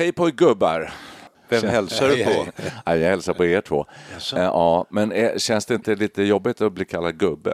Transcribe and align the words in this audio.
Hej 0.00 0.12
på 0.12 0.28
er 0.28 0.32
gubbar! 0.32 0.92
Vem 1.48 1.68
hälsar 1.68 2.08
du 2.08 2.24
på? 2.24 2.46
Ja, 2.84 2.96
jag 2.96 3.08
hälsar 3.08 3.34
på 3.34 3.44
er 3.44 3.60
två. 3.60 3.86
Eh, 4.34 4.42
Ja, 4.42 4.86
men 4.90 5.12
eh, 5.12 5.36
känns 5.36 5.66
det 5.66 5.74
inte 5.74 5.94
lite 5.94 6.22
jobbigt 6.22 6.60
att 6.60 6.72
bli 6.72 6.84
kallad 6.84 7.18
gubbe? 7.18 7.52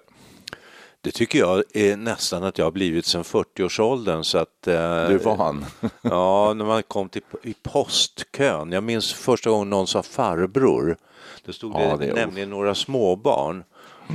Det 1.01 1.11
tycker 1.11 1.39
jag 1.39 1.63
är 1.75 1.97
nästan 1.97 2.45
att 2.45 2.59
jag 2.59 2.67
har 2.67 2.71
blivit 2.71 3.07
sedan 3.07 3.23
40-årsåldern. 3.23 4.25
Så 4.25 4.39
att, 4.39 4.67
eh, 4.67 4.75
Du 5.09 5.15
är 5.15 5.19
van. 5.19 5.67
Ja, 6.03 6.53
när 6.57 6.65
man 6.65 6.83
kom 6.83 7.09
till 7.09 7.23
i 7.43 7.55
postkön. 7.63 8.73
Jag 8.73 8.85
minns 8.85 9.13
första 9.13 9.51
gången 9.51 9.71
någon 9.71 9.87
sa 9.87 10.03
farbror. 10.03 10.97
Det 11.47 11.53
stod 11.53 11.75
Ja, 11.75 11.97
det, 11.97 12.07
det 12.07 12.15
nämligen 12.15 12.51
några 12.51 12.75
småbarn 12.75 13.65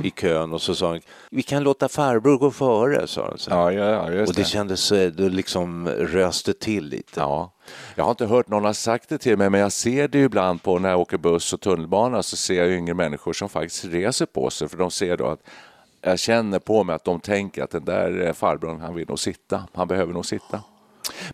i 0.02 0.10
kön 0.10 0.52
och 0.52 0.62
så 0.62 0.74
sa 0.74 0.88
han, 0.88 1.00
vi 1.30 1.42
kan 1.42 1.62
låta 1.62 1.88
farbror 1.88 2.38
gå 2.38 2.50
före, 2.50 3.06
sa 3.06 3.30
de. 3.30 3.38
Så. 3.38 3.50
Ja, 3.50 3.72
ja, 3.72 4.10
just 4.10 4.30
och 4.30 4.36
det 4.36 4.44
kändes, 4.44 4.92
eh, 4.92 5.12
det 5.12 5.28
liksom 5.28 5.88
röste 5.88 6.52
till 6.52 6.84
lite. 6.84 7.20
Ja. 7.20 7.52
Jag 7.94 8.04
har 8.04 8.10
inte 8.10 8.26
hört 8.26 8.48
någon 8.48 8.64
ha 8.64 8.74
sagt 8.74 9.08
det 9.08 9.18
till 9.18 9.36
mig, 9.38 9.50
men 9.50 9.60
jag 9.60 9.72
ser 9.72 10.08
det 10.08 10.18
ibland 10.18 10.62
på 10.62 10.78
när 10.78 10.90
jag 10.90 11.00
åker 11.00 11.18
buss 11.18 11.52
och 11.52 11.60
tunnelbana 11.60 12.22
så 12.22 12.36
ser 12.36 12.54
jag 12.54 12.70
yngre 12.70 12.94
människor 12.94 13.32
som 13.32 13.48
faktiskt 13.48 13.84
reser 13.84 14.26
på 14.26 14.50
sig 14.50 14.68
för 14.68 14.76
de 14.76 14.90
ser 14.90 15.16
då 15.16 15.26
att 15.26 15.40
jag 16.00 16.18
känner 16.18 16.58
på 16.58 16.84
mig 16.84 16.96
att 16.96 17.04
de 17.04 17.20
tänker 17.20 17.62
att 17.62 17.70
den 17.70 17.84
där 17.84 18.26
eh, 18.26 18.32
farbrorn, 18.32 18.80
han 18.80 18.94
vill 18.94 19.08
nog 19.08 19.18
sitta. 19.18 19.62
Han 19.74 19.88
behöver 19.88 20.12
nog 20.12 20.26
sitta. 20.26 20.62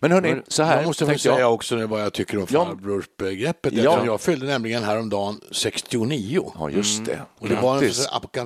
Men 0.01 0.11
hörni, 0.11 0.41
så 0.47 0.63
här 0.63 0.77
jag 0.77 0.85
måste 0.85 1.05
väl 1.05 1.09
tänkte 1.11 1.27
jag. 1.27 1.35
säga 1.35 1.47
också 1.47 1.75
nu 1.75 1.85
vad 1.85 2.01
jag 2.01 2.13
tycker 2.13 2.37
om 2.37 2.47
Ja. 2.49 2.65
farbrornsbegreppet. 2.65 3.73
Ja. 3.73 4.05
Jag 4.05 4.21
fyllde 4.21 4.45
nämligen 4.45 4.83
häromdagen 4.83 5.41
69. 5.51 6.51
Ja, 6.59 6.69
just 6.69 7.05
det. 7.05 7.21
Och 7.39 7.49
det 7.49 7.55
var 7.55 7.83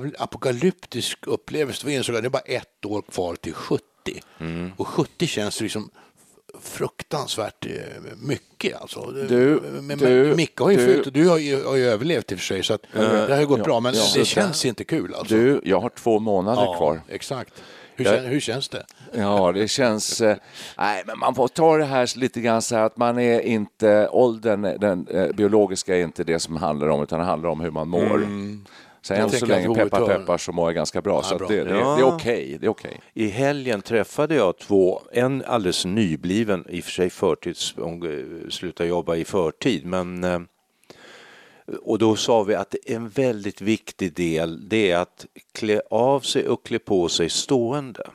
en 0.02 0.14
apokalyptisk 0.18 1.18
upplevelse. 1.26 1.86
Då 1.86 1.90
insåg 1.90 2.14
jag 2.14 2.18
att 2.18 2.22
det 2.22 2.28
är 2.28 2.30
bara 2.30 2.58
ett 2.58 2.84
år 2.84 3.02
kvar 3.12 3.34
till 3.34 3.54
70. 3.54 3.84
Mm. 4.38 4.72
Och 4.76 4.88
70 4.88 5.26
känns 5.26 5.60
liksom 5.60 5.90
fruktansvärt 6.60 7.66
eh, 7.66 7.72
mycket. 8.16 8.80
Alltså. 8.80 9.10
Du, 9.28 9.62
men, 9.80 9.98
du, 9.98 10.34
Micke 10.36 10.60
har 10.60 10.70
ju 10.70 10.76
du- 10.76 10.84
fyllt 10.86 11.06
och 11.06 11.12
du 11.12 11.28
har 11.28 11.38
ju, 11.38 11.64
har 11.64 11.76
ju 11.76 11.86
överlevt 11.86 12.32
i 12.32 12.34
och 12.34 12.38
för 12.38 12.46
sig. 12.46 12.62
Så 12.62 12.74
att 12.74 12.82
det 12.92 13.32
har 13.32 13.40
ju 13.40 13.46
gått 13.46 13.58
ja, 13.58 13.64
bra. 13.64 13.80
Men 13.80 13.94
ja. 13.94 14.04
det 14.14 14.24
känns 14.24 14.64
inte 14.64 14.84
kul. 14.84 15.14
Alltså. 15.14 15.34
Du, 15.34 15.60
jag 15.64 15.80
har 15.80 15.88
två 15.88 16.18
månader 16.18 16.62
ja, 16.62 16.76
kvar. 16.76 17.00
Exakt. 17.08 17.62
Hur, 17.96 18.04
Jag- 18.04 18.22
hur 18.22 18.40
känns 18.40 18.68
det? 18.68 18.84
Ja, 19.12 19.52
det 19.52 19.68
känns... 19.68 20.20
Eh, 20.20 20.36
nej, 20.78 21.02
men 21.06 21.18
man 21.18 21.34
får 21.34 21.48
ta 21.48 21.76
det 21.76 21.84
här 21.84 22.18
lite 22.18 22.40
grann 22.40 22.62
så 22.62 22.76
här 22.76 22.82
att 22.84 22.96
man 22.96 23.18
är 23.18 23.40
inte... 23.40 24.08
Åldern, 24.08 24.62
den 24.62 25.06
eh, 25.10 25.28
biologiska 25.32 25.96
är 25.96 26.02
inte 26.02 26.24
det 26.24 26.38
som 26.38 26.56
handlar 26.56 26.88
om, 26.88 27.02
utan 27.02 27.18
det 27.18 27.24
handlar 27.24 27.48
om 27.48 27.60
hur 27.60 27.70
man 27.70 27.88
mår. 27.88 28.26
Så 29.02 29.12
Jag 29.12 29.20
än 29.20 29.30
så 29.30 29.38
tänker 29.38 29.46
länge, 29.46 29.74
peppar 29.74 30.06
peppar, 30.06 30.38
så 30.38 30.52
mår 30.52 30.68
jag 30.68 30.74
ganska 30.74 31.00
bra. 31.00 31.22
så 31.22 31.36
bra. 31.36 31.44
att 31.46 31.52
det, 31.52 31.64
det, 31.64 31.70
Ja. 31.78 31.94
det 31.96 32.00
är 32.02 32.14
okej. 32.14 32.56
det 32.60 32.66
är 32.66 32.70
okej. 32.70 33.00
I 33.14 33.28
helgen 33.28 33.82
träffade 33.82 34.34
jag 34.34 34.58
två, 34.58 35.00
en 35.12 35.44
alldeles 35.46 35.84
nybliven, 35.84 36.64
i 36.68 36.80
och 36.80 36.84
för 36.84 36.90
sig 36.90 37.10
förtids, 37.10 37.74
hon 37.76 38.02
eh, 38.44 38.48
slutade 38.50 38.88
jobba 38.88 39.16
i 39.16 39.24
förtid, 39.24 39.86
men 39.86 40.24
eh, 40.24 40.40
och 41.82 41.98
då 41.98 42.16
sa 42.16 42.42
vi 42.42 42.54
att 42.54 42.74
en 42.86 43.08
väldigt 43.08 43.60
viktig 43.60 44.14
del 44.14 44.68
det 44.68 44.90
är 44.90 44.96
att 44.98 45.26
klä 45.52 45.82
av 45.90 46.20
sig 46.20 46.48
och 46.48 46.66
klä 46.66 46.78
på 46.78 47.08
sig 47.08 47.30
stående. 47.30 48.10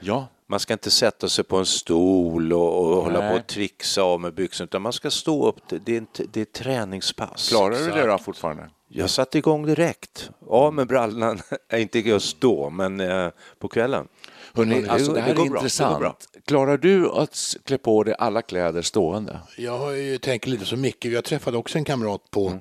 Ja, 0.00 0.26
Man 0.46 0.60
ska 0.60 0.72
inte 0.72 0.90
sätta 0.90 1.28
sig 1.28 1.44
på 1.44 1.56
en 1.56 1.66
stol 1.66 2.52
och, 2.52 2.96
och 2.96 3.02
hålla 3.02 3.30
på 3.30 3.36
och 3.36 3.46
trixa 3.46 4.02
av 4.02 4.20
med 4.20 4.34
byxorna 4.34 4.64
utan 4.64 4.82
man 4.82 4.92
ska 4.92 5.10
stå 5.10 5.48
upp. 5.48 5.60
Det 5.84 5.96
är, 5.96 6.02
ett, 6.02 6.20
det 6.32 6.40
är 6.40 6.42
ett 6.42 6.52
träningspass. 6.52 7.48
klarar 7.48 7.78
du 7.78 7.90
det 7.90 8.06
då 8.06 8.18
fortfarande? 8.18 8.70
Jag 8.88 9.10
satte 9.10 9.38
igång 9.38 9.66
direkt. 9.66 10.30
Av 10.48 10.74
med 10.74 10.86
brallan, 10.86 11.40
Nej, 11.72 11.82
inte 11.82 11.98
just 11.98 12.40
då, 12.40 12.70
men 12.70 13.00
eh, 13.00 13.28
på 13.58 13.68
kvällen. 13.68 14.08
Hörrni, 14.54 14.80
det- 14.82 14.90
alltså, 14.90 15.12
det 15.12 15.18
det 15.18 15.22
här 15.22 15.30
är 15.30 15.34
bra, 15.34 15.44
det 15.44 15.50
bra. 15.50 15.58
intressant. 15.58 16.28
Klarar 16.44 16.76
du 16.76 17.10
att 17.10 17.56
klä 17.64 17.78
på 17.78 18.02
dig 18.04 18.14
alla 18.18 18.42
kläder 18.42 18.82
stående? 18.82 19.40
Jag 19.56 19.78
har 19.78 19.90
ju 19.92 20.18
tänkt 20.18 20.46
lite 20.46 20.64
som 20.64 20.80
Micke. 20.80 21.04
Jag 21.04 21.24
träffade 21.24 21.56
också 21.56 21.78
en 21.78 21.84
kamrat 21.84 22.30
på, 22.30 22.58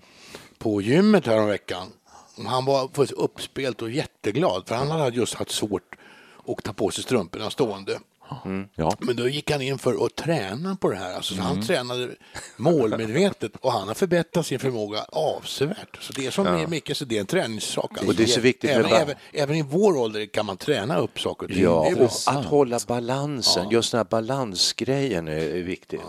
på 0.58 0.82
gymmet 0.82 1.26
häromveckan. 1.26 1.88
Han 2.48 2.66
var 2.66 2.90
uppspelt 3.18 3.82
och 3.82 3.92
jätteglad 3.92 4.64
för 4.68 4.76
han 4.76 4.88
hade 4.92 5.16
just 5.18 5.34
haft 5.34 5.52
svårt 5.52 5.96
att 6.48 6.64
ta 6.64 6.74
på 6.74 6.90
sig 6.90 7.04
strumporna 7.04 7.50
stående. 7.50 8.00
Ja. 8.76 8.94
Men 9.00 9.16
då 9.16 9.28
gick 9.28 9.52
han 9.52 9.62
in 9.62 9.78
för 9.78 10.06
att 10.06 10.16
träna 10.16 10.76
på 10.76 10.90
det 10.90 10.98
här. 10.98 11.16
Alltså, 11.16 11.34
så 11.34 11.42
Mm. 11.42 11.56
Han 11.56 11.66
tränade 11.66 12.10
målmedvetet 12.58 13.52
och 13.56 13.72
han 13.72 13.88
har 13.88 13.96
förbättrat 13.96 14.46
sin 14.46 14.60
förmåga 14.60 15.06
avsevärt. 15.12 15.98
Så 16.02 16.14
det 16.14 16.26
är 16.26 16.32
som 16.32 16.44
med 16.44 16.70
Micke, 16.70 16.98
så 16.98 17.06
det 17.06 17.16
är 17.16 17.20
en 17.20 17.26
träningssak. 17.26 17.92
Alltså. 17.92 18.08
Och 18.08 18.16
det 18.16 18.24
är 18.24 18.28
så 18.28 18.42
viktigt 18.42 18.70
även, 18.70 18.92
även, 18.92 19.16
även 19.34 19.56
i 19.56 19.62
vår 19.62 19.98
ålder 19.98 20.26
kan 20.26 20.46
man 20.46 20.58
träna 20.58 20.98
upp 20.98 21.20
saker 21.20 21.46
och 21.46 21.52
ting. 21.52 21.64
Ja, 21.64 21.96
och 21.98 22.12
att 22.26 22.46
hålla 22.46 22.80
balansen, 22.88 23.70
just 23.70 23.92
den 23.92 24.00
här 24.00 24.06
balansgrejen 24.06 25.28
är, 25.28 25.56
är 25.56 25.64
viktig. 25.64 26.00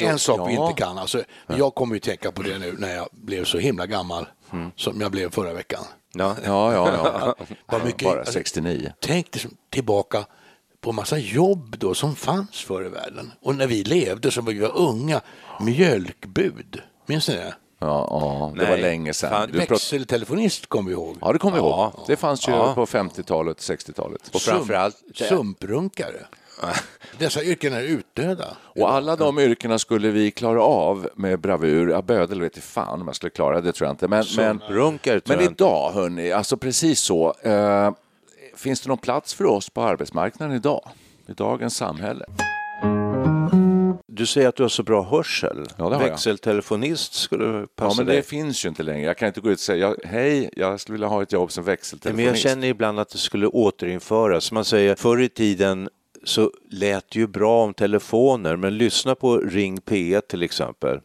En 0.00 0.18
sak 0.18 0.50
vi 0.50 0.54
ja. 0.54 0.68
inte 0.68 0.82
kan, 0.82 0.98
alltså, 0.98 1.22
jag 1.46 1.74
kommer 1.74 1.94
ju 1.94 2.00
tänka 2.00 2.32
på 2.32 2.42
det 2.42 2.58
nu 2.58 2.74
när 2.78 2.94
jag 2.94 3.08
blev 3.12 3.44
så 3.44 3.58
himla 3.58 3.86
gammal 3.86 4.26
som 4.76 5.00
jag 5.00 5.10
blev 5.10 5.30
förra 5.30 5.52
veckan. 5.52 5.84
Ja. 6.14 6.36
Ja, 6.44 6.72
ja, 6.72 6.88
ja. 6.94 7.34
Vad 7.66 7.84
mycket- 7.84 8.08
Bara 8.08 8.18
alltså, 8.18 8.32
69. 8.32 8.92
Tänk 9.00 9.32
dig 9.32 9.42
tillbaka 9.70 10.24
på 10.80 10.92
massa 10.92 11.18
jobb 11.18 11.76
då 11.78 11.94
som 11.94 12.16
fanns 12.16 12.60
förr 12.64 12.86
i 12.86 12.88
världen. 12.88 13.32
Och 13.42 13.54
när 13.54 13.66
vi 13.66 13.84
levde 13.84 14.30
som 14.30 14.44
vi 14.44 14.58
var 14.58 14.76
unga, 14.76 15.20
mjölkbud. 15.60 16.82
Minns 17.06 17.28
ni 17.28 17.34
det? 17.34 17.54
Ja, 17.78 18.08
ja, 18.10 18.52
det 18.56 18.62
Nej, 18.62 18.70
var 18.70 18.78
länge 18.78 19.12
sedan. 19.14 19.48
Du 19.52 19.58
prat- 19.58 19.70
Växeltelefonist 19.70 20.66
kommer 20.66 20.88
vi 20.88 20.92
ihåg. 20.94 21.16
Ja, 21.20 21.32
det 21.32 21.38
kommer 21.38 21.56
vi 21.56 21.62
ihåg. 21.62 21.92
Det 22.06 22.16
fanns 22.16 22.48
ju 22.48 22.52
på 22.52 22.86
50-talet, 22.86 23.58
60-talet. 23.58 24.30
Och 24.34 24.40
framförallt, 24.40 24.96
Sumprunkare. 25.14 26.26
Dessa 27.18 27.42
yrken 27.42 27.72
är 27.72 27.82
utdöda. 27.82 28.56
Och 28.64 28.92
alla 28.92 29.16
de 29.16 29.38
yrkena 29.38 29.78
skulle 29.78 30.08
vi 30.10 30.30
klara 30.30 30.62
av 30.62 31.08
med 31.14 31.40
bravur. 31.40 31.88
Ja, 31.90 32.02
bödel 32.02 32.40
vet 32.40 32.56
jag 32.56 32.64
fan 32.64 33.00
om 33.00 33.06
jag 33.06 33.16
skulle 33.16 33.30
klara 33.30 33.60
det, 33.60 33.72
tror 33.72 33.86
jag 33.86 33.92
inte. 33.92 34.08
Men, 34.08 34.24
men, 34.36 34.60
Runkare 34.68 35.20
tror 35.20 35.36
men 35.36 35.44
jag 35.44 35.52
inte. 35.52 35.64
idag, 35.64 35.90
hörni, 35.92 36.32
alltså 36.32 36.56
precis 36.56 37.00
så. 37.00 37.34
Eh, 37.42 37.90
finns 38.56 38.80
det 38.80 38.88
någon 38.88 38.98
plats 38.98 39.34
för 39.34 39.44
oss 39.44 39.70
på 39.70 39.82
arbetsmarknaden 39.82 40.56
idag? 40.56 40.88
I 41.28 41.32
dagens 41.32 41.76
samhälle? 41.76 42.24
Du 44.06 44.26
säger 44.26 44.48
att 44.48 44.56
du 44.56 44.62
har 44.62 44.68
så 44.68 44.82
bra 44.82 45.02
hörsel. 45.02 45.66
Ja, 45.76 45.88
det 45.88 45.94
har 45.96 46.02
jag. 46.02 46.10
Växeltelefonist 46.10 47.14
skulle 47.14 47.66
passa 47.76 47.90
Ja, 47.90 47.94
men 47.96 48.06
dig. 48.06 48.16
det 48.16 48.22
finns 48.22 48.64
ju 48.64 48.68
inte 48.68 48.82
längre. 48.82 49.06
Jag 49.06 49.16
kan 49.18 49.28
inte 49.28 49.40
gå 49.40 49.50
ut 49.50 49.56
och 49.56 49.60
säga 49.60 49.94
hej, 50.04 50.50
jag 50.56 50.80
skulle 50.80 50.94
vilja 50.94 51.08
ha 51.08 51.22
ett 51.22 51.32
jobb 51.32 51.52
som 51.52 51.62
Men 51.64 51.68
jag 51.70 51.72
växeltelefonist. 51.76 52.42
känner 52.42 52.66
ibland 52.68 53.00
att 53.00 53.08
det 53.08 53.18
skulle 53.18 53.46
återinföras. 53.46 54.52
Man 54.52 54.64
säger 54.64 54.94
förr 54.94 55.20
i 55.20 55.28
tiden 55.28 55.88
så 56.24 56.50
lät 56.70 57.10
det 57.10 57.18
ju 57.18 57.26
bra 57.26 57.64
om 57.64 57.74
telefoner, 57.74 58.56
men 58.56 58.78
lyssna 58.78 59.14
på 59.14 59.36
Ring 59.36 59.78
P1 59.78 60.20
till 60.20 60.42
exempel 60.42 61.00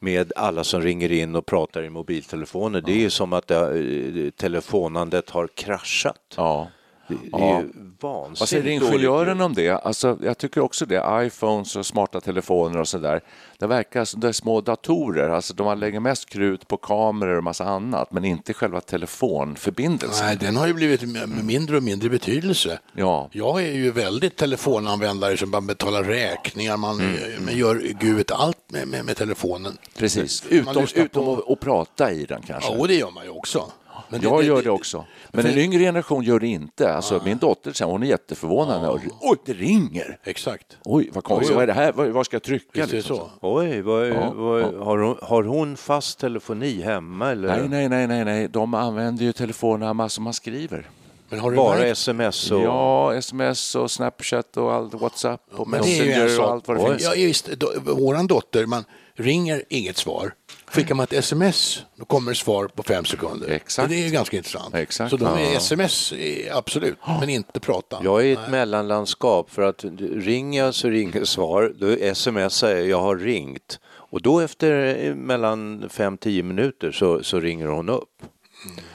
med 0.00 0.32
alla 0.36 0.64
som 0.64 0.82
ringer 0.82 1.12
in 1.12 1.36
och 1.36 1.46
pratar 1.46 1.82
i 1.82 1.90
mobiltelefoner. 1.90 2.80
Det 2.80 2.92
är 2.92 2.96
ju 2.96 3.10
som 3.10 3.32
att 3.32 3.46
det, 3.46 4.30
telefonandet 4.36 5.30
har 5.30 5.46
kraschat. 5.46 6.34
Ja. 6.36 6.68
Det, 7.08 7.14
det 7.14 7.20
Ja. 7.32 7.56
är 7.58 7.60
ju 7.62 7.68
vansinnigt 8.00 8.40
Vad 8.40 8.48
säger 8.48 8.66
ingenjören 8.66 9.40
om 9.40 9.54
det? 9.54 9.70
Alltså, 9.70 10.18
jag 10.22 10.38
tycker 10.38 10.60
också 10.60 10.86
det. 10.86 11.04
iPhones 11.26 11.76
och 11.76 11.86
smarta 11.86 12.20
telefoner 12.20 12.80
och 12.80 12.88
sådär. 12.88 13.20
Det 13.58 13.66
verkar 13.66 14.04
som 14.04 14.20
det 14.20 14.28
är 14.28 14.32
små 14.32 14.60
datorer. 14.60 15.28
Alltså, 15.30 15.54
de 15.54 15.78
lägger 15.78 16.00
mest 16.00 16.28
krut 16.28 16.68
på 16.68 16.76
kameror 16.76 17.36
och 17.36 17.44
massa 17.44 17.64
annat, 17.64 18.12
men 18.12 18.24
inte 18.24 18.54
själva 18.54 18.80
telefonförbindelsen. 18.80 20.26
Nej, 20.26 20.36
den 20.36 20.56
har 20.56 20.66
ju 20.66 20.74
blivit 20.74 21.02
mindre 21.44 21.76
och 21.76 21.82
mindre 21.82 22.08
betydelse. 22.08 22.78
Ja. 22.94 23.28
Jag 23.32 23.62
är 23.62 23.72
ju 23.72 23.90
väldigt 23.90 24.36
telefonanvändare 24.36 25.36
som 25.36 25.50
bara 25.50 25.60
betalar 25.62 26.02
räkningar, 26.04 26.76
man, 26.76 27.00
Mm. 27.00 27.44
man 27.44 27.56
gör 27.56 27.74
gud 28.00 28.32
allt 28.32 28.58
med, 28.68 28.88
med, 28.88 29.04
med 29.04 29.16
telefonen. 29.16 29.78
Precis, 29.98 30.44
Man 30.50 30.60
utom, 30.60 30.86
utom 30.94 31.28
att, 31.28 31.50
att 31.50 31.60
prata 31.60 32.12
i 32.12 32.24
den 32.24 32.42
kanske. 32.42 32.72
Ja, 32.72 32.78
och 32.78 32.88
det 32.88 32.94
gör 32.94 33.10
man 33.10 33.24
ju 33.24 33.30
också. 33.30 33.64
Men 34.08 34.20
jag 34.22 34.42
gör 34.44 34.62
det 34.62 34.70
också. 34.70 35.04
Men 35.32 35.42
för- 35.42 35.50
en 35.50 35.58
yngre 35.58 35.78
generation 35.78 36.24
gör 36.24 36.38
det 36.40 36.46
inte. 36.46 36.94
Alltså, 36.94 37.20
Min 37.24 37.38
dotter 37.38 37.72
sen, 37.72 37.88
hon 37.88 38.02
är 38.02 38.06
jätteförvånad. 38.06 38.80
hon- 38.86 39.00
Oj, 39.20 39.36
det 39.44 39.52
ringer! 39.52 40.18
Exakt. 40.24 40.76
Oj, 40.84 41.10
vad 41.12 41.24
konstigt. 41.24 41.50
Oj. 41.50 41.54
Vad 41.54 41.62
är 41.62 41.66
det 41.66 41.72
här? 41.72 41.92
Vad, 41.92 42.08
vad 42.08 42.26
ska 42.26 42.34
jag 42.34 42.42
trycka? 42.42 42.66
Visst 42.72 42.90
det 42.90 42.96
liksom? 42.96 43.16
så. 43.16 43.30
Oj, 43.40 43.80
vad, 43.80 44.08
Ja, 44.08 44.32
vad, 44.36 44.60
ja. 44.60 44.84
Har, 44.84 44.98
hon, 44.98 45.16
har 45.22 45.42
hon 45.42 45.76
fast 45.76 46.18
telefoni 46.18 46.80
hemma? 46.82 47.30
Eller? 47.30 47.48
Nej, 47.48 47.68
nej, 47.68 47.88
nej, 47.88 48.06
nej, 48.06 48.24
nej. 48.24 48.48
De 48.48 48.74
använder 48.74 49.24
ju 49.24 49.32
telefonerna 49.32 49.94
massor 49.94 50.22
man 50.22 50.34
skriver. 50.34 50.90
Men 51.28 51.40
har 51.40 51.50
du 51.50 51.56
Bara 51.56 51.78
märkt- 51.78 51.90
sms 51.92 52.50
och... 52.50 52.60
Ja, 52.62 53.14
sms 53.14 53.74
och 53.74 53.90
Snapchat 53.90 54.56
och 54.56 54.72
allt, 54.72 54.94
Whatsapp 54.94 55.40
och 55.52 55.68
Men 55.68 55.82
det 55.82 55.88
är 55.98 56.04
ju 56.04 56.12
en 56.12 56.18
Messenger 56.22 56.40
och 56.46 56.52
allt 56.52 56.68
vad 56.68 56.76
det 56.76 56.82
Oj. 56.82 56.90
finns. 56.90 57.02
Ja, 57.04 57.12
visst, 57.16 57.46
då, 57.46 57.72
våran 57.94 58.26
dotter, 58.26 58.66
man 58.66 58.84
ringer 59.16 59.62
inget 59.68 59.96
svar. 59.96 60.34
Skickar 60.66 60.94
man 60.94 61.04
ett 61.04 61.12
sms, 61.12 61.82
då 61.96 62.04
kommer 62.04 62.30
det 62.30 62.34
svar 62.36 62.68
på 62.68 62.82
fem 62.82 63.04
sekunder. 63.04 63.48
Exakt. 63.48 63.88
Det 63.88 64.06
är 64.06 64.10
ganska 64.10 64.36
intressant. 64.36 64.74
Exakt. 64.74 65.10
Så 65.10 65.16
de 65.16 65.26
är 65.26 65.40
Ja. 65.52 65.56
sms, 65.56 66.12
är 66.12 66.56
absolut, 66.56 66.96
men 67.20 67.28
inte 67.28 67.60
prata. 67.60 68.00
Jag 68.02 68.20
är 68.20 68.24
i 68.24 68.32
ett 68.32 68.50
mellanlandskap 68.50 69.50
för 69.50 69.62
att 69.62 69.84
ringer 70.12 70.64
jag 70.64 70.74
så 70.74 70.88
ringer 70.88 71.24
svar, 71.24 71.72
då 71.78 72.14
smsar 72.14 72.68
jag 72.70 72.86
jag 72.88 73.00
har 73.00 73.16
ringt 73.16 73.80
och 73.86 74.22
då 74.22 74.40
efter 74.40 74.96
eh, 75.06 75.14
mellan 75.14 75.88
5-10 75.88 76.42
minuter 76.42 76.92
så, 76.92 77.22
så 77.22 77.40
ringer 77.40 77.66
hon 77.66 77.88
upp. 77.88 78.08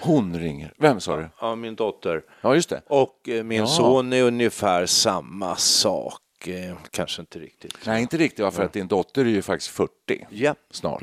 Hon 0.02 0.40
ringer. 0.40 0.74
Vem 0.78 1.00
sa 1.00 1.18
du? 1.18 1.30
Ja, 1.42 1.56
min 1.56 1.76
dotter. 1.76 2.22
Ja, 2.42 2.56
just 2.56 2.70
det. 2.70 2.82
Och 2.88 3.30
eh, 3.30 3.44
min 3.44 3.60
Ja. 3.60 3.68
son 3.68 4.14
är 4.14 4.24
ungefär 4.24 4.86
samma 4.86 5.56
sak. 5.56 6.14
Eh, 6.48 6.76
kanske 6.92 7.22
inte 7.22 7.40
riktigt. 7.40 7.74
Nej, 7.86 8.02
inte 8.02 8.18
riktigt, 8.18 8.40
va, 8.40 8.52
för 8.52 8.64
att 8.64 8.74
din 8.74 8.88
dotter 8.88 9.22
är 9.26 9.30
ju 9.30 9.42
faktiskt 9.42 9.72
40 9.72 9.92
Ja. 10.30 10.56
snart. 10.72 11.02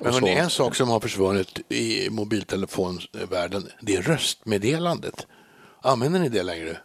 Men 0.00 0.12
hörni, 0.14 0.30
en 0.34 0.50
sak 0.50 0.74
som 0.74 0.88
har 0.88 1.00
försvunnit 1.00 1.72
i 1.72 2.10
mobiltelefonvärlden, 2.10 3.68
det 3.80 3.96
är 3.96 4.02
röstmeddelandet. 4.02 5.26
Använder 5.82 6.20
ni 6.20 6.28
det 6.28 6.42
längre? 6.42 6.76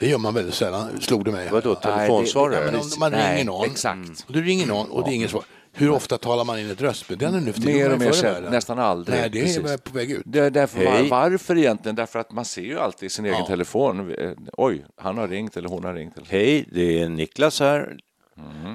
Det 0.00 0.08
gör 0.08 0.18
man 0.18 0.34
väldigt 0.34 0.54
sällan, 0.54 1.00
slog 1.00 1.24
det 1.24 1.30
mig. 1.32 1.48
Vadå, 1.50 1.70
Ja, 1.70 1.74
telefonsvarare? 1.96 2.64
men 2.64 2.74
om 2.80 2.90
man 2.98 3.10
ringer 3.12 3.24
Nej, 3.34 3.44
någon, 3.44 3.66
exakt. 3.70 4.24
och 4.26 4.32
du 4.32 4.42
ringer 4.42 4.66
någon 4.66 4.90
och 4.90 5.04
det 5.04 5.10
är 5.10 5.14
inget 5.14 5.30
svar. 5.30 5.44
Hur 5.78 5.90
ofta 5.90 6.18
talar 6.18 6.44
man 6.44 6.58
in 6.58 6.70
ett 6.70 6.82
röstmeddelande 6.82 7.40
nu 7.40 7.52
för? 7.52 7.62
Mer 7.62 7.92
och 7.92 7.98
mer 7.98 8.12
sällan, 8.12 8.52
nästan 8.52 8.78
aldrig. 8.78 9.18
Nej, 9.20 9.30
det 9.30 9.38
är 9.38 9.42
Precis. 9.42 9.58
väl 9.64 9.78
på 9.78 9.92
väg 9.94 10.10
ut. 10.10 10.22
Det 10.24 10.38
är 10.38 10.50
därför, 10.50 10.78
Hej. 10.78 11.08
var, 11.08 11.30
varför 11.30 11.58
egentligen? 11.58 11.96
Därför 11.96 12.18
att 12.18 12.32
man 12.32 12.44
ser 12.44 12.62
ju 12.62 12.78
alltid 12.78 13.06
i 13.06 13.10
sin 13.10 13.24
egen 13.24 13.38
Ja. 13.38 13.46
telefon. 13.46 14.14
eh, 14.18 14.30
Oj, 14.52 14.84
han 14.96 15.18
har 15.18 15.28
ringt 15.28 15.56
eller 15.56 15.68
hon 15.68 15.84
har 15.84 15.94
ringt. 15.94 16.16
Eller. 16.16 16.26
Hej, 16.30 16.68
det 16.72 17.02
är 17.02 17.08
Niklas 17.08 17.60
här. 17.60 17.96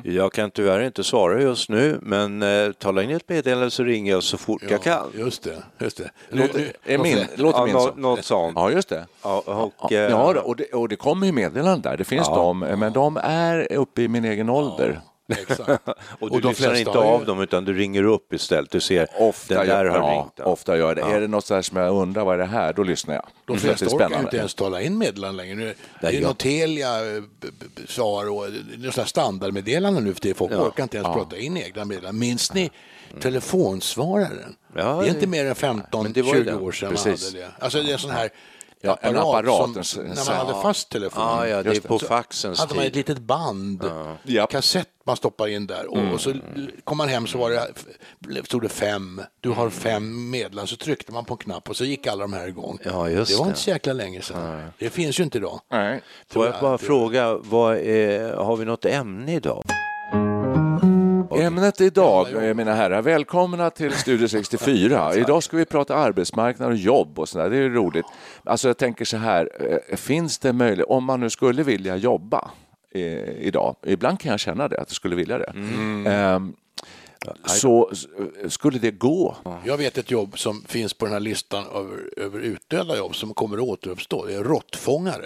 Jag 0.04 0.34
kan 0.34 0.52
tyvärr 0.52 0.82
inte 0.84 1.04
svara 1.04 1.42
just 1.42 1.70
nu, 1.70 2.00
men 2.02 2.42
eh, 2.42 2.72
tala 2.72 3.04
in 3.04 3.10
ett 3.10 3.30
meddelande 3.30 3.72
så 3.72 3.84
ringer 3.84 4.12
jag 4.12 4.24
så 4.24 4.38
fort 4.38 4.62
jag 4.70 4.82
kan. 4.84 5.12
Just 5.18 5.44
det. 5.44 5.64
Just 5.80 5.98
det. 5.98 6.12
Låter, 6.30 6.72
är 6.86 6.98
min, 6.98 7.18
låter 7.36 7.60
Ja, 7.60 7.66
min 7.66 7.74
så? 7.76 7.92
något 7.96 8.26
sånt. 8.26 8.54
Ja, 8.56 8.72
just 8.72 8.90
det. 8.90 9.06
Ja, 9.24 9.44
och, 9.46 9.92
Ja, 9.92 9.98
eh, 9.98 10.02
ja, 10.10 10.42
och 10.42 10.56
det, 10.56 10.64
och 10.74 10.90
det 10.90 10.96
kommer 10.96 11.26
ju 11.28 11.32
meddelanden 11.34 11.82
där. 11.82 11.98
Det 11.98 12.04
finns 12.04 12.28
Ja. 12.30 12.36
de, 12.36 12.60
men 12.60 12.94
de 12.94 13.18
är 13.24 13.74
uppe 13.74 14.02
i 14.02 14.08
min 14.08 14.26
egen 14.26 14.50
ålder. 14.50 15.02
Exakt. 15.42 15.70
och 16.20 16.30
du 16.30 16.36
och 16.36 16.42
de 16.42 16.48
lyssnar 16.48 16.54
flesta 16.54 16.78
inte 16.80 16.92
har 16.98 17.06
ju- 17.06 17.12
av 17.12 17.26
dem 17.26 17.42
utan 17.42 17.66
du 17.66 17.74
ringer 17.74 18.04
upp 18.04 18.34
istället. 18.34 18.72
Du 18.72 18.80
ser, 18.80 19.08
Ofta, 19.20 19.54
den 19.56 19.68
där 19.68 19.86
gör, 19.86 19.92
har 19.92 19.98
ja, 20.12 20.16
ringt. 20.22 20.34
ja. 20.36 20.44
ofta 20.46 20.78
gör 20.78 20.88
jag 20.88 20.96
det. 20.96 21.02
Är 21.16 21.22
det 21.22 21.28
något 21.28 21.46
så 21.46 21.56
här 21.56 21.62
som 21.62 21.78
jag 21.78 21.96
undrar, 21.96 22.26
vad 22.26 22.34
är 22.34 22.38
det 22.38 22.46
här? 22.46 22.74
Då 22.74 22.84
lyssnar 22.84 23.14
jag. 23.16 23.26
De 23.46 23.58
flesta 23.58 23.86
det 23.86 23.92
är 23.92 23.96
orkar 23.96 24.10
ju 24.10 24.24
inte 24.24 24.38
ens 24.38 24.54
tala 24.54 24.82
in 24.82 24.98
meddelanden 24.98 25.38
längre. 25.38 25.56
Nu, 25.56 25.74
det 26.02 26.08
är 26.08 26.12
jag- 26.12 26.24
något 26.24 26.38
Telia, 26.40 27.16
eh, 27.16 27.24
SAR 27.88 28.30
och 28.30 28.46
det 28.78 28.92
sådana 28.92 29.08
standardmeddelanden 29.08 30.04
nu 30.04 30.14
för 30.14 30.22
tiden. 30.22 30.36
Folk 30.38 30.52
Ja. 30.54 30.58
orkar 30.68 30.84
inte 30.84 30.98
ens 30.98 31.08
prata 31.14 31.38
in 31.38 31.58
egna 31.58 31.86
meddelanden. 31.86 32.20
Minns 32.20 32.54
ni 32.54 32.72
telefonsvararen? 33.22 34.56
Ja, 34.76 34.84
det 34.84 34.90
är 34.90 35.02
det- 35.02 35.08
inte 35.10 35.28
mer 35.28 35.40
än 35.40 35.46
men 35.46 35.56
15-20 35.56 36.14
det 36.14 36.22
var 36.22 36.36
ju 36.36 36.44
det. 36.44 36.56
år 36.56 36.72
sedan 36.72 36.90
Precis. 36.92 37.34
man 37.34 37.42
hade 37.42 37.46
det. 37.58 37.64
Alltså 37.64 37.82
det 37.82 37.90
är 37.90 37.94
en 37.94 38.00
sån 38.00 38.12
här 38.12 38.30
Ja, 38.86 38.98
en 39.02 39.18
apparat, 39.18 39.50
apparat, 39.50 39.86
som, 39.86 40.04
när 40.04 40.26
man 40.30 40.48
hade 40.48 40.62
fast 40.62 40.90
telefon. 40.90 41.24
Ja, 41.24 41.48
ja, 41.48 41.64
det 41.64 41.76
är 41.76 41.82
på 41.82 42.00
faxens 42.00 42.60
hade 42.60 42.76
man 42.76 42.84
ett 42.86 42.94
tid. 42.94 43.08
litet 43.10 43.24
band, 43.24 43.92
Japp. 44.24 44.50
kassett 44.50 44.90
man 45.06 45.18
stoppar 45.18 45.48
in 45.48 45.68
där 45.68 45.92
och, 45.92 46.14
och 46.14 46.22
så 46.22 46.34
kom 46.84 46.98
man 46.98 47.10
hem 47.10 47.28
så 47.28 47.38
var 47.38 47.50
det, 47.50 48.46
stod 48.46 48.62
det 48.62 48.70
fem, 48.70 49.22
du 49.40 49.50
har 49.50 49.70
fem 49.70 50.30
meddelanden, 50.30 50.68
så 50.68 50.76
tryckte 50.76 51.12
man 51.12 51.26
på 51.26 51.34
en 51.34 51.38
knapp 51.38 51.70
och 51.70 51.76
så 51.76 51.86
gick 51.86 52.08
alla 52.08 52.22
de 52.22 52.34
här 52.34 52.48
igång. 52.48 52.78
Ja, 52.84 53.10
just 53.10 53.32
det 53.32 53.38
var 53.38 53.46
det. 53.46 53.50
inte 53.50 53.60
så 53.60 53.70
jäkla 53.70 53.94
länge 53.94 54.22
sedan. 54.22 54.72
Det 54.80 54.90
finns 54.90 55.20
ju 55.20 55.24
inte 55.24 55.38
idag. 55.38 55.62
Nej. 55.72 56.02
Får 56.30 56.46
jag 56.46 56.62
bara 56.62 56.78
fråga, 56.78 57.34
vad 57.36 57.78
är, 57.78 58.34
har 58.34 58.58
vi 58.58 58.66
något 58.66 58.86
ämne 58.86 59.36
idag? 59.36 59.64
Ämnet 61.54 61.82
idag, 61.82 62.48
eh, 62.48 62.54
mina 62.54 62.74
herrar, 62.74 63.02
välkomna 63.02 63.70
till 63.70 63.92
Studio 63.92 64.28
64. 64.28 65.16
Idag 65.16 65.44
ska 65.44 65.58
vi 65.58 65.66
prata 65.66 65.96
arbetsmarknad 65.96 66.70
och 66.70 66.76
jobb 66.76 67.20
och 67.20 67.30
sådär. 67.30 67.50
Det 67.50 67.58
är 67.58 67.70
roligt. 67.70 68.06
Alltså 68.44 68.68
jag 68.68 68.78
tänker 68.78 69.06
så 69.06 69.18
här, 69.18 69.50
eh, 69.90 69.96
finns 69.98 70.40
det 70.40 70.54
möjlighet, 70.54 70.86
om 70.90 71.04
man 71.04 71.20
nu 71.20 71.30
skulle 71.30 71.64
vilja 71.64 71.96
jobba 71.96 72.52
eh, 72.96 73.02
idag, 73.30 73.76
ibland 73.86 74.20
kan 74.20 74.32
jag 74.32 74.40
känna 74.40 74.68
det, 74.68 74.76
att 74.82 74.90
jag 74.90 74.96
skulle 74.96 75.16
vilja 75.16 75.38
det. 75.38 75.54
Ehm, 76.08 76.54
så 77.46 77.90
s- 77.92 78.06
skulle 78.54 78.80
det 78.80 78.92
gå? 78.92 79.36
Jag 79.66 79.78
vet 79.78 79.98
ett 79.98 80.12
jobb 80.12 80.40
som 80.40 80.62
finns 80.68 80.94
på 80.94 81.06
den 81.06 81.14
här 81.14 81.20
listan 81.20 81.64
över, 81.76 82.10
över 82.26 82.40
utdöda 82.40 82.98
jobb 82.98 83.16
som 83.16 83.34
kommer 83.34 83.58
att 83.58 83.64
återuppstå. 83.64 84.26
Det 84.26 84.34
är 84.36 84.44
råttfångare. 84.44 85.26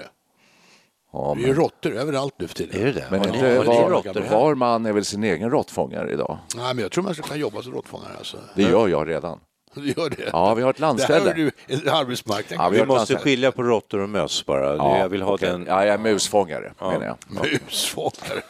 Ja, 1.17 1.33
Det 1.37 1.43
är 1.43 1.47
ju 1.47 1.53
råttor 1.53 1.91
överallt 1.95 2.33
nu 2.39 2.47
för 2.47 2.55
tiden. 2.55 2.81
Är 2.81 2.85
det 2.85 2.91
det? 2.91 3.07
men 3.11 3.21
ni- 3.21 3.27
inte 3.27 3.59
var, 3.65 4.29
var 4.29 4.55
man 4.55 4.85
är 4.85 4.93
väl 4.93 5.05
sin 5.05 5.23
egen 5.23 5.49
råttfångare 5.49 6.11
idag? 6.11 6.37
Nej, 6.55 6.73
men 6.75 6.81
jag 6.81 6.91
tror 6.91 7.03
man 7.03 7.13
kunna 7.23 7.37
jobba 7.39 7.61
som 7.61 7.71
råttfångare. 7.73 8.11
Alltså. 8.17 8.37
Det 8.55 8.63
gör 8.63 8.87
jag 8.87 9.07
redan. 9.09 9.39
Du 9.81 9.93
gör 9.97 10.09
det? 10.09 10.29
Ja, 10.33 10.53
vi 10.53 10.61
har 10.63 10.69
ett 10.69 10.77
Det 10.77 10.85
här 10.85 10.89
landställe. 10.91 11.29
är 11.31 11.33
du. 11.33 11.51
Ja, 11.67 11.75
Vi 11.77 11.87
har 11.87 12.03
ett 12.03 12.69
måste 12.71 12.83
landställe. 12.85 13.19
skilja 13.19 13.51
på 13.51 13.63
råttor 13.63 13.99
och 13.99 14.09
möss 14.09 14.45
bara. 14.45 14.75
Ja, 14.75 14.97
jag 14.97 15.09
vill 15.09 15.21
ha 15.21 15.33
okej. 15.33 15.49
den... 15.49 15.65
Ja, 15.67 15.85
jag 15.85 15.93
är 15.93 15.97
musfångare, 15.97 16.73
menar 16.79 17.05
jag. 17.05 17.17
Musfångare. 17.43 18.41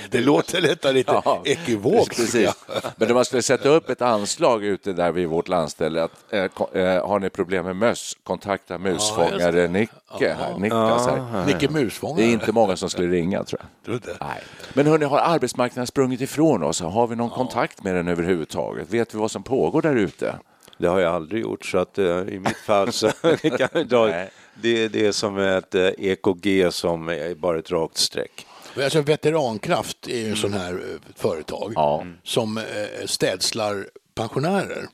det 0.10 0.20
låter 0.20 0.60
lite, 0.60 0.92
lite 0.92 1.12
Ja, 1.24 1.42
ekivokt. 1.44 2.16
Precis. 2.16 2.50
Men 2.96 3.08
om 3.08 3.14
man 3.14 3.24
skulle 3.24 3.42
sätta 3.42 3.68
upp 3.68 3.90
ett 3.90 4.02
anslag 4.02 4.64
ute 4.64 4.92
där 4.92 5.12
vid 5.12 5.28
vårt 5.28 5.48
landställe 5.48 6.02
att 6.02 6.12
eh, 6.30 6.40
eh, 6.82 7.06
har 7.08 7.18
ni 7.18 7.30
problem 7.30 7.64
med 7.64 7.76
möss, 7.76 8.16
kontakta 8.24 8.78
musfångare 8.78 9.68
Nicke 9.68 9.92
här, 10.38 10.58
Niklas 10.58 11.06
här. 11.06 11.46
Nicke 11.46 11.66
Det 11.66 11.72
Musfångare. 11.72 12.24
är 12.26 12.28
inte 12.32 12.52
många 12.52 12.76
som 12.76 12.90
skulle 12.90 13.08
ringa 13.16 13.44
tror 13.44 13.60
jag. 13.60 13.84
Tror 13.84 13.92
du 14.04 14.10
inte? 14.10 14.24
Nej. 14.24 14.40
Men 14.74 14.86
hörni, 14.86 15.04
har 15.04 15.18
arbetsmarknaden 15.18 15.86
sprungit 15.86 16.20
ifrån 16.20 16.62
oss? 16.62 16.80
Har 16.80 17.06
vi 17.06 17.16
någon 17.16 17.30
kontakt 17.30 17.84
med 17.84 17.94
den 17.94 18.08
överhuvudtaget? 18.08 18.90
Vet 18.90 19.14
vi 19.14 19.18
vad 19.18 19.30
som 19.30 19.42
pågår 19.42 19.82
där 19.82 19.91
ute? 19.96 20.38
Det 20.78 20.86
har 20.88 21.00
jag 21.00 21.14
aldrig 21.14 21.42
gjort 21.42 21.64
så 21.66 21.78
att 21.78 21.98
eh, 21.98 22.04
i 22.06 22.38
mitt 22.44 22.56
fall 22.56 22.92
så 22.92 23.10
kan 23.58 23.68
jag 23.72 23.88
dra, 23.88 24.06
det, 24.54 24.88
det 24.88 25.06
är 25.06 25.12
som 25.12 25.38
ett 25.38 25.74
eh, 25.74 25.88
EKG 25.98 26.72
som 26.72 27.08
är 27.08 27.34
bara 27.34 27.58
ett 27.58 27.70
rakt 27.70 27.96
streck. 27.96 28.46
Alltså, 28.76 29.00
veterankraft 29.00 30.08
är 30.08 30.18
ju 30.18 30.30
en 30.30 30.36
sån 30.36 30.52
här 30.52 30.72
eh, 30.72 31.12
företag 31.16 31.72
Ja. 31.76 32.06
som 32.24 32.60
städslar 33.04 33.88
pensionärer. 34.14 34.86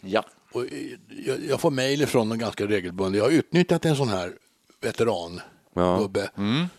Ja. 0.00 0.24
Och 0.52 0.64
jag, 1.26 1.36
jag 1.48 1.60
får 1.60 1.70
mejl 1.70 2.06
från 2.06 2.28
dem 2.28 2.38
ganska 2.38 2.66
regelbundet. 2.66 3.18
Jag 3.18 3.24
har 3.24 3.32
utnyttjat 3.32 3.84
en 3.84 3.96
sån 3.96 4.08
här 4.08 4.32
veteran 4.80 5.40
gubbe 6.00 6.30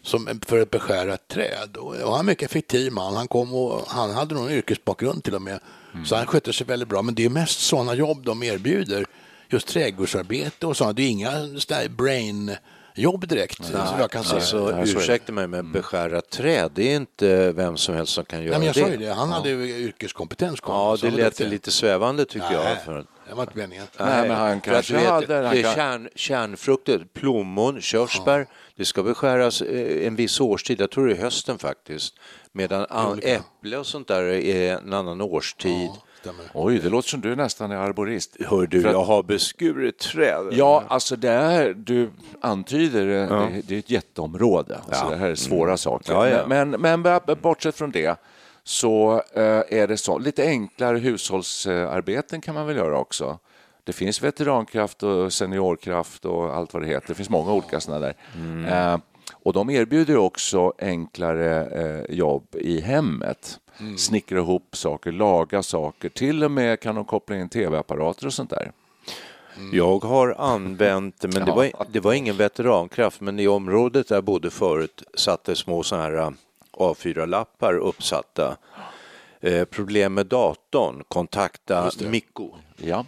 som 0.01 0.27
en- 0.27 0.41
för 0.45 0.61
att 0.61 0.69
beskära 0.71 1.13
ett 1.13 1.27
träd. 1.27 1.77
Och 1.77 1.95
och 1.95 2.11
han 2.11 2.15
är 2.15 2.19
en 2.19 2.25
mycket 2.25 2.49
effektiv 2.49 2.91
man. 2.91 3.15
Han 3.15 3.27
kom 3.27 3.53
och 3.55 3.83
han 3.87 4.11
hade 4.13 4.35
någon 4.35 4.51
yrkesbakgrund 4.51 5.23
till 5.23 5.35
och 5.35 5.41
med. 5.41 5.59
Så 6.05 6.15
han 6.15 6.25
skötte 6.25 6.53
sig 6.53 6.67
väldigt 6.67 6.89
bra. 6.89 7.01
Men 7.01 7.15
det 7.15 7.25
är 7.25 7.29
mest 7.29 7.59
sådana 7.59 7.93
jobb 7.93 8.25
de 8.25 8.43
erbjuder. 8.43 9.05
Just 9.49 9.67
trädgårdsarbete 9.67 10.67
och 10.67 10.77
sånt. 10.77 10.97
Det 10.97 11.03
är 11.03 11.09
inga 11.09 11.31
sådana 11.59 11.89
brain 11.89 12.55
jobb 12.97 13.27
direkt. 13.27 13.65
som 13.65 13.99
jag 13.99 14.11
kan 14.11 14.23
se. 14.23 14.35
Alltså, 14.35 14.57
Ja, 14.71 14.77
det. 14.85 14.91
ursäkta 14.91 15.31
mig, 15.31 15.47
men 15.47 15.71
beskära 15.71 16.21
träd, 16.21 16.71
det 16.75 16.91
är 16.91 16.95
inte 16.95 17.51
vem 17.51 17.77
som 17.77 17.95
helst 17.95 18.13
som 18.13 18.25
kan 18.25 18.43
göra 18.43 18.49
Nej, 18.49 18.59
men 18.59 18.65
jag 18.67 18.75
det. 18.75 18.81
sa 18.81 18.87
ju 18.87 18.97
det. 19.07 19.13
Han 19.13 19.29
hade 19.29 19.49
ju 19.49 19.77
yrkeskompetens. 19.77 20.59
kom. 20.59 20.75
Ja, 20.75 20.97
det 21.01 21.09
lät 21.09 21.25
duktig. 21.25 21.47
lite 21.49 21.71
svävande 21.71 22.25
tycker 22.25 22.45
Nej. 22.49 22.53
jag. 22.75 22.81
För, 22.85 23.05
Det 23.29 23.33
var 23.35 23.43
inte 23.43 23.57
meningen. 23.57 23.85
Nej, 23.99 24.27
men 24.27 24.37
han 24.37 24.61
kanske 24.61 24.93
vet, 24.93 25.09
hade- 25.09 25.33
han 25.35 25.43
det 25.55 25.59
är 25.59 25.63
kan- 25.63 25.73
kärn, 25.75 26.09
kärnfrukter, 26.15 27.05
plommon, 27.13 27.81
körsbär, 27.81 28.47
det 28.75 28.85
ska 28.85 29.03
beskäras 29.03 29.61
eh, 29.61 30.07
en 30.07 30.15
viss 30.15 30.39
årstid, 30.41 30.81
jag 30.81 30.91
tror 30.91 31.07
det 31.07 31.13
är 31.15 31.21
hösten 31.21 31.57
faktiskt. 31.57 32.13
Medan 32.51 32.85
an, 32.89 33.19
äpple 33.23 33.77
och 33.77 33.85
sånt 33.87 34.07
där 34.07 34.23
är 34.23 34.73
en 34.77 34.93
annan 34.93 35.21
årstid. 35.21 35.89
Stämmer. 36.21 36.45
Oj, 36.53 36.79
det 36.79 36.89
låter 36.89 37.09
som 37.09 37.21
du 37.21 37.35
nästan 37.35 37.71
är 37.71 37.75
arborist. 37.75 38.37
Hör 38.39 38.67
du, 38.67 38.77
att- 38.87 38.93
jag 38.93 39.03
har 39.03 39.23
beskurit 39.23 39.97
träd. 39.99 40.47
Ja, 40.51 40.83
alltså 40.87 41.15
det 41.15 41.29
är, 41.29 41.73
du 41.73 42.09
antyder, 42.41 43.05
det, 43.05 43.15
det, 43.25 43.61
det 43.67 43.75
är 43.75 43.79
ett 43.79 43.89
jätteområde. 43.89 44.79
Alltså 44.87 45.09
det 45.09 45.15
här 45.15 45.27
är 45.29 45.35
svåra 45.35 45.77
saker. 45.77 46.13
Ja, 46.13 46.29
ja. 46.29 46.47
Men, 46.47 46.69
men, 46.69 47.01
men 47.01 47.21
bortsett 47.41 47.75
från 47.75 47.91
det 47.91 48.19
så 48.63 49.13
eh, 49.33 49.43
är 49.69 49.87
det 49.87 49.97
så, 49.97 50.17
lite 50.17 50.43
enklare 50.43 50.97
hushållsarbeten 50.97 52.41
kan 52.41 52.55
man 52.55 52.67
väl 52.67 52.75
göra 52.77 52.97
också. 52.99 53.39
Det 53.83 53.93
finns 53.93 54.21
veterankraft 54.23 55.03
och 55.03 55.33
seniorkraft 55.33 56.25
och 56.25 56.55
allt 56.55 56.73
vad 56.73 56.83
det 56.83 56.87
heter. 56.87 57.07
Det 57.07 57.13
finns 57.15 57.29
många 57.29 57.51
olika 57.53 57.79
sådana 57.79 57.99
där. 58.05 58.15
Eh, 58.93 58.99
och 59.47 59.53
de 59.53 59.69
erbjuder 59.69 60.13
ju 60.13 60.19
också 60.19 60.73
enklare 60.79 61.65
eh, 61.65 62.15
jobb 62.15 62.55
i 62.55 62.81
hemmet. 62.81 63.59
Snickra 63.97 64.37
ihop 64.37 64.75
saker, 64.77 65.11
laga 65.11 65.63
saker. 65.63 66.09
Till 66.09 66.43
och 66.43 66.51
med 66.51 66.79
kan 66.79 66.95
de 66.95 67.05
koppla 67.05 67.35
in 67.35 67.49
tv-apparater 67.49 68.25
och 68.25 68.33
sånt 68.33 68.49
där. 68.49 68.71
Jag 69.73 70.03
har 70.03 70.35
använt, 70.37 71.23
men 71.23 71.45
det 71.45 71.51
var, 71.51 71.71
det 71.91 71.99
var 71.99 72.13
ingen 72.13 72.37
veterankraft, 72.37 73.21
men 73.21 73.39
i 73.39 73.47
området 73.47 74.07
där 74.07 74.15
jag 74.15 74.23
bodde 74.23 74.49
förut 74.49 75.03
satt 75.13 75.43
det 75.43 75.55
små 75.55 75.83
sådana 75.83 76.03
här 76.03 76.17
äh, 76.17 76.31
A4-lappar 76.73 77.73
uppsatta. 77.73 78.57
Eh, 79.41 79.65
problem 79.65 80.13
med 80.13 80.25
datorn, 80.25 81.03
kontakta 81.07 81.91
Mikko. 82.09 82.49
Ja, 82.77 83.05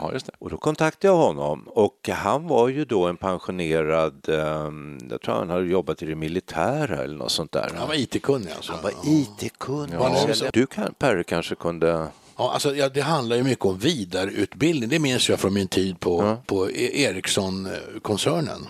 ja 0.00 0.12
just 0.12 0.26
det. 0.26 0.32
Och 0.38 0.50
då 0.50 0.56
kontaktade 0.56 1.12
jag 1.12 1.16
honom 1.16 1.68
och 1.68 2.08
han 2.12 2.46
var 2.48 2.68
ju 2.68 2.84
då 2.84 3.06
en 3.06 3.16
pensionerad, 3.16 4.28
ehm, 4.28 4.98
jag 5.10 5.20
tror 5.20 5.34
han 5.34 5.50
hade 5.50 5.66
jobbat 5.66 6.02
i 6.02 6.06
det 6.06 6.14
militära 6.14 6.96
eller 7.04 7.16
något 7.16 7.32
sånt 7.32 7.52
där. 7.52 7.70
Han 7.78 7.88
var 7.88 7.94
IT-kunnig 7.94 8.50
alltså. 8.56 8.72
Han 8.72 8.82
var 8.82 8.92
IT-kunnig. 9.04 9.98
Var 9.98 10.26
det 10.26 10.34
så? 10.34 10.44
Du 10.52 10.66
kan, 10.66 10.94
kanske 11.24 11.54
kunde... 11.54 12.08
Ja, 12.36 12.52
alltså, 12.52 12.74
ja, 12.76 12.88
det 12.88 13.00
handlar 13.00 13.36
ju 13.36 13.42
mycket 13.42 13.64
om 13.64 13.78
vidareutbildning. 13.78 14.88
Det 14.88 14.98
minns 14.98 15.28
jag 15.28 15.40
från 15.40 15.54
min 15.54 15.68
tid 15.68 16.00
på, 16.00 16.36
på 16.46 16.70
E- 16.70 17.02
Ericsson-koncernen. 17.02 18.66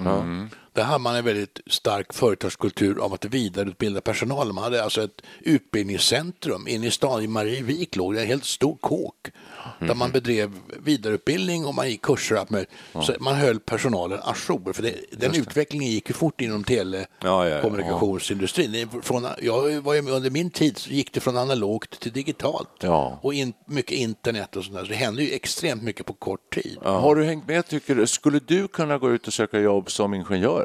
Där 0.75 0.83
hade 0.83 0.99
man 0.99 1.17
en 1.17 1.25
väldigt 1.25 1.61
stark 1.67 2.15
företagskultur 2.15 2.99
av 2.99 3.15
att 3.15 3.25
vidareutbilda 3.25 4.01
personal. 4.01 4.53
Man 4.53 4.65
hade 4.65 4.85
alltså 4.85 5.03
ett 5.03 5.23
utbildningscentrum 5.41 6.69
inne 6.69 6.87
i 6.87 6.91
stan, 6.91 7.23
i 7.23 7.27
Marievik 7.27 7.97
låg 7.97 8.15
det 8.15 8.21
en 8.21 8.27
helt 8.27 8.45
stor 8.45 8.77
kåk. 8.77 9.31
Där 9.81 9.95
man 9.95 10.11
bedrev 10.11 10.53
vidareutbildning 10.79 11.67
och 11.67 11.75
man 11.75 11.91
gick 11.91 12.03
kurser. 12.03 12.35
och 12.35 12.41
allt 12.41 12.51
möjligt. 12.51 12.71
Så 12.93 13.15
man 13.21 13.35
höll 13.35 13.61
personalen 13.61 14.19
ajour. 14.23 14.73
För 14.73 14.83
det, 14.83 14.95
den 15.13 15.35
utvecklingen 15.35 15.91
gick 15.91 16.09
ju 16.09 16.15
fort 16.15 16.41
inom 16.41 16.65
Ja, 16.69 16.75
ja, 16.75 17.49
ja. 17.49 17.49
telekommunikationsindustrin. 17.49 18.73
Det 18.73 18.81
är 18.81 19.03
Från, 19.03 19.27
jag 19.43 19.81
var 19.81 19.95
ju 19.95 20.03
med, 20.03 20.13
under 20.13 20.31
min 20.31 20.51
tid 20.51 20.79
så 20.79 20.91
gick 20.91 21.13
det 21.13 21.21
från 21.21 21.37
analogt 21.37 22.01
till 22.01 22.13
digitalt. 22.13 22.69
Ja. 22.81 23.19
Och 23.23 23.35
in, 23.35 23.53
mycket 23.67 23.99
internet 23.99 24.57
och 24.57 24.65
sånt 24.65 24.77
där. 24.77 24.85
Så 24.85 24.89
det 24.89 24.95
hände 24.95 25.23
ju 25.23 25.33
extremt 25.33 25.83
mycket 25.83 26.07
på 26.07 26.13
kort 26.13 26.55
tid. 26.55 26.79
Har 26.83 27.15
du 27.15 27.25
hängt 27.25 27.49
med, 27.49 27.69
tycker 27.69 27.95
du? 27.95 28.07
Skulle 28.07 28.41
du 28.47 28.69
kunna 28.69 28.99
gå 28.99 29.11
ut 29.11 29.27
och 29.27 29.33
söka 29.33 29.59
jobb 29.59 29.91
som 29.91 30.15
ingenjör? 30.15 30.64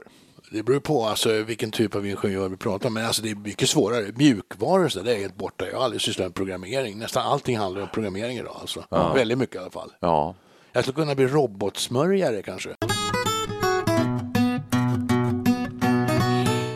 Det 0.52 0.64
beror 0.64 0.80
på 0.80 1.06
alltså, 1.06 1.44
vilken 1.44 1.72
typ 1.72 1.96
av 1.96 2.06
ingenjör 2.06 2.50
vi 2.50 2.58
pratar 2.58 2.88
om. 2.88 2.94
Men 2.94 3.06
alltså, 3.06 3.22
det 3.22 3.30
är 3.30 3.36
mycket 3.36 3.70
svårare. 3.70 4.12
Mjukvaror 4.16 4.90
så 4.90 5.00
det 5.00 5.16
är 5.16 5.20
helt 5.20 5.36
borta. 5.36 5.68
Jag 5.68 5.78
har 5.78 5.84
aldrig 5.84 6.02
sysslat 6.02 6.26
med 6.26 6.36
programmering. 6.36 7.00
Nästan 7.00 7.26
allting 7.26 7.58
handlar 7.58 7.82
om 7.82 7.88
programmering 7.94 8.38
idag. 8.38 8.58
Alltså. 8.62 8.84
Väldigt 9.16 9.38
mycket 9.38 9.56
i 9.56 9.60
alla 9.60 9.70
fall. 9.70 9.92
Ja. 10.00 10.36
Jag 10.74 10.84
skulle 10.84 10.96
kunna 10.96 11.16
bli 11.16 11.28
robotsmörjare 11.28 12.42
kanske. 12.42 12.70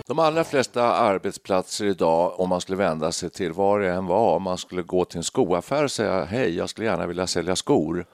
De 0.07 0.19
allra 0.19 0.43
flesta 0.43 0.83
arbetsplatser 0.83 1.85
idag, 1.85 2.39
om 2.39 2.49
man 2.49 2.61
skulle 2.61 2.77
vända 2.77 3.11
sig 3.11 3.29
till 3.29 3.51
var 3.53 3.79
det 3.79 3.91
än 3.91 4.05
var, 4.05 4.35
om 4.35 4.43
man 4.43 4.57
skulle 4.57 4.81
gå 4.81 5.05
till 5.05 5.17
en 5.17 5.23
skoaffär 5.23 5.83
och 5.83 5.91
säga 5.91 6.23
hej, 6.23 6.57
jag 6.57 6.69
skulle 6.69 6.87
gärna 6.87 7.07
vilja 7.07 7.27
sälja 7.27 7.55
skor, 7.55 8.05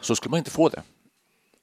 så 0.00 0.16
skulle 0.16 0.30
man 0.30 0.38
inte 0.38 0.50
få 0.50 0.68
det. 0.68 0.82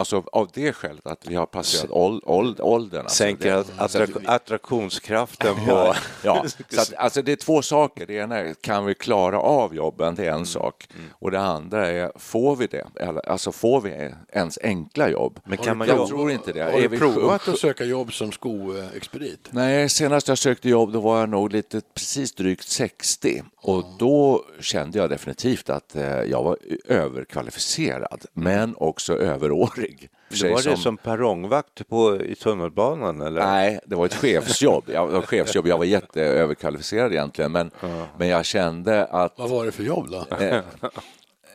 Alltså 0.01 0.23
av 0.31 0.49
det 0.53 0.73
skälet 0.73 1.07
att 1.07 1.27
vi 1.27 1.35
har 1.35 1.45
passerat 1.45 1.91
åld, 1.91 2.21
åld, 2.25 2.59
åldern. 2.61 3.01
Alltså, 3.01 3.15
Sänker 3.15 3.51
det, 3.55 3.63
attrak- 3.77 4.23
attraktionskraften 4.25 5.55
på... 5.55 5.61
Ja, 5.71 5.95
ja. 6.23 6.45
Så 6.69 6.81
att, 6.81 6.93
alltså 6.93 7.21
det 7.21 7.31
är 7.31 7.35
två 7.35 7.61
saker. 7.61 8.05
Det 8.05 8.13
ena 8.13 8.37
är, 8.37 8.53
kan 8.53 8.85
vi 8.85 8.95
klara 8.95 9.39
av 9.39 9.75
jobben? 9.75 10.15
Det 10.15 10.23
är 10.23 10.27
Mm. 10.29 10.39
en 10.39 10.45
sak. 10.45 10.87
Och 11.11 11.31
det 11.31 11.39
andra 11.39 11.87
är, 11.87 12.11
får 12.15 12.55
vi 12.55 12.67
det? 12.67 12.87
Alltså 13.27 13.51
får 13.51 13.81
vi 13.81 14.11
ens 14.33 14.59
enkla 14.63 15.09
jobb? 15.09 15.39
Men 15.45 15.57
kan 15.57 15.77
man 15.77 15.87
jag 15.87 15.97
jobba- 15.97 16.07
tror 16.09 16.31
inte 16.31 16.51
det. 16.51 16.63
Har 16.63 16.81
du 16.81 16.97
provat 16.97 17.47
att 17.47 17.59
söka 17.59 17.85
jobb 17.85 18.13
som 18.13 18.31
skoexpedit? 18.31 19.47
Nej, 19.51 19.89
senast 19.89 20.27
jag 20.27 20.37
sökte 20.37 20.69
jobb 20.69 20.93
då 20.93 20.99
var 20.99 21.19
jag 21.19 21.29
nog 21.29 21.51
lite 21.53 21.81
precis 21.93 22.31
drygt 22.35 22.67
60 22.69 23.43
och 23.61 23.83
då 23.99 24.45
kände 24.59 24.97
jag 24.97 25.09
definitivt 25.09 25.69
att 25.69 25.95
eh, 25.95 26.03
jag 26.03 26.43
var 26.43 26.57
överkvalificerad 26.87 28.25
men 28.33 28.75
också 28.77 29.17
överårig. 29.17 29.88
Det 30.29 30.35
sig 30.35 30.51
var 30.51 30.61
det 30.63 30.77
som 30.77 30.97
perrongvakt 30.97 31.87
på, 31.87 32.21
i 32.21 32.35
tunnelbanan 32.35 33.21
eller? 33.21 33.41
Nej, 33.41 33.79
det 33.85 33.95
var 33.95 34.05
ett 34.05 34.15
chefsjobb. 34.15 34.83
Jag, 34.87 35.07
var 35.07 35.21
chefsjobb. 35.21 35.67
jag 35.67 35.77
var 35.77 35.85
jätteöverkvalificerad 35.85 37.11
egentligen 37.11 37.51
men, 37.51 37.71
men 38.17 38.27
jag 38.27 38.45
kände 38.45 39.05
att 39.05 39.33
Vad 39.37 39.49
var 39.49 39.65
det 39.65 39.71
för 39.71 39.83
jobb 39.83 40.09
då? 40.09 40.35
Eh, 40.35 40.61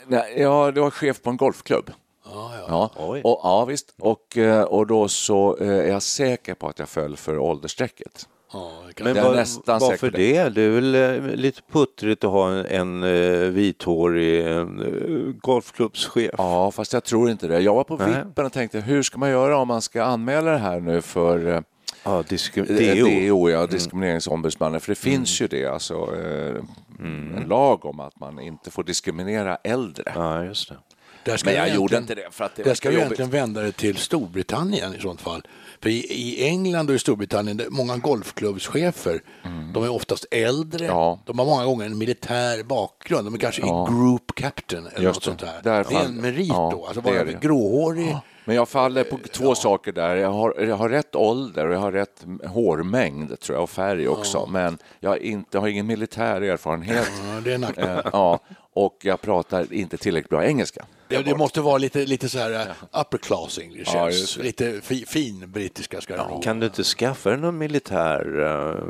nej, 0.07 0.35
ja, 0.37 0.71
det 0.71 0.81
var 0.81 0.91
chef 0.91 1.23
på 1.23 1.31
en 1.31 1.37
golfklubb. 1.37 1.91
Ja, 2.69 2.91
Oj. 2.97 3.21
och, 3.25 3.41
ja 3.43 3.65
visst. 3.65 3.95
Och, 3.99 4.39
eh, 4.39 4.63
och 4.63 4.87
då 4.87 5.09
så 5.09 5.57
eh, 5.61 5.69
är 5.69 5.89
jag 5.89 6.03
säker 6.03 6.55
på 6.55 6.69
att 6.69 6.79
jag 6.79 6.89
föll 6.89 7.17
för 7.17 7.39
åldersstrecket. 7.39 8.29
Ja, 8.55 8.83
Men 9.01 9.15
var, 9.15 9.35
nästan 9.35 9.81
varför 9.81 10.11
det. 10.11 10.51
det? 10.51 10.67
Är 10.67 10.71
väl 10.71 10.95
eh, 10.95 11.35
lite 11.37 11.61
puttrigt 11.73 12.25
att 12.25 12.31
ha 12.31 12.51
en, 12.51 12.67
en 12.67 13.03
eh, 13.03 13.49
vithårig 13.49 14.47
eh, 14.47 14.67
golfklubbschef? 15.41 16.31
Ja, 16.39 16.71
fast 16.71 16.93
jag 16.93 17.05
tror 17.05 17.31
inte 17.31 17.47
det. 17.47 17.61
Jag 17.61 17.75
var 17.75 17.85
på 17.85 17.97
Nej. 17.97 18.09
vippen 18.27 18.47
och 18.47 18.53
tänkte, 18.53 18.81
hur 18.81 19.03
ska 19.03 19.19
man 19.19 19.31
göra 19.31 19.59
om 19.59 19.69
man 19.69 19.83
ska 19.83 20.05
anmäla 20.05 20.51
det 20.51 20.59
här 20.59 20.81
nu 20.81 21.03
för 21.03 21.65
Ja, 22.05 22.25
DO, 22.29 22.65
DO. 23.29 23.51
ja, 23.51 23.67
Diskrimineringsombudsmannen? 23.67 24.81
För 24.81 24.89
det 24.89 24.99
finns 24.99 25.41
ju 25.41 25.47
det, 25.47 25.67
alltså 25.67 25.95
eh, 25.95 26.63
en 27.37 27.45
lag 27.49 27.85
om 27.85 28.01
att 28.01 28.21
man 28.21 28.41
inte 28.41 28.71
får 28.71 28.85
diskriminera 28.85 29.57
äldre. 29.65 30.13
Ja, 30.15 30.45
just 30.45 30.69
det. 30.69 30.77
Där 31.25 31.37
ska 31.37 31.51
Men 31.51 31.59
jag 31.59 31.75
gjorde 31.75 31.97
inte 31.97 32.15
det 32.15 32.29
för 32.31 32.45
att 32.45 32.57
det 32.57 32.63
Där 32.63 32.75
ska 32.75 32.91
vi 32.91 32.97
egentligen 32.97 33.31
vända 33.31 33.61
det 33.63 33.73
till 33.73 33.97
Storbritannien 33.97 34.95
i 34.95 35.01
sånt 35.01 35.21
fall. 35.21 35.43
För 35.85 35.91
i, 35.91 36.07
i 36.13 36.45
England 36.47 36.89
och 36.91 36.97
i 36.97 36.99
Storbritannien, 36.99 37.61
många 37.71 37.97
golfklubbschefer, 37.97 39.21
de 39.75 39.85
är 39.85 39.89
oftast 39.91 40.27
äldre, 40.31 40.85
Mm. 40.85 40.97
Ja. 40.97 41.21
de 41.27 41.39
har 41.39 41.47
många 41.47 41.65
gånger 41.65 41.87
en 41.87 41.99
militär 41.99 42.63
bakgrund, 42.63 43.27
de 43.27 43.35
är 43.35 43.39
kanske 43.39 43.63
Ja. 43.63 43.89
i 43.89 43.93
group 43.93 44.35
captain 44.35 44.87
eller 44.87 45.01
Just 45.05 45.17
något 45.17 45.25
sånt 45.25 45.39
där. 45.39 45.61
Det 45.63 45.97
är 45.97 46.05
en 46.05 46.15
merit 46.21 46.49
ja, 46.49 46.69
då, 46.73 46.87
alltså 46.87 47.01
vara 47.01 47.25
gråhårig. 47.25 48.17
Men 48.45 48.57
jag 48.57 48.69
faller 48.69 49.05
på 49.05 49.19
två 49.33 49.55
saker 49.55 49.93
där. 49.93 50.17
Jag 50.17 50.31
har, 50.33 50.55
jag 50.61 50.77
har 50.77 50.89
rätt 50.89 51.15
ålder 51.15 51.67
och 51.69 51.75
jag 51.75 51.79
har 51.81 51.93
rätt 51.93 52.25
hårmängd 52.47 53.41
tror 53.41 53.57
jag, 53.57 53.63
och 53.63 53.71
färg 53.71 54.09
också. 54.09 54.47
Men 54.47 54.79
jag 55.01 55.19
inte, 55.19 55.59
har 55.59 55.69
ingen 55.69 55.87
militär 55.87 56.41
erfarenhet. 56.41 57.11
Ja, 57.35 57.41
det 57.45 57.51
är 57.51 57.55
en. 57.55 57.65
Eh, 57.65 58.01
ja, 58.13 58.39
och 58.75 58.97
jag 59.03 59.21
pratar 59.21 59.73
inte 59.73 59.97
tillräckligt 59.97 60.31
bra 60.31 60.45
engelska. 60.45 60.85
Det, 61.09 61.23
det 61.23 61.37
måste 61.37 61.61
vara 61.61 61.79
lite, 61.79 62.07
lite 62.07 62.29
så 62.29 62.39
här 62.39 62.51
uh, 62.51 63.01
upper 63.01 63.19
class 63.19 63.59
English, 63.59 63.91
Ja, 63.95 64.11
lite 64.43 64.81
fi, 64.83 65.05
fin 65.07 65.51
brittiska 65.53 66.01
ska 66.01 66.17
vara. 66.17 66.43
Kan 66.43 66.61
du 66.61 66.67
inte 66.67 66.85
skaffa 66.85 67.31
dig 67.31 67.39
någon 67.39 67.59
militär, 67.59 68.41
eh, 68.41 68.83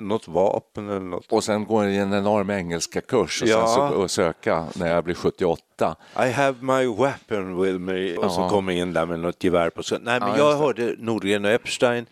något 0.00 0.28
vapen 0.28 0.88
eller 0.88 1.00
något? 1.00 1.32
Och 1.32 1.44
sen 1.44 1.64
går 1.64 1.84
en 1.84 2.12
enorm 2.14 2.50
engelska 2.50 3.00
kurs 3.00 3.42
och 3.42 3.48
Ja. 3.48 3.66
sen 3.66 3.74
så, 3.74 4.02
och 4.02 4.10
söka 4.10 4.66
när 4.76 4.88
jag 4.94 5.04
blir 5.04 5.14
78. 5.14 5.96
I 6.16 6.30
have 6.30 6.56
my 6.60 6.86
weapon 6.86 7.62
with 7.62 7.78
me. 7.78 8.16
Och 8.16 8.32
så 8.32 8.40
Ja. 8.40 8.48
kommer 8.48 8.72
in 8.72 8.92
där 8.92 9.06
med 9.06 9.20
något 9.20 9.44
gevär 9.44 9.70
på 9.70 9.82
sig. 9.82 9.98
Nej, 10.02 10.20
men 10.20 10.28
Ja, 10.28 10.36
jag 10.38 10.56
hörde 10.56 10.94
Nordgren 10.98 11.44
och 11.44 11.50
Epstein 11.50 12.06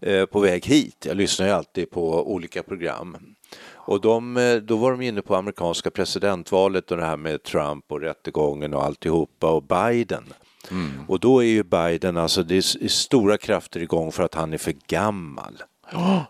eh, 0.00 0.24
på 0.26 0.40
väg 0.40 0.66
hit. 0.66 1.06
Jag 1.06 1.16
lyssnar 1.16 1.46
ju 1.46 1.52
alltid 1.52 1.90
på 1.90 2.32
olika 2.32 2.62
program. 2.62 3.16
Och 3.86 4.00
de, 4.00 4.36
eh, 4.36 4.56
då 4.56 4.76
var 4.76 4.90
de 4.90 5.00
inne 5.00 5.22
på 5.22 5.36
amerikanska 5.36 5.90
presidentvalet 5.90 6.90
och 6.90 6.96
det 6.96 7.04
här 7.04 7.16
med 7.16 7.42
Trump 7.42 7.84
och 7.92 8.00
rättegången 8.00 8.74
och 8.74 8.84
alltihopa 8.84 9.50
och 9.50 9.62
Biden. 9.62 10.24
Mm. 10.70 10.90
Och 11.08 11.20
då 11.20 11.40
är 11.40 11.46
ju 11.46 11.62
Biden, 11.62 12.16
alltså 12.16 12.42
det 12.42 12.56
är 12.56 12.88
stora 12.88 13.36
krafter 13.36 13.80
igång 13.80 14.12
för 14.12 14.22
att 14.22 14.34
han 14.34 14.52
är 14.52 14.58
för 14.58 14.74
gammal. 14.88 15.62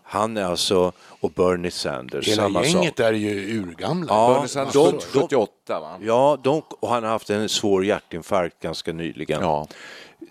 Han 0.03 0.37
är 0.37 0.43
alltså, 0.43 0.91
och 1.19 1.31
Bernie 1.31 1.71
Sanders, 1.71 2.27
Hela 2.27 2.41
samma 2.43 2.63
sak. 2.63 2.67
gänget 2.73 2.99
är 2.99 3.13
ju 3.13 3.59
urgamla. 3.61 4.13
Ja, 4.13 4.33
Bernie 4.33 4.47
Sanders 4.47 4.73
de- 4.73 4.99
född 4.99 5.21
78 5.23 5.79
va? 5.79 5.97
Ja, 6.01 6.37
de, 6.43 6.61
och 6.79 6.89
han 6.89 7.03
har 7.03 7.09
haft 7.09 7.29
en 7.29 7.49
svår 7.49 7.85
hjärtinfarkt 7.85 8.59
ganska 8.61 8.93
nyligen. 8.93 9.41
Ja. 9.41 9.67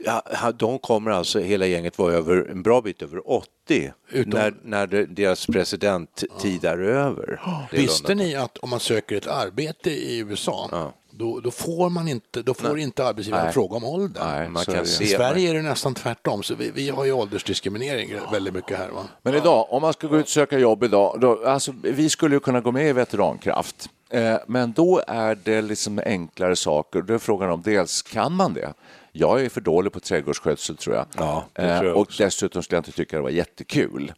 Ja, 0.05 0.53
de 0.59 0.79
kommer 0.79 1.11
alltså, 1.11 1.41
hela 1.41 1.67
gänget 1.67 1.99
var 1.99 2.11
över, 2.11 2.49
en 2.51 2.63
bra 2.63 2.81
bit 2.81 3.03
över 3.03 3.31
80 3.31 3.93
Utom- 4.11 4.31
när, 4.35 4.55
när 4.63 4.87
det, 4.87 5.07
deras 5.07 5.47
presidenttid 5.47 6.65
är 6.65 6.79
över. 6.79 7.41
Det 7.71 7.77
är 7.77 7.81
Visste 7.81 8.09
London. 8.09 8.27
ni 8.27 8.35
att 8.35 8.59
om 8.59 8.71
man 8.71 8.81
söker 8.81 9.17
ett 9.17 9.27
arbete 9.27 9.91
i 9.91 10.19
USA, 10.19 10.93
då, 11.17 11.41
då 11.41 11.51
får 11.51 11.91
man 11.91 12.09
inte, 12.09 12.43
då 12.43 12.55
får 12.55 12.79
inte 12.79 13.05
arbetsgivaren 13.07 13.45
Nej. 13.45 13.53
fråga 13.53 13.77
om 13.77 13.85
ålder. 13.85 14.51
I 15.03 15.07
Sverige 15.07 15.51
är 15.51 15.55
det 15.55 15.63
nästan 15.63 15.95
tvärtom, 15.95 16.43
så 16.43 16.55
vi, 16.55 16.71
vi 16.71 16.91
har 16.91 17.05
ju 17.05 17.13
åldersdiskriminering 17.13 18.15
väldigt 18.33 18.55
mycket 18.55 18.79
här. 18.79 18.89
Va? 18.89 19.03
Men 19.23 19.35
idag, 19.35 19.67
om 19.73 19.83
man 19.83 19.93
ska 19.93 20.07
gå 20.07 20.17
ut 20.17 20.25
och 20.25 20.29
söka 20.29 20.59
jobb 20.59 20.85
idag, 20.85 21.21
då, 21.21 21.45
alltså, 21.47 21.75
vi 21.83 22.09
skulle 22.11 22.37
ju 22.37 22.41
kunna 22.41 22.61
gå 22.61 22.73
med 22.73 22.89
i 22.89 22.93
veterankraft. 22.93 23.89
Eh, 24.11 24.37
men 24.47 24.73
då 24.73 25.03
är 25.07 25.39
det 25.45 25.63
liksom 25.63 26.01
enklare 26.07 26.57
saker. 26.57 27.03
Då 27.03 27.15
är 27.15 27.19
frågan 27.19 27.51
om 27.51 27.63
dels 27.63 28.03
kan 28.03 28.33
man 28.33 28.55
det? 28.55 28.73
Jag 29.13 29.41
är 29.45 29.49
för 29.49 29.61
dålig 29.61 29.93
på 29.93 30.01
trädgårdsskötsel 30.01 30.77
tror 30.77 30.97
jag. 30.97 31.07
Ja, 31.17 31.45
Eh, 31.55 31.79
tror 31.79 31.89
jag 31.89 31.97
och 31.97 32.03
också. 32.03 32.25
dessutom 32.25 32.63
skulle 32.63 32.77
jag 32.77 32.81
inte 32.81 32.93
tycka 32.93 33.17
det 33.17 33.23
var 33.23 33.31
jättekul. 33.31 34.13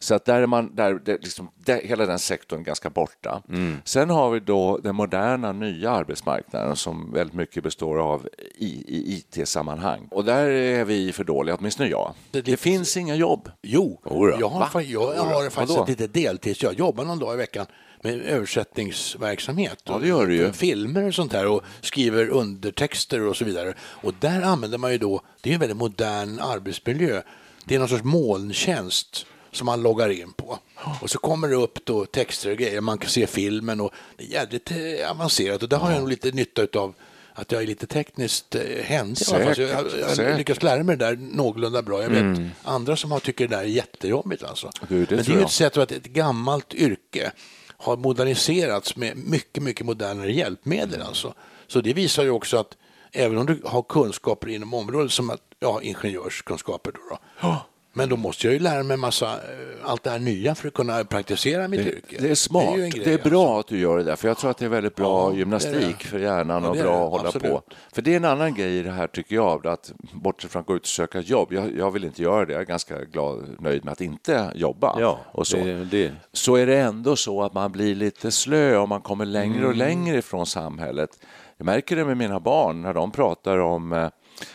Så 0.00 0.14
att 0.14 0.24
där 0.24 0.42
är 0.42 0.46
man, 0.46 0.74
där, 0.74 0.94
det, 1.04 1.12
liksom, 1.22 1.50
det, 1.64 1.80
hela 1.84 2.06
den 2.06 2.18
sektorn 2.18 2.62
ganska 2.62 2.90
borta. 2.90 3.42
Mm. 3.48 3.76
Sen 3.84 4.10
har 4.10 4.30
vi 4.30 4.40
då 4.40 4.78
den 4.78 4.94
moderna 4.96 5.52
nya 5.52 5.90
arbetsmarknaden 5.90 6.76
som 6.76 7.12
väldigt 7.12 7.34
mycket 7.36 7.62
består 7.62 7.98
av 8.12 8.28
i, 8.54 8.66
i 8.66 9.24
IT-sammanhang. 9.36 10.08
Och 10.10 10.24
där 10.24 10.46
är 10.46 10.84
vi 10.84 11.12
för 11.12 11.24
dåliga, 11.24 11.54
åtminstone 11.56 11.88
jag. 11.88 12.14
Det- 12.30 12.40
Det, 12.40 12.56
finns 12.56 12.96
inga 12.96 13.14
jobb. 13.14 13.50
Jo, 13.62 14.00
jag 14.04 14.48
har, 14.48 14.60
Va? 14.60 14.82
jag 14.82 15.00
har 15.24 15.50
faktiskt 15.50 15.78
ett 15.78 15.88
litet 15.88 16.14
deltidsjobb. 16.14 16.72
Jag 16.72 16.78
jobbar 16.78 17.04
någon 17.04 17.18
dag 17.18 17.34
i 17.34 17.36
veckan 17.36 17.66
med 18.02 18.20
översättningsverksamhet. 18.22 19.78
Ja, 19.84 19.98
det 19.98 20.08
gör 20.08 20.26
du 20.26 20.36
ju. 20.36 20.52
Filmer 20.52 21.06
och 21.06 21.14
sånt 21.14 21.32
här 21.32 21.46
och 21.46 21.62
skriver 21.80 22.28
undertexter 22.28 23.20
och 23.22 23.36
så 23.36 23.44
vidare. 23.44 23.74
Och 23.80 24.14
där 24.20 24.42
använder 24.42 24.78
man 24.78 24.92
ju 24.92 24.98
då, 24.98 25.20
det 25.40 25.50
är 25.50 25.54
en 25.54 25.60
väldigt 25.60 25.76
modern 25.78 26.40
arbetsmiljö. 26.40 27.22
Det 27.64 27.74
är 27.74 27.78
någon 27.78 27.88
sorts 27.88 28.04
molntjänst 28.04 29.26
som 29.58 29.66
man 29.66 29.82
loggar 29.82 30.08
in 30.08 30.32
på. 30.32 30.58
Och 31.00 31.10
så 31.10 31.18
kommer 31.18 31.48
det 31.48 31.56
upp 31.56 31.78
då 31.84 32.04
texter 32.04 32.50
och 32.50 32.56
grejer, 32.56 32.80
man 32.80 32.98
kan 32.98 33.10
se 33.10 33.26
filmen 33.26 33.80
och 33.80 33.92
det 34.16 34.24
är 34.24 34.28
jävligt 34.28 34.70
eh, 34.70 35.10
avancerat 35.10 35.62
och 35.62 35.68
där 35.68 35.76
har 35.76 35.90
jag 35.90 36.00
nog 36.00 36.08
lite 36.08 36.30
nytta 36.30 36.78
av 36.78 36.94
att 37.32 37.52
jag 37.52 37.62
är 37.62 37.66
lite 37.66 37.86
tekniskt 37.86 38.54
eh, 38.54 38.62
fall. 38.86 39.16
Så 39.16 39.36
Jag, 39.36 39.58
jag, 39.58 40.28
jag 40.28 40.38
lyckas 40.38 40.62
lära 40.62 40.82
mig 40.82 40.96
det 40.96 41.04
där 41.04 41.16
någorlunda 41.16 41.82
bra. 41.82 42.02
Jag 42.02 42.10
vet 42.10 42.50
andra 42.62 42.96
som 42.96 43.12
har 43.12 43.20
tycker 43.20 43.48
det 43.48 43.56
där 43.56 43.62
är 43.62 43.66
jättejobbigt. 43.66 44.42
Alltså. 44.42 44.70
Du, 44.88 45.04
det 45.04 45.16
Men 45.16 45.24
det 45.24 45.32
är 45.32 45.36
ju 45.36 45.42
ett 45.42 45.50
sätt 45.50 45.76
att 45.76 45.92
ett 45.92 46.06
gammalt 46.06 46.74
yrke 46.74 47.32
har 47.76 47.96
moderniserats 47.96 48.96
med 48.96 49.16
mycket, 49.16 49.62
mycket 49.62 49.86
modernare 49.86 50.32
hjälpmedel. 50.32 51.02
Alltså. 51.02 51.34
Så 51.66 51.80
det 51.80 51.92
visar 51.92 52.22
ju 52.22 52.30
också 52.30 52.56
att 52.56 52.76
även 53.12 53.38
om 53.38 53.46
du 53.46 53.62
har 53.64 53.82
kunskaper 53.82 54.48
inom 54.48 54.74
området 54.74 55.12
som 55.12 55.30
att, 55.30 55.42
ja, 55.60 55.82
ingenjörskunskaper 55.82 56.92
då, 56.92 57.18
då 57.40 57.56
men 57.92 58.08
då 58.08 58.16
måste 58.16 58.46
jag 58.46 58.54
ju 58.54 58.60
lära 58.60 58.82
mig 58.82 58.96
massa, 58.96 59.26
eh, 59.32 59.38
allt 59.84 60.02
det 60.02 60.10
här 60.10 60.18
nya 60.18 60.54
för 60.54 60.68
att 60.68 60.74
kunna 60.74 61.04
praktisera 61.04 61.68
mitt 61.68 61.80
yrke. 61.80 62.16
Det 62.20 62.30
är 62.30 62.34
smart. 62.34 62.64
Det 62.76 62.86
är, 62.86 62.90
grej, 62.90 63.12
alltså. 63.14 63.28
bra 63.30 63.60
att 63.60 63.66
du 63.66 63.78
gör 63.78 63.96
det 63.98 64.02
där, 64.04 64.16
för 64.16 64.28
jag 64.28 64.38
tror 64.38 64.50
att 64.50 64.58
det 64.58 64.64
är 64.64 64.68
väldigt 64.68 64.94
bra 64.94 65.24
Ja, 65.24 65.28
det 65.30 65.34
är 65.34 65.38
gymnastik 65.38 65.98
det. 65.98 66.04
för 66.08 66.18
hjärnan 66.18 66.62
Ja, 66.62 66.68
och 66.68 66.74
det 66.76 66.80
är 66.80 66.84
bra 66.84 66.98
det. 66.98 67.04
att 67.04 67.10
hålla 67.10 67.28
Absolut. 67.28 67.50
på. 67.52 67.62
För 67.92 68.02
det 68.02 68.12
är 68.12 68.16
en 68.16 68.24
annan 68.24 68.54
grej 68.54 68.78
i 68.78 68.82
det 68.82 68.90
här 68.90 69.06
tycker 69.06 69.34
jag, 69.34 69.66
att 69.66 69.92
bortsett 70.12 70.50
från 70.50 70.60
att 70.60 70.66
gå 70.66 70.76
ut 70.76 70.82
och 70.82 70.88
söka 70.88 71.20
jobb, 71.20 71.52
jag, 71.52 71.76
jag 71.76 71.90
vill 71.90 72.04
inte 72.04 72.22
göra 72.22 72.44
det, 72.46 72.52
jag 72.52 72.62
är 72.62 72.66
ganska 72.66 73.04
glad 73.04 73.56
nöjd 73.60 73.84
med 73.84 73.92
att 73.92 74.00
inte 74.00 74.52
jobba. 74.54 74.96
Ja, 75.00 75.18
och 75.32 75.46
så. 75.46 75.56
det, 75.56 75.84
det, 75.84 76.12
så 76.32 76.56
är 76.56 76.66
det 76.66 76.78
ändå 76.78 77.16
så 77.16 77.42
att 77.42 77.54
man 77.54 77.72
blir 77.72 77.94
lite 77.94 78.30
slö 78.30 78.76
och 78.76 78.88
man 78.88 79.00
kommer 79.00 79.24
längre 79.24 79.56
Mm. 79.58 79.68
och 79.68 79.76
längre 79.76 80.18
ifrån 80.18 80.46
samhället. 80.46 81.10
Jag 81.56 81.64
märker 81.64 81.96
det 81.96 82.04
med 82.04 82.16
mina 82.16 82.40
barn 82.40 82.82
när 82.82 82.94
de 82.94 83.10
pratar 83.10 83.58
om 83.58 83.92
eh, 83.92 84.08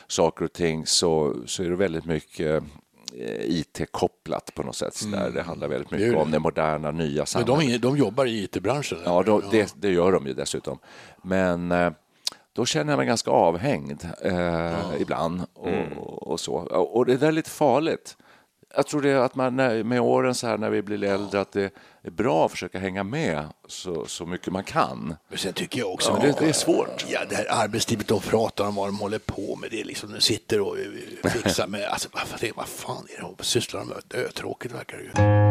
saker 0.08 0.46
och 0.46 0.54
ting 0.54 0.86
så, 0.86 1.36
så 1.46 1.64
är 1.64 1.70
det 1.70 1.76
väldigt 1.76 2.06
mycket 2.06 2.48
eh, 2.48 2.64
IT-kopplat 3.42 4.52
på 4.56 4.64
något 4.64 4.76
sätt. 4.76 5.12
Där. 5.12 5.30
Det 5.30 5.42
handlar 5.42 5.68
väldigt 5.68 5.92
Mm. 5.92 6.00
Det 6.02 6.06
mycket 6.08 6.18
ju 6.20 6.22
om 6.24 6.32
det. 6.32 6.36
det 6.38 6.40
moderna, 6.40 6.92
nya 6.92 7.18
Men 7.20 7.26
samhället. 7.26 7.82
de, 7.82 7.88
de 7.88 7.98
jobbar 7.98 8.26
i 8.26 8.44
IT-branschen. 8.44 8.98
Ja, 9.06 9.24
då, 9.26 9.42
det, 9.52 9.74
det 9.82 9.90
gör 9.90 10.12
de 10.12 10.28
ju 10.28 10.34
dessutom. 10.34 10.80
Men 11.24 11.72
eh, 11.72 11.92
då 12.54 12.66
känner 12.66 12.92
jag 12.92 12.98
mig 12.98 13.08
ganska 13.08 13.32
avhängd 13.32 14.08
eh, 14.22 14.74
ibland 15.00 15.42
och, 15.54 15.68
Mm. 15.68 15.98
och 15.98 16.40
så. 16.40 16.54
Och 16.94 17.06
det 17.06 17.18
där 17.18 17.28
är 17.28 17.32
lite 17.32 17.50
farligt. 17.50 18.18
Jag 18.76 18.88
tror 18.88 19.02
det 19.02 19.24
att 19.26 19.36
man 19.36 19.56
när, 19.56 19.84
med 19.84 20.02
åren 20.02 20.36
så 20.36 20.48
här 20.48 20.58
när 20.58 20.70
vi 20.70 20.82
blir 20.82 21.04
äldre 21.04 21.42
att 21.42 21.52
det 21.52 21.74
är 22.02 22.12
bra 22.12 22.46
att 22.46 22.52
försöka 22.52 22.80
hänga 22.80 23.04
med 23.04 23.46
så, 23.68 24.06
så 24.06 24.26
mycket 24.26 24.54
man 24.54 24.64
kan. 24.64 25.16
Men 25.30 25.38
sen 25.38 25.54
tycker 25.54 25.80
jag 25.80 25.92
också... 25.94 26.20
Ja, 26.22 26.28
det- 26.28 26.40
det 26.40 26.50
är 26.50 26.54
svårt. 26.54 27.06
Ja, 27.10 27.20
det 27.30 27.36
här 27.36 27.46
arbetstipet 27.64 28.08
de 28.08 28.20
pratar 28.22 28.68
om 28.68 28.76
vad 28.76 28.88
de 28.88 29.00
håller 29.00 29.20
på 29.20 29.56
med. 29.56 29.72
Det 29.72 29.82
är 29.82 29.86
liksom, 29.86 30.14
de 30.14 30.22
sitter 30.22 30.60
och 30.62 30.78
eh, 30.80 31.30
fixar 31.30 31.68
med... 31.68 31.84
Alltså, 31.84 32.10
vad, 32.14 32.22
fan- 32.24 32.50
vad 32.56 32.68
fan 32.68 33.08
är 33.18 33.22
det 33.22 33.28
de 33.38 33.44
sysslar 33.44 33.84
med? 33.84 33.98
Dötråkigt 34.08 34.74
verkar 34.76 34.98
det 34.98 35.04
ju. 35.04 35.43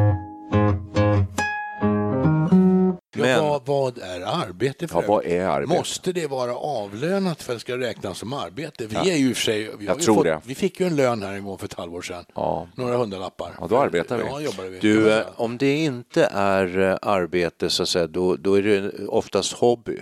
Ja, 3.28 3.36
Men- 3.36 3.44
vad, 3.44 3.66
vad 3.66 3.98
är 3.98 4.20
arbete 4.20 4.88
för 4.88 5.02
Ja, 5.02 5.08
vad 5.08 5.26
är 5.26 5.44
arbete? 5.44 5.78
Måste 5.78 6.12
det 6.12 6.26
vara 6.26 6.56
avlönat 6.56 7.42
för 7.42 7.52
att 7.52 7.56
det 7.56 7.60
ska 7.60 7.78
räknas 7.78 8.18
som 8.18 8.32
arbete? 8.32 8.87
Vi 8.87 9.11
är 9.11 9.16
ju 9.16 9.28
i 9.30 9.32
och 9.32 9.37
för 9.37 9.42
sig... 9.42 9.70
Vi, 9.78 9.87
ju 9.87 9.94
tror 9.94 10.14
fått, 10.14 10.24
det. 10.24 10.40
vi 10.44 10.54
fick 10.54 10.80
ju 10.80 10.87
en 10.87 10.96
lön 10.96 11.22
här 11.22 11.32
en 11.32 11.44
gång 11.44 11.58
för 11.58 11.64
ett 11.66 11.74
halvår 11.74 12.02
sedan. 12.02 12.24
Ja. 12.35 12.68
Några 12.74 12.96
hundralappar. 12.96 13.52
Ja, 13.61 13.66
då 13.66 13.78
arbetar 13.78 14.16
vi. 14.16 14.24
Ja, 14.24 14.40
jobbade 14.40 14.68
vi. 14.68 14.78
du, 14.78 15.12
eh, 15.12 15.24
om 15.37 15.58
det 15.58 15.85
inte 15.85 16.24
är 16.32 16.78
eh, 16.78 16.96
arbete 17.02 17.70
så 17.70 17.82
att 17.82 17.88
säga, 17.88 18.06
då, 18.06 18.37
då 18.37 18.54
är 18.54 18.62
det 18.62 19.06
oftast 19.06 19.52
hobby. 19.52 19.98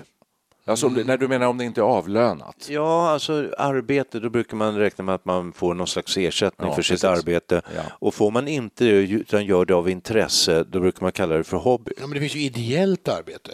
Alltså, 0.70 0.86
om 0.86 0.94
det- 0.94 1.04
när 1.04 1.16
du 1.18 1.28
menar 1.28 1.46
om 1.46 1.58
det 1.58 1.64
inte 1.64 1.80
är 1.80 1.84
avlönat? 1.84 2.66
Ja, 2.70 3.10
alltså 3.10 3.48
arbete, 3.58 4.20
då 4.20 4.30
brukar 4.30 4.56
man 4.56 4.76
räkna 4.78 5.04
med 5.04 5.14
att 5.14 5.24
man 5.24 5.52
får 5.52 5.74
någon 5.74 5.86
slags 5.86 6.16
ersättning 6.16 6.68
Ja, 6.68 6.74
för 6.74 6.82
sitt 6.82 6.90
precis. 7.02 7.04
arbete. 7.04 7.62
Ja. 7.76 7.82
Och 7.90 8.14
får 8.14 8.30
man 8.30 8.48
inte 8.48 8.84
det 8.84 8.90
utan 8.90 9.44
gör 9.44 9.64
det 9.64 9.74
av 9.74 9.88
intresse, 9.90 10.64
då 10.64 10.80
brukar 10.80 11.02
man 11.02 11.12
kalla 11.12 11.34
det 11.36 11.44
för 11.44 11.56
hobby. 11.56 11.92
Ja, 11.96 12.06
men 12.06 12.14
det 12.14 12.20
finns 12.20 12.34
ju 12.36 12.40
ideellt 12.40 13.08
arbete 13.08 13.50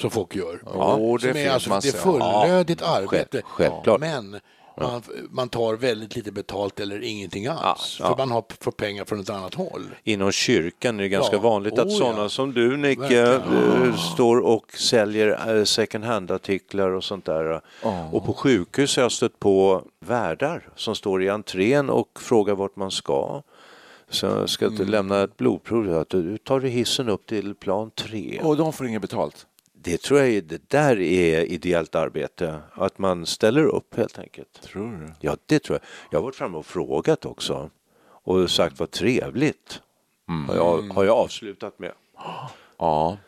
som 0.00 0.10
folk 0.10 0.36
gör. 0.36 0.62
Ja, 0.74 0.96
det 1.12 1.20
som 1.20 1.28
är, 1.30 1.32
finns 1.34 1.68
alltså, 1.68 1.90
det 1.90 1.98
är 1.98 2.00
fullödigt 2.02 2.82
arbete. 2.82 3.42
självklart. 3.44 4.00
Men 4.00 4.40
man, 4.80 5.02
man 5.30 5.48
tar 5.48 5.74
väldigt 5.74 6.16
lite 6.16 6.32
betalt 6.32 6.80
eller 6.80 7.02
ingenting 7.02 7.46
alls. 7.46 7.96
Ja, 8.00 8.04
ja. 8.04 8.08
För 8.08 8.16
man 8.16 8.30
har 8.30 8.44
får 8.60 8.70
pengar 8.70 9.04
från 9.04 9.20
ett 9.20 9.30
annat 9.30 9.54
håll. 9.54 9.82
Inom 10.04 10.32
kyrkan 10.32 10.98
är 10.98 11.02
det 11.02 11.08
ganska 11.08 11.36
Ja, 11.36 11.42
vanligt 11.42 11.78
att 11.78 11.86
oh 11.86 11.92
ja. 11.92 11.98
sådana 11.98 12.28
som 12.28 12.52
du 12.54 12.76
Nicke 12.76 13.22
eh, 13.34 13.96
står 14.14 14.36
och 14.38 14.72
säljer 14.72 15.56
eh, 15.58 15.64
second 15.64 16.04
hand-artiklar 16.04 16.90
och 16.90 17.04
sånt 17.04 17.24
där. 17.24 17.60
Och 18.12 18.24
på 18.26 18.32
sjukhus 18.32 18.96
har 18.96 19.02
jag 19.02 19.12
stött 19.12 19.38
på 19.38 19.82
värdar 20.00 20.68
som 20.76 20.94
står 20.94 21.22
i 21.22 21.28
entrén 21.28 21.90
och 21.90 22.20
frågar 22.20 22.54
vart 22.54 22.76
man 22.76 22.90
ska. 22.90 23.42
Så 24.08 24.26
jag 24.26 24.50
ska 24.50 24.66
Mm. 24.66 24.88
lämna 24.88 25.22
ett 25.22 25.36
blodprov. 25.36 25.98
Att 25.98 26.08
du 26.08 26.38
tar 26.38 26.60
hissen 26.60 27.08
upp 27.08 27.26
till 27.26 27.54
plan 27.54 27.90
tre. 27.90 28.40
Och 28.42 28.56
de 28.56 28.72
får 28.72 28.86
inget 28.86 29.02
betalt? 29.02 29.46
Det 29.84 30.02
tror 30.02 30.20
jag 30.20 30.28
är, 30.28 30.42
det 30.42 30.70
där 30.70 31.00
är 31.00 31.44
ideellt 31.44 31.94
arbete. 31.94 32.60
Att 32.72 32.98
man 32.98 33.26
ställer 33.26 33.64
upp 33.64 33.96
helt 33.96 34.18
enkelt. 34.18 34.62
Tror 34.62 34.92
du? 35.00 35.12
Ja, 35.20 35.36
det 35.46 35.58
tror 35.58 35.78
jag. 35.78 35.88
Jag 36.10 36.18
har 36.18 36.24
varit 36.24 36.36
framme 36.36 36.58
och 36.58 36.66
frågat 36.66 37.24
också 37.24 37.70
och 38.24 38.50
sagt 38.50 38.78
vad 38.78 38.90
trevligt. 38.90 39.80
Har, 40.48 40.56
jag, 40.56 40.82
har 40.82 41.04
jag 41.04 41.16
avslutat 41.16 41.78
med. 41.78 41.92
Ja. 42.78 43.18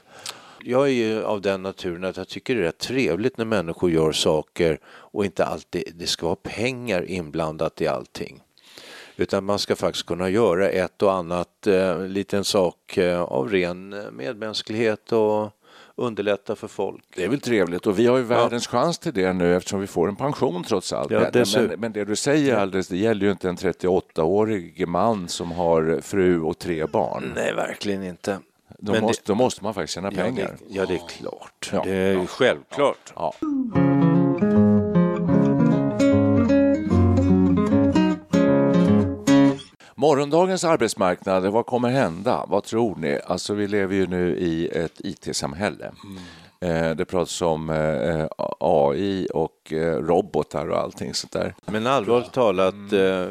Jag 0.65 0.85
är 0.85 0.93
ju 0.93 1.25
av 1.25 1.41
den 1.41 1.63
naturen 1.63 2.05
att 2.05 2.17
jag 2.17 2.29
tycker 2.29 2.55
det 2.55 2.61
är 2.61 2.65
rätt 2.65 2.79
trevligt 2.79 3.39
när 3.39 3.45
människor 3.45 3.91
gör 3.91 4.13
saker 4.13 4.79
och 4.87 5.25
inte 5.25 5.45
alltid 5.45 5.93
det 5.95 6.07
ska 6.07 6.27
vara 6.27 6.37
pengar 6.37 7.11
inblandat 7.11 7.81
i 7.81 7.87
allting. 7.87 8.43
Utan 9.17 9.45
man 9.45 9.59
ska 9.59 9.77
faktiskt 9.77 10.07
kunna 10.07 10.29
göra 10.29 10.69
ett 10.69 11.03
och 11.03 11.13
annat 11.13 11.67
eh, 11.67 12.07
liten 12.07 12.45
sak 12.45 12.97
eh, 12.99 13.23
av 13.23 13.49
ren 13.51 13.93
eh, 13.93 14.11
medmänsklighet 14.11 15.13
och 15.13 15.51
underlätta 15.97 16.57
för 16.57 16.69
folk. 16.69 17.05
Det 17.15 17.25
är 17.25 17.29
väl 17.29 17.41
trevligt 17.41 17.87
och 17.87 17.99
vi 17.99 18.07
har 18.07 18.17
ju 18.17 18.23
världens 18.23 18.67
chans 18.67 18.99
till 18.99 19.15
det 19.15 19.33
nu 19.33 19.57
eftersom 19.57 19.81
vi 19.81 19.87
får 19.87 20.09
en 20.09 20.17
pension 20.17 20.65
trots 20.65 20.93
allt. 20.93 21.11
Ja, 21.11 21.31
men, 21.33 21.81
men, 21.81 21.93
det 21.93 22.05
du 22.05 22.17
säger 22.17 22.57
alldeles, 22.57 22.89
det 22.89 22.97
gäller 22.97 23.27
ju 23.27 23.33
inte 23.33 23.49
en 23.49 23.57
38-årig 23.57 24.89
man 24.89 25.29
som 25.29 25.53
har 25.53 26.01
fru 26.01 26.41
och 26.41 26.59
tre 26.59 26.87
barn. 26.87 27.33
Nej, 27.35 27.55
verkligen 27.55 28.03
inte. 28.03 28.39
Då, 28.79 28.93
Men 28.93 29.03
måste, 29.03 29.23
då 29.27 29.35
måste 29.35 29.65
man 29.65 29.75
faktiskt 29.75 29.95
tjäna 29.95 30.11
Ja, 30.17 30.23
pengar. 30.23 30.57
det, 30.59 30.75
ja, 30.75 30.87
det 30.87 30.95
är 30.95 31.09
klart. 31.09 31.71
Ja. 31.73 31.83
Det 31.85 31.93
är 31.93 32.13
ju 32.13 32.27
självklart. 32.27 33.13
Morgondagens 39.99 40.65
arbetsmarknad, 40.65 41.47
vad 41.47 41.67
kommer 41.67 41.89
hända? 41.89 42.45
Vad 42.49 42.65
tror 42.65 42.97
ni? 42.97 43.21
Alltså, 43.27 43.55
vi 43.55 43.69
lever 43.69 43.95
ju 43.95 44.07
nu 44.07 44.37
i 44.37 44.69
ett 44.69 45.01
IT-samhälle. 45.05 45.93
Eh, 46.61 46.91
Det 46.91 47.05
pratas 47.05 47.43
om 47.43 47.71
eh, 47.71 48.27
AI 48.61 49.29
och 49.35 49.73
eh, 49.73 49.97
robotar 49.99 50.69
och 50.69 50.79
allting 50.79 51.15
sånt 51.15 51.33
där. 51.33 51.55
Men 51.67 51.87
allvarligt 51.87 52.33
talat, 52.33 52.75
eh, 52.93 53.27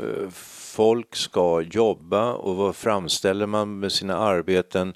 folk 0.76 1.16
ska 1.16 1.62
jobba 1.62 2.34
och 2.34 2.56
vad 2.56 2.76
framställer 2.76 3.46
man 3.46 3.80
med 3.80 3.92
sina 3.92 4.18
arbeten? 4.18 4.94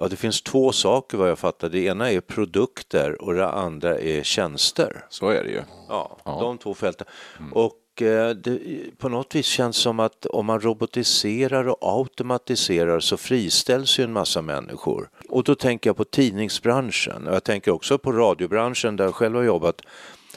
Ja, 0.00 0.08
det 0.08 0.16
finns 0.16 0.42
två 0.42 0.72
saker 0.72 1.18
vad 1.18 1.30
jag 1.30 1.38
fattar. 1.38 1.68
Det 1.68 1.78
ena 1.84 2.10
är 2.12 2.20
produkter 2.20 3.22
och 3.22 3.34
det 3.34 3.48
andra 3.48 3.98
är 3.98 4.22
tjänster. 4.22 5.04
Så 5.08 5.28
är 5.28 5.44
det 5.44 5.50
ju. 5.50 5.62
Ja, 5.88 6.16
Ja. 6.24 6.38
de 6.40 6.58
två 6.58 6.74
fälten. 6.74 7.06
Och 7.52 7.64
och 7.64 7.72
det, 7.96 8.58
på 8.98 9.08
något 9.08 9.34
vis 9.34 9.46
känns 9.46 9.76
som 9.76 10.00
att 10.00 10.26
om 10.26 10.46
man 10.46 10.60
robotiserar 10.60 11.68
och 11.68 11.78
automatiserar 11.80 13.00
så 13.00 13.16
friställs 13.16 13.98
ju 13.98 14.04
en 14.04 14.12
massa 14.12 14.42
människor. 14.42 15.08
Och 15.28 15.44
då 15.44 15.54
tänker 15.54 15.90
jag 15.90 15.96
på 15.96 16.04
tidningsbranschen 16.04 17.26
och 17.26 17.34
jag 17.34 17.44
tänker 17.44 17.70
också 17.70 17.98
på 17.98 18.12
radiobranschen 18.12 18.96
där 18.96 19.04
jag 19.04 19.14
själv 19.14 19.36
har 19.36 19.42
jobbat. 19.42 19.82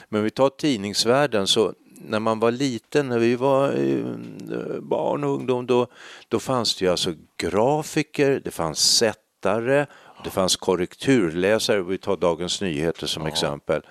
Men 0.08 0.24
vi 0.24 0.30
tar 0.30 0.48
tidningsvärlden 0.48 1.46
så 1.46 1.74
när 2.08 2.20
man 2.20 2.40
var 2.40 2.50
liten, 2.50 3.08
när 3.08 3.18
vi 3.18 3.36
var 3.36 3.68
eh, 3.68 4.80
barn 4.80 5.24
och 5.24 5.30
ungdom, 5.30 5.66
då, 5.66 5.86
då 6.28 6.38
fanns 6.38 6.76
det 6.76 6.84
ju 6.84 6.90
alltså 6.90 7.14
grafiker, 7.36 8.40
det 8.44 8.50
fanns 8.50 8.96
sättare, 8.96 9.86
det 10.24 10.30
fanns 10.30 10.56
korrekturläsare, 10.56 11.82
vi 11.82 11.98
tar 11.98 12.16
Dagens 12.16 12.60
Nyheter 12.60 13.06
som 13.06 13.22
ja. 13.22 13.28
exempel. 13.28 13.82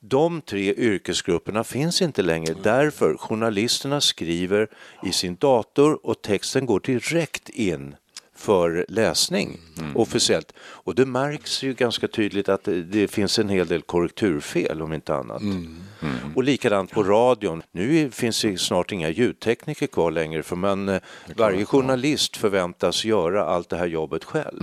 De 0.00 0.40
tre 0.40 0.74
yrkesgrupperna 0.74 1.64
finns 1.64 2.02
inte 2.02 2.22
längre 2.22 2.54
därför 2.62 3.16
journalisterna 3.16 4.00
skriver 4.00 4.68
i 5.04 5.12
sin 5.12 5.36
dator 5.36 6.06
och 6.06 6.22
texten 6.22 6.66
går 6.66 6.80
direkt 6.80 7.48
in 7.48 7.94
för 8.38 8.86
läsning 8.88 9.58
mm. 9.78 9.96
officiellt. 9.96 10.52
Och 10.60 10.94
det 10.94 11.06
märks 11.06 11.62
ju 11.62 11.74
ganska 11.74 12.08
tydligt 12.08 12.48
att 12.48 12.68
det 12.84 13.08
finns 13.08 13.38
en 13.38 13.48
hel 13.48 13.66
del 13.66 13.82
korrekturfel 13.82 14.82
om 14.82 14.92
inte 14.92 15.14
annat. 15.14 15.40
Mm. 15.40 15.76
Mm. 16.02 16.14
Och 16.36 16.44
likadant 16.44 16.90
på 16.90 17.02
radion. 17.02 17.62
Nu 17.72 18.10
finns 18.10 18.42
det 18.42 18.60
snart 18.60 18.92
inga 18.92 19.08
ljudtekniker 19.08 19.86
kvar 19.86 20.10
längre 20.10 20.42
för 20.42 20.56
man, 20.56 21.00
varje 21.36 21.64
journalist 21.64 22.36
förväntas 22.36 23.04
göra 23.04 23.44
allt 23.44 23.68
det 23.68 23.76
här 23.76 23.86
jobbet 23.86 24.24
själv. 24.24 24.62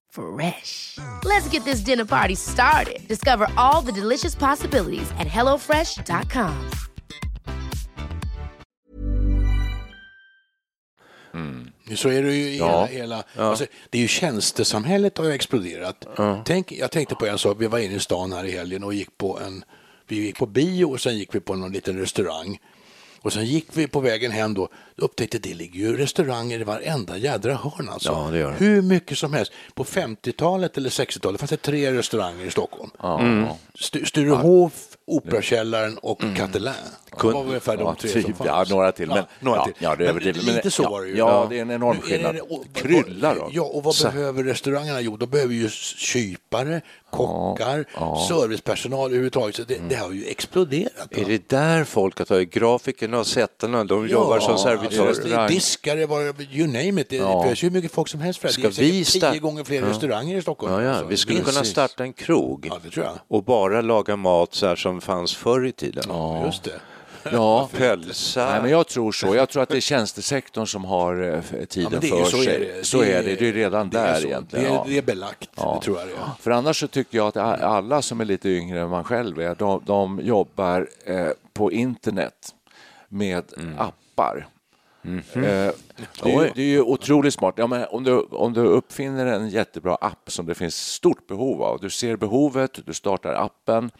Fresh. 0.11 0.97
Let's 1.23 1.47
get 1.53 1.63
this 1.63 1.79
dinner 1.85 2.05
party 2.05 2.35
started. 2.35 3.07
Discover 3.07 3.47
all 3.55 3.81
the 3.81 3.91
delicious 3.91 4.35
possibilities 4.35 5.11
at 5.11 5.27
hellofresh.com. 5.27 6.71
Mm. 11.33 11.71
Så 11.95 12.09
är 12.09 12.23
det 12.23 12.33
ju 12.33 12.43
i 12.43 12.57
ja. 12.57 12.85
hela, 12.85 12.85
hela 12.85 13.23
ja. 13.35 13.43
alltså, 13.43 13.65
det 13.89 13.97
är 13.97 14.01
ju 14.01 14.07
tjänstesamhället 14.07 15.17
har 15.17 15.25
ju 15.25 15.31
exploderat. 15.31 16.07
Ja. 16.17 16.43
Tänk, 16.45 16.71
jag 16.71 16.91
tänkte 16.91 17.15
på 17.15 17.25
en 17.25 17.37
sak, 17.37 17.57
vi 17.59 17.67
var 17.67 17.79
inne 17.79 17.95
i 17.95 17.99
stan 17.99 18.33
här 18.33 18.45
i 18.45 18.51
helgen 18.51 18.83
och 18.83 18.93
gick 18.93 19.17
på 19.17 19.39
en, 19.39 19.63
vi 20.07 20.15
gick 20.15 20.37
på 20.37 20.45
bio 20.45 20.85
och 20.85 21.01
sen 21.01 21.17
gick 21.17 21.35
vi 21.35 21.39
på 21.39 21.55
någon 21.55 21.71
liten 21.71 21.99
restaurang. 21.99 22.59
Och 23.21 23.33
sen 23.33 23.45
gick 23.45 23.67
vi 23.73 23.87
på 23.87 23.99
vägen 23.99 24.31
hem 24.31 24.53
då, 24.53 24.69
upptäckte 24.95 25.37
att 25.37 25.43
det 25.43 25.53
ligger 25.53 25.79
ju 25.79 25.97
restauranger 25.97 26.59
i 26.59 26.63
varenda 26.63 27.17
jädra 27.17 27.53
hörn 27.55 27.89
alltså. 27.89 28.09
Ja, 28.09 28.31
det 28.31 28.37
gör 28.37 28.51
det. 28.51 28.57
Hur 28.57 28.81
mycket 28.81 29.17
som 29.17 29.33
helst. 29.33 29.51
På 29.73 29.83
50-talet 29.83 30.77
eller 30.77 30.89
60-talet 30.89 31.39
fanns 31.39 31.49
det 31.49 31.57
tre 31.57 31.93
restauranger 31.93 32.45
i 32.45 32.51
Stockholm. 32.51 32.91
Mm. 33.03 33.47
Sturehof, 34.05 34.73
Operakällaren 35.07 35.97
och 35.97 36.23
mm. 36.23 36.35
Catalin. 36.35 36.73
Det 37.21 37.27
var 37.27 37.43
ungefär 37.43 37.77
de 37.77 37.95
tre 37.95 38.09
typ, 38.09 38.25
som 38.25 38.33
fanns. 38.33 38.69
Ja, 38.69 38.75
några 38.75 38.91
till. 38.91 39.07
Men, 39.07 39.17
ja, 39.17 39.25
några 39.39 39.63
till. 39.63 39.73
Ja, 39.79 39.95
men 39.97 40.15
lite 40.15 40.71
så 40.71 40.89
var 40.89 41.01
det 41.01 41.07
ju. 41.07 41.17
Ja, 41.17 41.47
det 41.49 41.57
är 41.57 41.61
en 41.61 41.71
enorm 41.71 42.01
skillnad. 42.01 42.39
Kryllar 42.73 43.35
då. 43.35 43.49
Ja, 43.51 43.63
och 43.63 43.83
vad 43.83 43.95
så. 43.95 44.07
behöver 44.07 44.43
restaurangerna? 44.43 45.01
Jo, 45.01 45.17
de 45.17 45.29
behöver 45.29 45.53
ju 45.53 45.69
kypare, 45.69 46.81
kockar, 47.09 47.85
ja, 47.95 48.25
servicepersonal 48.29 49.05
överhuvudtaget. 49.05 49.55
Så 49.55 49.63
det, 49.63 49.75
mm. 49.75 49.89
det 49.89 49.95
har 49.95 50.11
ju 50.11 50.25
exploderat. 50.25 51.07
Är 51.11 51.25
det 51.25 51.49
där 51.49 51.83
folk 51.83 52.17
har 52.17 52.25
tagit? 52.25 52.53
Grafikerna 52.53 53.19
och 53.19 53.27
sättarna, 53.27 53.83
de 53.83 54.07
jobbar 54.07 54.39
som 54.39 54.57
servitörer? 54.57 55.47
Diskare, 55.47 56.01
you 56.51 56.67
name 56.67 57.01
it. 57.01 57.09
Det 57.09 57.15
ja. 57.15 57.47
ju 57.47 57.55
hur 57.55 57.69
mycket 57.69 57.91
folk 57.91 58.07
som 58.07 58.21
helst 58.21 58.39
för 58.39 58.47
det. 58.47 58.53
Ska 58.53 58.61
det 58.61 58.67
är 58.67 58.91
vi 58.91 59.03
tio 59.03 59.39
gånger 59.39 59.63
fler 59.63 59.81
restauranger 59.81 60.37
i 60.37 60.41
Stockholm. 60.41 60.73
Ja, 60.73 60.81
ja. 60.81 61.03
Vi 61.03 61.17
skulle 61.17 61.41
kunna 61.41 61.63
starta 61.63 62.03
en 62.03 62.13
krog 62.13 62.69
och 63.27 63.43
bara 63.43 63.81
laga 63.81 64.15
mat 64.15 64.53
så 64.53 64.67
här 64.67 64.75
som 64.75 64.90
fanns 64.99 65.35
förr 65.35 65.65
i 65.65 65.71
tiden. 65.71 66.03
Ja, 66.07 66.45
just 66.45 66.63
det. 66.63 66.81
Ja, 67.31 67.69
pölsa. 67.77 68.51
Nej, 68.51 68.61
men 68.61 68.71
jag 68.71 68.87
tror 68.87 69.11
så. 69.11 69.35
Jag 69.35 69.49
tror 69.49 69.63
att 69.63 69.69
det 69.69 69.77
är 69.77 69.81
tjänstesektorn 69.81 70.67
som 70.67 70.85
har 70.85 71.23
eh, 71.23 71.65
tiden 71.65 71.99
ja, 72.03 72.25
för 72.25 72.37
sig. 72.43 72.55
Är 72.55 72.59
det. 72.59 72.85
Så 72.85 73.03
är 73.03 73.23
det. 73.23 73.35
Det 73.35 73.47
är 73.49 73.53
redan 73.53 73.89
det 73.89 73.97
där 73.97 74.13
är 74.13 74.25
egentligen. 74.25 74.65
Det 74.65 74.71
är, 74.71 74.83
det 74.85 74.97
är 74.97 75.01
belagt, 75.01 75.49
ja. 75.55 75.77
det 75.79 75.85
tror 75.85 75.99
jag 75.99 76.07
det 76.07 76.13
är. 76.13 76.29
För 76.39 76.51
annars 76.51 76.79
så 76.79 76.87
tycker 76.87 77.17
jag 77.17 77.27
att 77.27 77.37
alla 77.61 78.01
som 78.01 78.21
är 78.21 78.25
lite 78.25 78.49
yngre 78.49 78.81
än 78.81 78.89
man 78.89 79.03
själv 79.03 79.39
är, 79.39 79.55
de, 79.55 79.83
de 79.85 80.19
jobbar 80.23 80.87
eh, 81.05 81.27
på 81.53 81.71
internet 81.71 82.55
med 83.09 83.43
mm. 83.57 83.79
appar. 83.79 84.47
Mm 85.05 85.21
-hmm. 85.33 85.67
eh, 85.67 85.73
det, 86.23 86.33
är, 86.33 86.51
det, 86.55 86.61
är, 86.61 86.65
ju 86.65 86.81
otroligt 86.81 87.33
smart. 87.33 87.53
Ja, 87.57 87.67
men 87.67 87.85
om, 87.89 88.03
du, 88.03 88.19
om 88.19 88.53
du 88.53 88.61
uppfinner 88.61 89.25
en 89.25 89.49
jättebra 89.49 89.95
app 89.95 90.31
som 90.31 90.45
det 90.45 90.55
finns 90.55 90.75
stort 90.75 91.27
behov 91.27 91.63
av, 91.63 91.79
du 91.81 91.89
ser 91.89 92.15
behovet, 92.15 92.79
du 92.85 92.93
startar 92.93 93.33
appen 93.33 93.91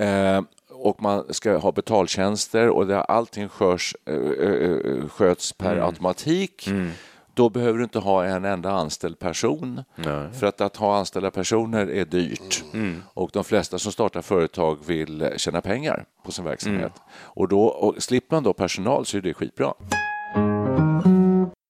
eh, 0.00 0.42
och 0.82 1.02
man 1.02 1.34
ska 1.34 1.56
ha 1.56 1.72
betaltjänster 1.72 2.68
och 2.68 2.86
det, 2.86 3.02
allting 3.02 3.48
skörs, 3.48 3.96
eh, 4.06 4.14
eh, 4.14 4.50
eh, 4.50 5.08
sköts 5.08 5.52
per 5.52 5.72
mm. 5.72 5.84
automatik. 5.84 6.66
Mm. 6.66 6.90
Då 7.34 7.48
behöver 7.48 7.78
du 7.78 7.84
inte 7.84 7.98
ha 7.98 8.24
en 8.24 8.44
enda 8.44 8.70
anställd 8.70 9.18
person. 9.18 9.84
Nej. 9.96 10.32
För 10.32 10.46
att, 10.46 10.60
att 10.60 10.76
ha 10.76 10.96
anställda 10.96 11.30
personer 11.30 11.90
är 11.90 12.04
dyrt. 12.04 12.64
Mm. 12.72 13.02
Och 13.14 13.30
de 13.32 13.44
flesta 13.44 13.78
som 13.78 13.92
startar 13.92 14.22
företag 14.22 14.78
vill 14.86 15.32
tjäna 15.36 15.60
pengar 15.60 16.04
på 16.24 16.32
sin 16.32 16.44
verksamhet. 16.44 16.80
Mm. 16.80 17.10
Och, 17.22 17.48
då, 17.48 17.64
och 17.64 18.02
slipper 18.02 18.36
man 18.36 18.42
då 18.42 18.52
personal 18.52 19.06
så 19.06 19.16
är 19.16 19.20
det 19.20 19.34
skitbra. 19.34 19.74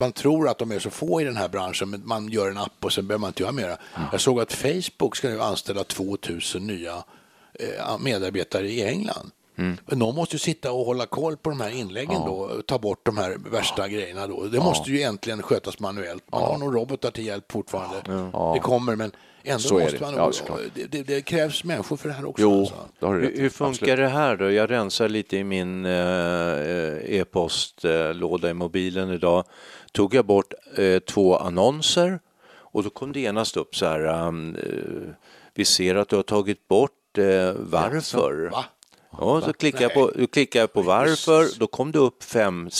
Man 0.00 0.12
tror 0.12 0.48
att 0.48 0.58
de 0.58 0.72
är 0.72 0.78
så 0.78 0.90
få 0.90 1.20
i 1.20 1.24
den 1.24 1.36
här 1.36 1.48
branschen, 1.48 1.90
men 1.90 2.06
man 2.06 2.28
gör 2.28 2.50
en 2.50 2.58
app 2.58 2.84
och 2.84 2.92
sen 2.92 3.06
behöver 3.06 3.20
man 3.20 3.28
inte 3.28 3.42
göra 3.42 3.52
mera. 3.52 3.76
Mm. 3.96 4.08
Jag 4.12 4.20
såg 4.20 4.40
att 4.40 4.52
Facebook 4.52 5.16
ska 5.16 5.28
nu 5.28 5.40
anställa 5.40 5.84
2000 5.84 6.66
nya 6.66 7.04
medarbetare 7.98 8.68
i 8.68 8.84
England. 8.84 9.30
Mm. 9.60 9.76
Någon 9.86 10.14
måste 10.14 10.34
ju 10.34 10.38
sitta 10.38 10.72
och 10.72 10.86
hålla 10.86 11.06
koll 11.06 11.36
på 11.36 11.50
de 11.50 11.60
här 11.60 11.70
inläggen 11.70 12.12
ja. 12.12 12.26
då, 12.26 12.62
ta 12.66 12.78
bort 12.78 13.00
de 13.02 13.18
här 13.18 13.36
värsta 13.50 13.82
ja. 13.82 13.86
grejerna 13.86 14.26
då. 14.26 14.44
Det 14.44 14.56
ja. 14.56 14.64
måste 14.64 14.90
ju 14.90 15.02
äntligen 15.02 15.42
skötas 15.42 15.80
manuellt. 15.80 16.24
Man 16.32 16.42
har 16.42 16.58
nog 16.58 16.76
robotar 16.76 17.10
till 17.10 17.26
hjälp 17.26 17.52
fortfarande. 17.52 17.96
Det 18.54 18.60
kommer, 18.60 18.96
men 18.96 19.12
ändå 19.42 19.60
Så 19.60 19.78
måste 19.78 20.00
man 20.00 20.14
nog, 20.14 20.32
det. 20.74 20.86
Det, 20.86 21.02
det, 21.02 21.22
krävs 21.22 21.64
människor 21.64 21.96
för 21.96 22.08
det 22.08 22.14
här 22.14 22.28
också. 22.28 22.42
Jo, 22.42 22.60
alltså. 22.60 23.06
hur, 23.06 23.36
hur 23.36 23.50
funkar 23.50 23.72
Absolut. 23.74 23.98
det 23.98 24.08
här 24.08 24.36
då? 24.36 24.50
Jag 24.50 24.70
rensar 24.70 25.08
lite 25.08 25.36
i 25.36 25.44
min 25.44 25.84
eh, 25.84 27.20
e-postlåda 27.20 28.50
i 28.50 28.54
mobilen 28.54 29.10
idag. 29.10 29.44
Tog 29.92 30.14
jag 30.14 30.26
bort 30.26 30.54
eh, 30.76 30.98
två 30.98 31.36
annonser 31.36 32.20
och 32.72 32.82
då 32.82 32.90
kom 32.90 33.12
det 33.12 33.20
genast 33.20 33.56
upp 33.56 33.76
så 33.76 33.86
här. 33.86 34.26
Um, 34.26 34.56
vi 35.54 35.64
ser 35.64 35.94
att 35.94 36.08
du 36.08 36.16
har 36.16 36.22
tagit 36.22 36.68
bort 36.68 36.99
eh, 37.18 37.52
varför. 37.56 38.50
Va? 38.52 38.64
Ja, 39.18 39.40
så 39.40 39.52
klickar 39.52 39.82
jag, 39.82 39.94
på, 39.94 40.26
klickar 40.32 40.60
jag 40.60 40.72
på 40.72 40.82
varför, 40.82 41.58
då 41.58 41.66
kom 41.66 41.92
det 41.92 41.98
upp 41.98 42.22
fem, 42.22 42.70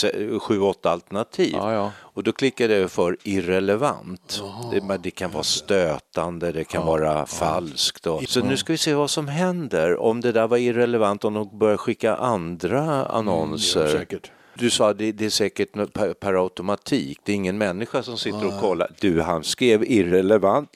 sju, 0.41 0.61
åtta 0.61 0.91
alternativ. 0.91 1.53
Ja, 1.53 1.73
ja. 1.73 1.93
Och 1.99 2.23
då 2.23 2.33
klickade 2.33 2.79
jag 2.79 2.91
för 2.91 3.17
irrelevant. 3.23 4.43
Det, 4.73 4.99
det, 5.03 5.11
kan 5.11 5.31
vara 5.31 5.43
stötande, 5.43 6.53
det 6.53 6.65
kan 6.65 6.81
ja, 6.81 6.87
vara 6.87 7.27
falskt. 7.27 8.07
Och. 8.07 8.23
Så 8.29 8.41
nu 8.41 8.57
ska 8.57 8.73
vi 8.73 8.79
se 8.79 8.95
vad 8.95 9.11
som 9.11 9.29
händer 9.29 9.97
om 9.97 10.21
det 10.21 10.33
där 10.33 10.47
var 10.47 10.57
irrelevant, 10.57 11.25
om 11.25 11.35
de 11.35 11.59
börjar 11.59 11.77
skicka 11.77 12.17
andra 12.17 13.07
annonser. 13.07 14.07
Mm, 14.11 14.21
du 14.61 14.71
sa 14.71 14.93
det, 14.93 15.13
det 15.13 15.27
är 15.27 15.31
säkert 15.31 15.73
per, 15.93 16.15
per 16.15 16.43
automatik. 16.43 17.19
Det 17.25 17.33
är 17.33 17.37
ingen 17.37 17.59
människa 17.59 18.03
som 18.03 18.19
sitter 18.19 18.47
och 18.47 18.61
kollar. 18.61 18.91
Du, 19.01 19.21
han 19.21 19.45
skrev 19.45 19.85
irrelevant. 19.85 20.71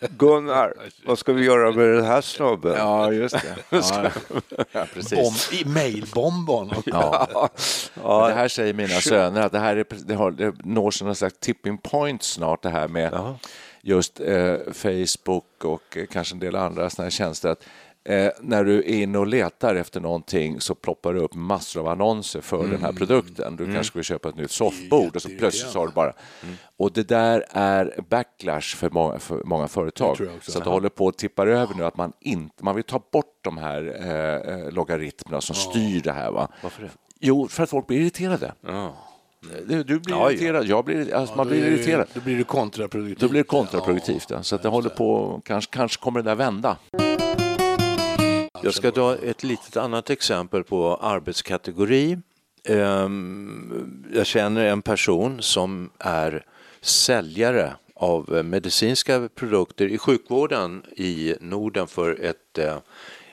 Gunnar, 0.00 0.74
vad 1.06 1.18
ska 1.18 1.32
vi 1.32 1.44
göra 1.44 1.72
med 1.72 1.88
den 1.88 2.04
här 2.04 2.20
snubben? 2.20 2.74
Ja, 2.78 3.12
just 3.12 3.34
det. 3.34 3.56
Ja, 3.94 4.10
ja, 4.72 4.86
precis. 4.94 5.18
Bomb, 5.18 5.60
i 5.60 5.64
mailbombon. 5.64 6.70
Ja. 6.86 7.48
Det 8.02 8.34
här 8.34 8.48
säger 8.48 8.74
mina 8.74 9.00
söner 9.00 9.40
att 9.40 9.52
det 9.52 9.58
här 9.58 9.76
är, 9.76 9.86
det, 10.06 10.14
har, 10.14 10.30
det 10.30 10.54
når 10.64 11.04
någon 11.04 11.14
slags 11.14 11.38
tipping 11.40 11.78
point 11.78 12.22
snart 12.22 12.62
det 12.62 12.70
här 12.70 12.88
med 12.88 13.36
just 13.82 14.20
eh, 14.20 14.56
Facebook 14.72 15.64
och 15.64 15.96
eh, 15.96 16.06
kanske 16.06 16.34
en 16.34 16.38
del 16.38 16.56
andra 16.56 16.90
såna 16.90 17.04
här 17.04 17.10
tjänster. 17.10 17.48
Att, 17.48 17.64
eh, 18.04 18.30
när 18.40 18.64
du 18.64 18.78
är 18.78 19.02
inne 19.02 19.18
och 19.18 19.26
letar 19.26 19.74
efter 19.74 20.00
någonting 20.00 20.60
så 20.60 20.74
ploppar 20.74 21.14
det 21.14 21.20
upp 21.20 21.34
massor 21.34 21.80
av 21.80 21.88
annonser 21.88 22.40
för 22.40 22.66
den 22.66 22.80
här 22.82 22.92
produkten. 22.92 23.56
Du 23.56 23.74
kanske 23.74 23.98
vill 23.98 24.04
köpa 24.04 24.28
ett 24.28 24.36
nytt 24.36 24.50
soffbord 24.50 25.16
och 25.16 25.22
så 25.22 25.28
plötsligt 25.28 25.72
så 25.72 25.78
har 25.78 25.86
du 25.86 25.92
bara... 25.92 26.12
Och 26.76 26.92
det 26.92 27.08
där 27.08 27.44
är 27.50 28.00
backlash 28.08 28.76
för 28.76 28.90
många, 28.90 29.18
för 29.18 29.42
många 29.44 29.68
företag. 29.68 30.16
Så 30.42 30.58
att 30.58 30.64
det 30.64 30.70
håller 30.70 30.88
på 30.88 31.08
att 31.08 31.18
tippa 31.18 31.46
över 31.46 31.74
nu 31.74 31.84
att 31.84 31.96
man 31.96 32.12
inte... 32.20 32.64
Man 32.64 32.74
vill 32.74 32.84
ta 32.84 33.00
bort 33.12 33.38
de 33.40 33.58
här 33.58 33.96
eh, 34.00 34.54
eh, 34.54 34.70
logaritmerna 34.72 35.40
som 35.40 35.54
styr 35.56 36.00
det 36.00 36.12
här. 36.12 36.30
Va? 36.30 36.48
Varför 36.62 36.82
det? 36.82 36.90
Jo, 37.20 37.48
för 37.48 37.62
att 37.62 37.70
folk 37.70 37.86
blir 37.86 38.00
irriterade. 38.00 38.52
Du, 39.66 39.82
du 39.82 40.00
blir 40.00 40.14
Ja, 40.14 40.20
ja. 40.20 40.30
irriterad, 40.30 40.66
jag 40.66 40.84
blir, 40.84 41.14
alltså, 41.14 41.36
man 41.36 41.46
Då 41.46 41.50
blir 41.50 41.66
irriterad. 41.66 42.06
Då 42.14 42.20
blir 42.20 42.38
det 42.38 42.44
kontraproduktivt. 42.44 43.20
Då 43.20 43.28
blir 43.28 43.40
det 43.40 43.48
kontraproduktivt. 43.48 44.30
Ja. 44.30 44.42
Så 44.42 44.54
att 44.54 44.62
det 44.62 44.68
håller 44.68 44.90
på, 44.90 45.40
kanske, 45.44 45.72
kanske 45.72 46.02
kommer 46.02 46.22
det 46.22 46.30
där 46.30 46.34
vända. 46.34 46.76
Jag 48.64 48.74
ska 48.74 48.90
ta 48.90 49.16
ett 49.16 49.42
litet 49.42 49.76
annat 49.76 50.10
exempel 50.10 50.64
på 50.64 50.96
arbetskategori. 50.96 52.18
Ehm, 52.64 54.04
jag 54.14 54.26
känner 54.26 54.64
en 54.64 54.82
person 54.82 55.42
som 55.42 55.90
är 55.98 56.46
säljare 56.80 57.74
av 57.94 58.44
medicinska 58.44 59.28
produkter 59.34 59.86
i 59.86 59.98
sjukvården 59.98 60.82
i 60.96 61.34
Norden 61.40 61.86
för 61.86 62.20
ett 62.20 62.58
eh, 62.58 62.76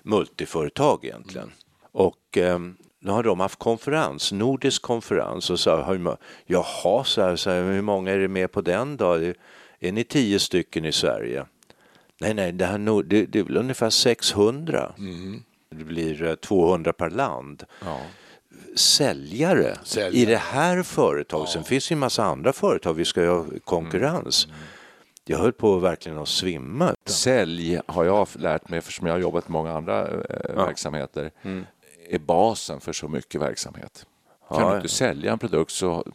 multiföretag 0.03 1.05
egentligen. 1.05 1.51
Och 1.91 2.37
ehm, 2.37 2.75
nu 2.99 3.11
har 3.11 3.23
de 3.23 3.39
haft 3.39 3.59
konferens, 3.59 4.31
nordisk 4.31 4.81
konferens 4.81 5.49
och 5.49 5.59
sa, 5.59 5.97
jaha, 6.45 7.03
så 7.03 7.21
här, 7.21 7.35
så 7.35 7.49
här, 7.49 7.63
hur 7.63 7.81
många 7.81 8.11
är 8.11 8.19
det 8.19 8.27
med 8.27 8.51
på 8.51 8.61
den 8.61 8.97
då? 8.97 9.13
Är 9.79 9.91
ni 9.91 10.03
tio 10.03 10.39
stycken 10.39 10.85
i 10.85 10.91
Sverige? 10.91 11.45
Nej, 12.21 12.33
nej, 12.33 12.51
det, 12.51 12.65
här, 12.65 13.03
det, 13.03 13.25
det 13.25 13.39
är 13.39 13.43
väl 13.43 13.57
ungefär 13.57 13.89
600. 13.89 14.93
Det 15.75 15.83
blir 15.83 16.23
eh, 16.23 16.35
200 16.35 16.93
per 16.93 17.09
land. 17.09 17.63
Säljare, 18.75 19.77
Säljare. 19.83 20.13
i 20.13 20.25
det 20.25 20.37
här 20.37 20.83
företaget, 20.83 21.49
sen 21.49 21.63
finns 21.63 21.87
det 21.87 21.91
ju 21.91 21.95
en 21.95 21.99
massa 21.99 22.23
andra 22.23 22.53
företag, 22.53 22.93
vi 22.93 23.05
ska 23.05 23.21
ju 23.21 23.29
ha 23.29 23.45
konkurrens. 23.65 24.47
Jag 25.25 25.37
höll 25.37 25.51
på 25.51 25.77
verkligen 25.79 26.17
att 26.17 26.27
svimma. 26.27 26.95
Sälj 27.05 27.79
har 27.85 28.03
jag 28.05 28.27
lärt 28.39 28.69
mig, 28.69 28.77
eftersom 28.77 29.07
jag 29.07 29.13
har 29.13 29.19
jobbat 29.19 29.47
med 29.47 29.51
många 29.53 29.73
andra 29.73 30.07
eh, 30.07 30.55
verksamheter, 30.55 31.31
är 32.09 32.19
basen 32.19 32.79
för 32.79 32.93
så 32.93 33.07
mycket 33.07 33.41
verksamhet. 33.41 34.05
Kan 34.49 34.59
Ja, 34.59 34.65
du 34.65 34.71
ja. 34.71 34.75
inte 34.75 34.89
sälja 34.89 35.31
en 35.31 35.39
produkt 35.39 35.71
så... 35.71 36.05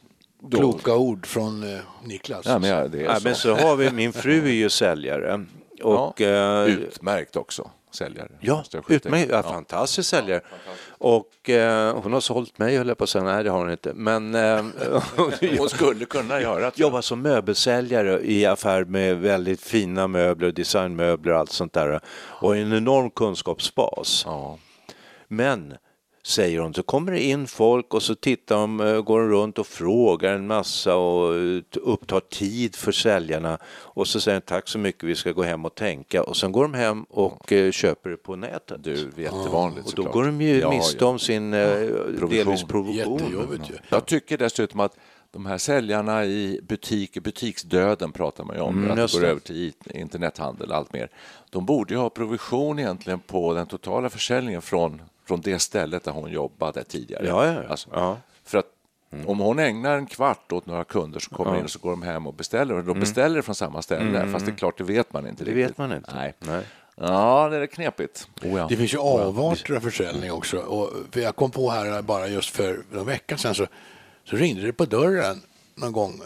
Då, 0.40 0.59
Kloka 0.59 0.95
ord 0.97 1.27
från 1.27 1.75
eh, 1.75 1.79
Niklas. 2.05 2.47
Ja, 2.47 2.59
men 2.59 2.71
ja, 2.71 2.88
det 2.88 3.05
är 3.05 3.09
Nej, 3.09 3.21
så. 3.21 3.29
men 3.29 3.35
så 3.35 3.55
har 3.55 3.77
vi, 3.77 3.90
min 3.92 4.12
fru 4.12 4.49
är 4.49 4.53
ju 4.53 4.71
säljare. 4.71 5.45
Och, 5.83 6.21
ja, 6.21 6.67
eh, 6.67 6.75
utmärkt 6.75 7.37
också, 7.37 7.71
säljare. 7.91 8.29
Ja, 8.41 8.65
utmärkt. 8.89 9.31
Ja, 9.31 9.43
fantastisk 9.43 10.09
säljare. 10.09 10.41
Och 10.89 11.51
eh, 11.51 11.97
hon 12.03 12.12
har 12.12 12.21
sålt 12.21 12.59
mig, 12.59 12.77
höll 12.77 12.89
jag 12.89 12.99
på 12.99 13.05
att 13.05 13.11
säga. 13.11 13.25
Nej, 13.25 13.45
det 13.45 13.51
har 13.51 13.59
hon 13.59 13.71
inte. 13.71 13.93
Men 13.95 14.35
eh, 14.35 14.65
Hon 15.59 15.69
skulle 15.69 16.05
kunna 16.05 16.41
göra 16.41 16.61
det. 16.61 16.79
jobbar 16.79 17.01
som 17.01 17.23
möbelsäljare 17.23 18.21
i 18.23 18.47
affär 18.47 18.85
med 18.85 19.17
väldigt 19.17 19.61
fina 19.61 20.07
möbler, 20.07 20.53
designmöbler 20.53 21.33
och 21.33 21.39
allt 21.39 21.53
sånt 21.53 21.73
där. 21.73 22.01
Och 22.17 22.57
en 22.57 22.73
enorm 22.73 23.11
kunskapsbas. 23.11 24.23
Ja. 24.27 24.59
Men, 25.29 25.75
säger 26.27 26.59
hon, 26.61 26.75
så 26.75 26.83
kommer 26.83 27.12
det 27.12 27.23
in 27.23 27.47
folk 27.47 27.95
och 27.95 28.03
så 28.03 28.15
tittar 28.15 28.57
de, 28.57 28.81
eh, 28.81 29.01
går 29.01 29.21
de 29.21 29.29
runt 29.29 29.59
och 29.59 29.67
frågar 29.67 30.33
en 30.35 30.47
massa 30.47 30.97
och 30.97 31.35
eh, 31.37 31.62
upptar 31.83 32.21
tid 32.21 32.77
för 32.77 32.93
säljarna. 32.93 33.59
Och 33.67 34.09
så 34.09 34.21
säger 34.21 34.41
de 34.41 34.45
tack 34.47 34.69
så 34.69 34.79
mycket, 34.79 35.03
vi 35.05 35.15
ska 35.15 35.33
gå 35.33 35.43
hem 35.43 35.65
och 35.65 35.75
tänka. 35.75 36.23
Och 36.23 36.37
sen 36.37 36.53
går 36.53 36.62
de 36.62 36.75
hem 36.75 37.03
och 37.03 37.53
eh, 37.53 37.71
köper 37.73 38.11
det 38.11 38.17
på 38.17 38.37
nätet. 38.37 38.85
Du, 38.85 38.93
jättevanligt 39.17 39.87
och 39.89 39.95
då 39.95 40.03
såklart. 40.03 40.12
går 40.12 40.25
de 40.25 40.41
ju 40.41 40.61
Ja, 40.61 40.71
miste 40.71 40.97
ja. 41.05 41.07
om 41.07 41.19
sin 41.19 41.55
eh, 41.55 41.61
delvis 42.31 42.65
provision. 42.65 43.19
Jättejobbigt 43.19 43.71
ju. 43.71 43.75
Jag 43.89 44.07
tycker 44.07 44.39
dessutom 44.39 44.81
att 44.81 44.97
de 45.31 45.47
här 45.47 45.59
säljarna 45.59 46.25
i 46.25 46.61
butik, 46.62 47.19
butiksdöden 47.23 48.12
pratar 48.12 48.45
man 48.45 48.57
ju 48.57 48.62
om, 48.62 48.75
Mm, 48.79 48.91
att 48.91 48.97
det 48.97 49.12
går 49.12 49.21
det. 49.21 49.29
över 49.31 49.41
till 49.41 49.73
internethandel 49.95 50.73
allt 50.73 50.93
mer. 50.93 51.09
De 51.51 51.67
borde 51.67 51.95
ju 51.95 52.01
ha 52.01 52.11
provision 52.11 52.79
egentligen 52.79 53.21
på 53.21 53.55
den 53.55 53.67
totala 53.67 54.09
försäljningen 54.11 54.62
från, 54.62 55.03
från 55.27 55.41
det 55.41 55.59
stället 55.59 56.05
där 56.05 56.12
hon 56.12 56.31
jobbade 56.31 56.85
tidigare. 56.85 57.27
Ja, 57.27 57.47
ja, 57.47 57.53
ja. 57.62 57.69
Alltså, 57.69 57.89
Ja. 57.93 58.07
Mm. 58.09 58.19
För 58.45 58.59
att 58.59 58.67
om 59.27 59.39
hon 59.39 59.59
ägnar 59.59 59.97
en 59.97 60.07
kvart 60.07 60.53
åt 60.53 60.67
några 60.67 60.85
kunder 60.85 61.21
som 61.21 61.37
kommer 61.37 61.59
in 61.59 61.65
och 61.65 61.71
så 61.71 61.79
går 61.79 61.91
de 61.91 62.03
hem 62.03 62.27
och 62.27 62.35
beställer, 62.35 62.75
och 62.75 62.85
de 62.85 63.01
beställer 63.01 63.43
från 63.43 63.55
samma 63.55 63.83
ställe, 63.83 64.29
fast 64.33 64.47
det 64.47 64.53
är 64.53 64.57
klart, 64.57 64.79
det 64.79 64.85
vet 64.85 65.12
man 65.12 65.27
inte 65.29 65.43
Mm. 65.43 65.55
Det 65.55 65.61
riktigt. 65.61 65.71
vet 65.71 65.79
man 65.79 65.93
inte. 65.97 66.15
Nej. 66.15 66.35
Nej. 66.39 66.62
Ja, 66.97 67.49
det 67.49 67.57
är 67.57 67.67
knepigt. 67.67 68.29
Oh, 68.43 68.59
ja. 68.59 68.67
Det 68.69 68.77
finns 68.77 68.95
ju 68.95 68.99
avarter 68.99 69.75
av 69.77 69.81
försäljning 69.81 70.33
också. 70.33 70.59
Och 70.59 70.91
jag 71.12 71.37
kom 71.37 71.51
på 71.51 71.71
här 71.71 72.03
bara 72.03 72.29
just 72.29 72.51
för 72.51 72.81
någon 72.93 73.07
vecka 73.07 73.37
sedan 73.37 73.55
så, 73.55 73.67
så 74.25 74.37
ringde 74.37 74.62
det 74.62 74.73
på 74.73 74.85
dörren 74.85 75.43
någon 75.75 75.93
gång. 75.93 76.21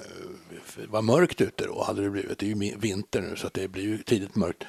Det 0.76 0.86
var 0.86 1.02
mörkt 1.02 1.40
ute 1.40 1.66
då, 1.66 1.82
hade 1.84 2.02
det 2.02 2.10
blivit. 2.10 2.38
Det 2.38 2.46
är 2.46 2.54
ju 2.54 2.76
vinter 2.78 3.20
nu 3.20 3.36
så 3.36 3.46
att 3.46 3.54
det 3.54 3.68
blir 3.68 3.82
ju 3.82 3.98
tidigt 3.98 4.36
mörkt. 4.36 4.64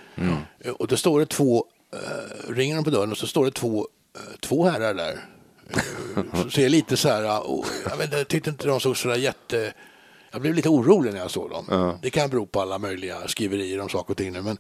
Eh, 0.60 0.72
Och 0.72 0.88
då 0.88 0.98
står 0.98 1.20
det 1.20 1.26
två, 1.26 1.66
eh, 1.94 2.52
ringer 2.54 2.76
de 2.76 2.84
på 2.84 2.90
dörren 2.90 3.12
och 3.12 3.18
så 3.18 3.28
står 3.28 3.46
det 3.46 3.52
två, 3.52 3.88
två 4.40 4.66
herrar 4.66 4.94
där. 4.94 5.26
Eh, 5.70 6.42
så 6.44 6.50
ser 6.50 6.70
lite 6.70 6.98
så 6.98 7.10
här, 7.10 7.50
och, 7.50 7.66
jag, 7.90 7.98
vet, 7.98 8.06
inte, 8.06 8.18
jag 8.18 8.28
tyckte 8.28 8.50
inte 8.50 8.68
de 8.68 8.80
såg 8.80 8.98
så 8.98 9.08
där 9.08 9.16
jätte... 9.16 9.74
Jag 10.32 10.42
blev 10.42 10.54
lite 10.54 10.70
orolig 10.70 11.14
när 11.14 11.20
jag 11.20 11.32
såg 11.32 11.50
dem. 11.50 11.98
Det 12.02 12.10
kan 12.10 12.30
bero 12.30 12.46
på 12.46 12.62
alla 12.62 12.78
möjliga 12.78 13.28
skriverier 13.28 13.80
om 13.80 13.90
saker 13.90 14.12
och 14.12 14.18
ting 14.18 14.32
nu. 14.34 14.42
Men, 14.42 14.58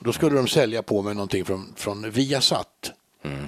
då 0.00 0.12
skulle 0.12 0.36
de 0.36 0.48
sälja 0.48 0.82
på 0.82 1.02
mig 1.02 1.14
någonting 1.14 1.44
från, 1.44 1.72
från 1.76 2.10
Viasat. 2.10 2.92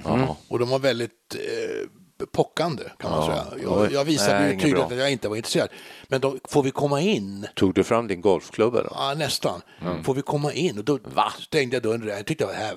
Ja. 0.03 0.37
Och 0.47 0.59
de 0.59 0.69
var 0.69 0.79
väldigt 0.79 1.35
eh, 1.35 1.89
pockande 2.25 2.83
kan 2.97 3.11
man 3.11 3.25
säga. 3.25 3.45
Jag, 3.63 3.91
jag 3.91 4.05
visade 4.05 4.39
Nej, 4.39 4.53
ju 4.53 4.59
tydligt 4.59 4.75
bra. 4.75 4.85
att 4.85 4.97
jag 4.97 5.11
inte 5.11 5.29
var 5.29 5.35
intresserad. 5.35 5.69
Men 6.07 6.21
då 6.21 6.35
får 6.43 6.63
vi 6.63 6.71
komma 6.71 7.01
in? 7.01 7.47
Tog 7.55 7.73
du 7.73 7.83
fram 7.83 8.07
din 8.07 8.21
golfklubba 8.21 8.83
då? 8.83 8.89
Ja, 8.91 9.13
nästan. 9.17 9.61
Får 10.03 10.13
vi 10.13 10.21
komma 10.21 10.53
in? 10.53 10.77
Och 10.77 10.83
då 10.83 10.99
stängde 11.39 11.75
jag 11.75 11.83
dörren. 11.83 12.07
Jag 12.07 12.25
tyckte 12.25 12.45
att 12.45 12.51
det 12.51 12.57
här, 12.57 12.75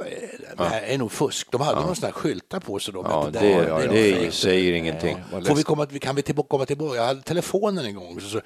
det 0.56 0.64
här 0.64 0.82
är 0.82 0.98
nog 0.98 1.12
fusk. 1.12 1.52
De 1.52 1.60
hade 1.60 1.80
några 1.80 1.94
sådana 1.94 2.14
här 2.14 2.20
skyltar 2.20 2.60
på 2.60 2.78
sig 2.78 2.94
då. 2.94 3.06
Ja, 3.08 3.28
det, 3.32 3.38
det 3.82 3.90
fejk. 3.90 4.32
säger 4.32 4.72
ingenting. 4.72 5.16
Får 5.30 5.54
vi 5.54 5.62
komma, 5.62 5.86
kan 5.86 6.16
vi 6.16 6.22
komma 6.22 6.66
tillbaka? 6.66 6.96
Jag 6.96 7.06
hade 7.06 7.22
telefonen 7.22 7.84
en 7.84 7.94
gång. 7.94 8.20
Så, 8.20 8.28
så, 8.28 8.40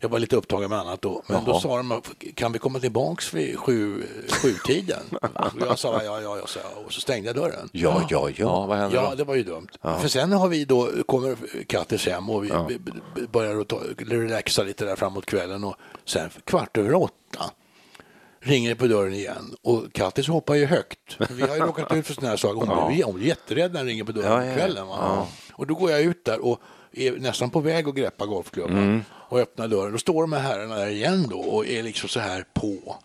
jag 0.00 0.08
var 0.08 0.18
lite 0.18 0.36
upptagen 0.36 0.70
med 0.70 0.78
annat 0.78 1.02
då. 1.02 1.22
Men 1.26 1.44
då 1.44 1.50
Jaha. 1.52 1.60
sa 1.60 1.76
de, 1.76 2.02
kan 2.34 2.52
vi 2.52 2.58
komma 2.58 2.78
tillbaks 2.80 3.34
vid 3.34 3.58
sju, 3.58 4.02
sjutiden? 4.42 5.02
jag 5.60 5.78
sa 5.78 6.02
ja, 6.04 6.20
ja, 6.20 6.36
ja, 6.38 6.46
sa 6.46 6.60
och 6.86 6.92
så 6.92 7.00
stängde 7.00 7.26
jag 7.28 7.36
dörren. 7.36 7.68
Ja, 7.72 8.06
ja, 8.10 8.28
Ja, 8.28 8.34
ja. 8.36 8.66
vad 8.66 8.78
händer 8.78 8.96
Ja, 8.96 9.08
då? 9.10 9.14
det 9.16 9.24
var 9.24 9.34
ju 9.34 9.42
dumt. 9.42 9.68
För 9.82 10.08
sen 10.08 10.32
har 10.32 10.48
vi 10.48 10.64
då, 10.64 10.90
kommer 11.06 11.36
Kattis 11.66 12.06
hem 12.06 12.30
och 12.30 12.44
vi 12.44 12.52
vi- 12.68 12.78
vi 13.14 13.26
börjar 13.26 13.64
ta, 13.64 13.80
relaxa 13.98 14.62
lite 14.62 14.84
där 14.84 14.96
framåt 14.96 15.26
kvällen 15.26 15.64
och 15.64 15.76
sen 16.04 16.30
kvart 16.44 16.76
över 16.76 16.94
åtta 16.94 17.50
ringer 18.40 18.68
det 18.70 18.76
på 18.76 18.86
dörren 18.86 19.14
igen 19.14 19.54
och 19.62 19.92
Kattis 19.92 20.28
hoppar 20.28 20.54
ju 20.54 20.66
högt. 20.66 21.16
Vi 21.30 21.42
har 21.42 21.56
ju 21.56 21.62
råkat 21.62 21.92
ut 21.92 22.06
för 22.06 22.14
sådana 22.14 22.30
här 22.30 22.36
saker. 22.36 22.66
Hon 22.66 22.88
blir, 22.92 23.04
hon 23.04 23.14
blir 23.14 23.26
jätterädd 23.26 23.72
när 23.72 23.80
den 23.80 23.86
ringer 23.86 24.04
på 24.04 24.12
dörren 24.12 24.32
Ja, 24.32 24.38
på 24.40 24.46
ja, 24.46 24.54
kvällen. 24.54 24.86
Och 25.52 25.66
då 25.66 25.74
går 25.74 25.90
jag 25.90 26.00
ut 26.02 26.24
där 26.24 26.44
och 26.44 26.60
är 26.96 27.12
nästan 27.12 27.50
på 27.50 27.60
väg 27.60 27.88
att 27.88 27.94
greppa 27.94 28.26
golfklubban 28.26 29.04
och 29.12 29.38
öppnar 29.38 29.68
dörren. 29.68 29.92
Då 29.92 29.98
står 29.98 30.22
de 30.22 30.32
här 30.32 30.40
herrarna 30.40 30.76
där 30.76 30.86
igen 30.86 31.26
då 31.30 31.38
och 31.38 31.66
är 31.66 31.82
liksom 31.82 32.08
så 32.08 32.20
här 32.20 32.44
på. 32.54 32.96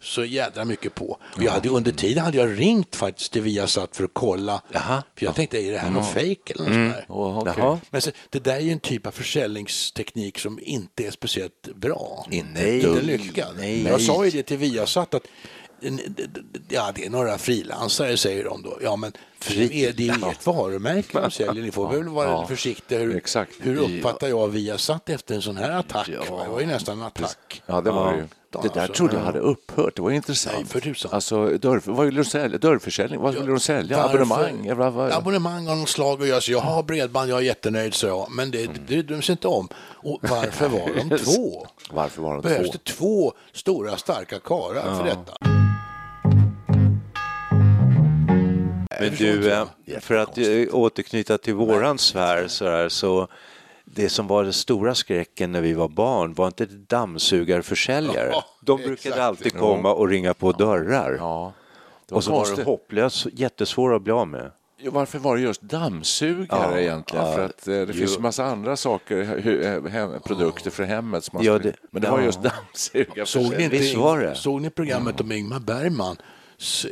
Så 0.00 0.24
jädra 0.24 0.64
mycket 0.64 0.94
på. 0.94 1.18
Och 1.36 1.42
jag 1.42 1.52
hade, 1.52 1.68
under 1.68 1.92
tiden 1.92 2.24
hade 2.24 2.38
jag 2.38 2.60
ringt 2.60 2.96
faktiskt 2.96 3.32
till 3.32 3.42
Viasat 3.42 3.96
för 3.96 4.04
att 4.04 4.10
kolla. 4.12 4.62
Jaha. 4.72 5.02
För 5.16 5.26
jag 5.26 5.34
tänkte, 5.34 5.58
är 5.58 5.72
det 5.72 5.78
här 5.78 5.90
någon 5.90 6.04
fejk 6.04 6.50
eller 6.50 6.64
något 6.64 6.74
sånt 6.74 6.94
där? 6.94 7.04
Okej. 7.08 7.54
Jaha. 7.56 7.80
Men 7.90 8.00
så, 8.00 8.10
det 8.30 8.44
där 8.44 8.56
är 8.56 8.60
ju 8.60 8.72
en 8.72 8.80
typ 8.80 9.06
av 9.06 9.10
försäljningsteknik 9.10 10.38
som 10.38 10.58
inte 10.62 11.06
är 11.06 11.10
speciellt 11.10 11.68
bra. 11.74 12.26
Inte 12.30 12.74
Inte 12.74 13.02
lyckad. 13.02 13.48
Nej. 13.56 13.82
Jag 13.82 14.00
sa 14.00 14.24
ju 14.24 14.30
det 14.30 14.42
till 14.42 14.58
Viasat 14.58 15.14
att 15.14 15.26
Ja, 16.68 16.92
det 16.94 17.06
är 17.06 17.10
några 17.10 17.38
frilansare 17.38 18.16
säger 18.16 18.44
de 18.44 18.62
då. 18.62 18.78
Ja, 18.82 18.96
men 18.96 19.12
det 19.48 19.84
är, 19.84 20.00
är 20.00 20.30
ert 20.30 20.46
varumärke 20.46 21.20
de 21.20 21.30
säljer. 21.30 21.62
Ni 21.62 21.70
får 21.70 21.88
väl 21.92 22.08
vara 22.08 22.28
Ja. 22.30 22.46
försiktiga. 22.46 22.98
Hur, 22.98 23.16
Exakt. 23.16 23.52
hur 23.60 23.76
uppfattar 23.78 24.28
jag 24.28 24.48
Viasat 24.48 25.08
efter 25.08 25.34
en 25.34 25.42
sån 25.42 25.56
här 25.56 25.70
attack? 25.70 26.06
Det 26.06 26.48
var 26.48 26.60
ju 26.60 26.66
nästan 26.66 26.98
en 27.00 27.06
attack. 27.06 27.62
Ja, 27.66 27.80
det 27.80 27.90
var 27.90 28.12
det 28.12 28.18
ju. 28.18 28.24
Ja, 28.52 28.60
Det 28.62 28.74
där 28.74 28.80
alltså, 28.80 28.94
trodde 28.94 29.12
jag 29.14 29.22
ja. 29.22 29.26
hade 29.26 29.38
upphört. 29.38 29.96
Det 29.96 30.02
var 30.02 30.10
intressant. 30.10 30.56
Nej, 30.56 30.66
för 30.66 30.80
tusan. 30.80 31.10
Alltså, 31.14 31.46
dörr, 31.58 31.80
vad 31.84 32.06
ville 32.06 32.20
de 32.22 32.24
sälja? 32.28 32.58
Dörrförsäljning? 32.58 33.20
Vad 33.20 33.34
ville 33.34 33.46
de 33.46 33.60
sälja? 33.60 34.04
Abonnemang? 34.04 34.74
Vad- 34.76 34.92
vad- 34.92 35.12
Abonnemang 35.12 35.68
av 35.68 35.76
något 35.76 35.88
slag. 35.88 36.20
Och 36.20 36.26
jag 36.26 36.42
sa, 36.42 36.52
jag 36.52 36.60
har 36.60 36.82
bredband, 36.82 37.30
jag 37.30 37.38
är 37.38 37.42
jättenöjd, 37.42 37.94
så 37.94 38.06
jag. 38.06 38.26
Men 38.30 38.50
det, 38.50 38.86
bryr 38.86 39.02
de 39.02 39.22
sig 39.22 39.32
inte 39.32 39.48
om. 39.48 39.68
Och 39.96 40.18
varför 40.22 40.68
var 40.68 40.90
de 41.08 41.18
två? 41.24 41.66
Varför 41.90 42.22
var 42.22 42.32
de 42.34 42.42
Behövs 42.42 42.66
två? 42.70 42.72
det 42.84 42.92
två 42.92 43.32
stora, 43.52 43.96
starka 43.96 44.38
karlar 44.38 44.96
för 44.96 45.04
detta? 45.04 45.57
Men 48.98 49.14
du, 49.14 49.52
eh, 49.52 49.66
för 50.00 50.14
att 50.14 50.38
eh, 50.38 50.44
återknyta 50.72 51.38
till 51.38 51.54
våran 51.54 51.98
sfär 51.98 52.48
så, 52.48 52.64
här, 52.64 52.88
så 52.88 53.28
det 53.84 54.08
som 54.08 54.26
var 54.26 54.44
den 54.44 54.52
stora 54.52 54.94
skräcken 54.94 55.52
när 55.52 55.60
vi 55.60 55.72
var 55.72 55.88
barn 55.88 56.34
var 56.34 56.46
inte 56.46 56.66
det 56.66 56.76
dammsugarförsäljare. 56.88 58.28
Ja, 58.32 58.44
De 58.62 58.76
brukade 58.76 58.92
exakt. 58.94 59.18
alltid 59.18 59.54
komma 59.58 59.92
och 59.94 60.08
ringa 60.08 60.34
på 60.34 60.52
dörrar. 60.52 61.16
Ja. 61.18 61.52
Det 62.08 62.14
och 62.14 62.24
så 62.24 62.30
var 62.30 62.38
de 62.38 62.44
konstigt. 62.44 62.66
hopplöst, 62.66 63.26
jättesvåra 63.32 63.96
att 63.96 64.02
bli 64.02 64.12
av 64.12 64.28
med. 64.28 64.50
Ja, 64.80 64.90
Varför 64.90 65.18
var 65.18 65.36
det 65.36 65.42
just 65.42 65.60
dammsugare 65.62 66.46
Ja, 66.72 66.78
egentligen? 66.80 67.24
ja, 67.26 67.32
för 67.34 67.44
att 67.44 67.68
eh, 67.68 67.72
det 67.74 67.84
jo. 67.88 67.92
finns 67.92 68.16
ju 68.16 68.20
massa 68.20 68.44
andra 68.44 68.76
saker, 68.76 69.88
hem, 69.88 70.10
produkter 70.24 70.70
för 70.70 70.84
hemmet. 70.84 71.24
Som 71.24 71.36
man 71.36 71.44
Ja, 71.44 71.58
det- 71.58 71.76
men 71.90 72.02
det 72.02 72.10
var 72.10 72.20
just 72.20 72.40
dammsugare. 72.42 73.26
Såg 73.26 73.42
ni, 73.56 73.64
inte, 73.64 73.76
det? 73.78 74.34
såg 74.34 74.62
ni 74.62 74.70
programmet 74.70 75.20
om 75.20 75.32
Ingmar 75.32 75.60
Bergman? 75.60 76.16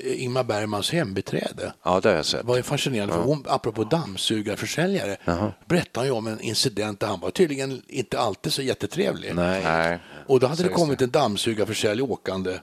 Ingmar 0.05 0.45
Bergmans 0.45 0.91
hembiträde? 0.91 1.73
Ja, 1.83 2.01
det 2.01 2.09
har 2.09 2.17
jag 2.17 2.25
sett. 2.25 2.41
Det 2.41 2.47
var 2.47 2.57
ju 2.57 2.63
fascinerande, 2.63 3.15
för 3.15 3.23
hon, 3.23 3.45
apropå 3.49 3.85
dammsugarförsäljare, 3.85 5.17
berättade 5.67 6.09
hon 6.09 6.19
om 6.19 6.27
en 6.27 6.41
incident 6.41 7.01
där 7.01 7.07
han 7.07 7.21
var 7.21 7.31
tydligen 7.31 7.83
inte 7.89 8.19
alltid 8.19 8.53
så 8.53 8.63
jättetrevlig. 8.63 9.35
Nej. 9.35 9.99
Och 10.27 10.41
då 10.41 10.47
hade 10.47 10.63
det 10.63 10.69
Sägs 10.69 10.77
kommit 10.77 11.03
en 11.03 11.11
dammsugarförsäljare 11.11 12.03
åkande 12.03 12.59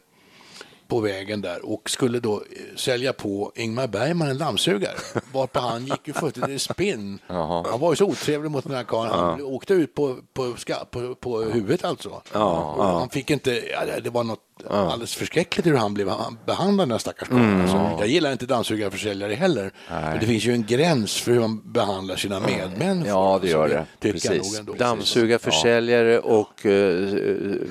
på 0.87 0.99
vägen 0.99 1.41
där 1.41 1.65
och 1.65 1.89
skulle 1.89 2.19
då 2.19 2.35
eh, 2.35 2.75
sälja 2.75 3.13
på 3.13 3.51
Ingmar 3.55 3.87
Bergman 3.87 4.27
en 4.27 4.37
dammsugare. 4.37 4.95
Varpå 5.33 5.59
han 5.59 5.85
gick 5.85 6.07
ju 6.07 6.13
fullständigt 6.13 6.55
i 6.55 6.59
spinn. 6.59 7.19
Han 7.27 7.79
var 7.79 7.91
ju 7.91 7.95
så 7.95 8.05
otrevlig 8.05 8.51
mot 8.51 8.63
den 8.63 8.73
här 8.75 8.83
karln. 8.83 9.09
Han 9.11 9.41
åkte 9.41 9.73
ut 9.73 9.95
på, 9.95 10.17
på, 10.33 10.55
på, 10.91 11.15
på 11.15 11.41
huvudet 11.41 11.83
alltså. 11.83 12.09
Och 12.09 12.83
Han 12.85 13.09
fick 13.09 13.29
inte, 13.29 13.51
ja, 13.71 13.99
det- 14.03 14.09
var 14.09 14.23
något 14.23 14.39
alldeles 14.69 15.15
förskräckligt 15.15 15.65
hur 15.67 15.75
han 15.77 15.93
blev 15.93 16.09
han 16.09 16.37
behandlad 16.45 16.87
den 16.87 16.91
här 16.91 16.97
stackars 16.99 17.27
karln. 17.27 17.61
Alltså, 17.61 17.77
jag 17.99 18.07
gillar 18.07 18.31
inte 18.31 18.45
dammsugarförsäljare 18.45 19.33
heller. 19.33 19.71
Men 19.89 20.19
det 20.19 20.25
finns 20.25 20.43
ju 20.43 20.53
en 20.53 20.63
gräns 20.65 21.21
för 21.21 21.31
hur 21.31 21.39
man 21.39 21.71
behandlar 21.73 22.15
sina 22.15 22.39
medmänniskor. 22.39 23.07
Ja, 23.09 23.39
det 23.41 23.49
gör 23.49 23.67
det. 23.99 24.11
Precis. 24.11 24.61
Dammsugarförsäljare 24.77 26.19
och 26.19 26.65
eh, 26.65 27.07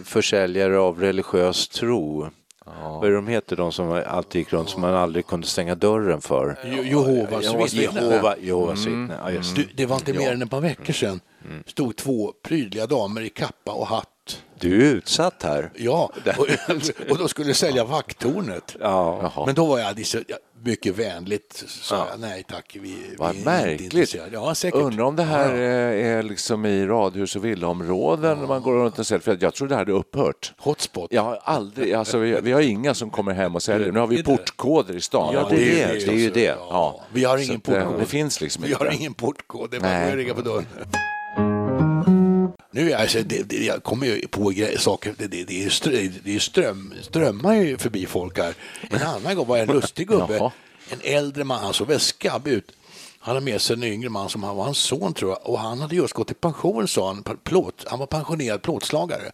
försäljare 0.04 0.78
av 0.78 1.00
religiös 1.00 1.68
tro. 1.68 2.28
Vad 2.66 3.04
är 3.04 3.12
de 3.12 3.26
heter, 3.28 3.56
de 3.56 3.72
som 3.72 4.02
alltid 4.06 4.38
gick 4.38 4.52
runt 4.52 4.68
som 4.70 4.80
man 4.80 4.94
aldrig 4.94 5.26
kunde 5.26 5.46
stänga 5.46 5.74
dörren 5.74 6.20
för? 6.20 6.56
Je- 6.64 6.82
Jehovas 6.82 7.74
vittnen. 7.74 8.04
Jehova, 8.10 8.36
Jehovas 8.40 8.78
vittnen. 8.86 9.12
Ja, 9.24 9.30
just 9.30 9.56
det. 9.76 9.86
Var 9.86 9.96
inte 9.96 10.12
mer 10.12 10.32
än 10.32 10.42
ett 10.42 10.50
par 10.50 10.60
veckor 10.60 10.92
sedan. 10.92 11.20
stod 11.66 11.96
två 11.96 12.32
prydliga 12.42 12.86
damer 12.86 13.20
i 13.20 13.28
kappa 13.28 13.72
och 13.72 13.86
hatt. 13.86 14.08
Du 14.60 14.88
är 14.88 14.94
utsatt 14.94 15.42
här. 15.42 15.70
Ja, 15.74 16.12
och, 16.38 17.10
och 17.10 17.18
de 17.18 17.28
skulle 17.28 17.54
sälja 17.54 17.84
vakttornet. 17.84 18.76
Ja. 18.80 19.44
Men 19.46 19.54
då 19.54 19.66
var 19.66 19.78
jag 19.78 19.98
ja, 20.28 20.36
mycket 20.62 20.98
vänligt, 20.98 21.64
sa 21.66 22.06
jag 22.10 22.20
nej 22.20 22.44
tack, 22.48 22.76
vi, 22.80 22.96
Vad 23.18 23.34
vi 23.36 23.44
märkligt. 23.44 24.14
Ja, 24.32 24.54
säkert. 24.54 24.80
Undrar 24.80 25.04
om 25.04 25.16
det 25.16 25.22
här 25.22 25.54
Ja, 25.54 25.60
ja. 25.62 25.92
eh, 25.92 26.18
är 26.18 26.22
liksom 26.22 26.66
i 26.66 26.86
radhus 26.86 27.36
och 27.36 27.44
villaområden 27.44 28.38
när 28.38 28.46
man 28.46 28.62
går 28.62 28.72
runt 28.74 28.98
och 28.98 29.06
säljer. 29.06 29.20
För 29.20 29.38
jag 29.40 29.54
tror 29.54 29.68
det 29.68 29.74
hade 29.76 29.92
upphört. 29.92 30.52
Hotspot. 30.58 31.12
Jag 31.12 31.22
har 31.22 31.40
aldrig, 31.44 31.92
alltså 31.94 32.18
vi, 32.18 32.40
vi 32.42 32.52
har 32.52 32.60
inga 32.60 32.94
som 32.94 33.10
kommer 33.10 33.32
hem 33.32 33.54
och 33.54 33.62
säljer. 33.62 33.92
Nu 33.92 34.00
har 34.00 34.06
vi 34.06 34.16
Det 34.16 34.22
det. 34.22 34.36
portkoder 34.36 34.96
i 34.96 35.00
stan. 35.00 35.34
Ja, 35.34 35.46
det 35.50 35.82
är 35.82 35.88
det. 35.88 36.06
Det 36.06 36.12
är 36.12 36.16
ju 36.16 36.30
det. 36.30 36.56
Ja. 36.58 37.00
Vi 37.12 37.24
har 37.24 37.38
ingen 37.38 37.54
eh, 37.54 37.60
portkod. 37.60 38.00
Det 38.00 38.06
finns 38.06 38.40
liksom 38.40 38.64
Vi 38.64 38.72
har 38.72 38.92
ingen 38.92 39.14
portkod, 39.14 39.70
det 39.70 39.76
är 39.76 39.80
bara 39.80 40.08
att 40.08 40.14
ringa 40.14 40.34
på 40.34 40.40
dörren. 40.40 40.66
Nu 42.74 42.92
är 42.92 42.96
alltså, 42.96 43.18
det, 43.22 43.42
det, 43.42 43.64
jag 43.64 43.82
kommer 43.82 44.06
ju 44.06 44.28
på 44.28 44.52
saker, 44.78 45.14
det, 45.18 45.26
det, 45.26 45.44
det, 45.44 45.64
är 45.64 45.70
strö, 45.70 46.08
det 46.24 46.34
är 46.34 46.38
ström, 46.38 46.94
strömmar 47.02 47.54
ju 47.54 47.78
förbi 47.78 48.06
folk 48.06 48.38
här. 48.38 48.54
En 48.90 49.02
annan 49.02 49.36
gång 49.36 49.46
var 49.46 49.56
jag 49.56 49.68
en 49.68 49.74
lustig 49.74 50.08
gubbe, 50.08 50.50
en 50.90 51.00
äldre 51.02 51.44
man, 51.44 51.58
han 51.64 51.74
såg 51.74 51.86
väldigt 51.86 52.06
skabb 52.06 52.48
ut. 52.48 52.72
Han 53.18 53.34
hade 53.34 53.44
med 53.44 53.60
sig 53.60 53.76
en 53.76 53.82
yngre 53.82 54.08
man 54.08 54.28
som 54.28 54.42
han 54.42 54.56
var 54.56 54.64
hans 54.64 54.78
son 54.78 55.14
tror 55.14 55.30
jag 55.30 55.50
och 55.50 55.58
han 55.58 55.80
hade 55.80 55.96
just 55.96 56.14
gått 56.14 56.30
i 56.30 56.34
pension 56.34 56.88
sa 56.88 57.06
han, 57.06 57.24
plåt, 57.44 57.84
han 57.86 57.98
var 57.98 58.06
pensionerad 58.06 58.62
plåtslagare. 58.62 59.32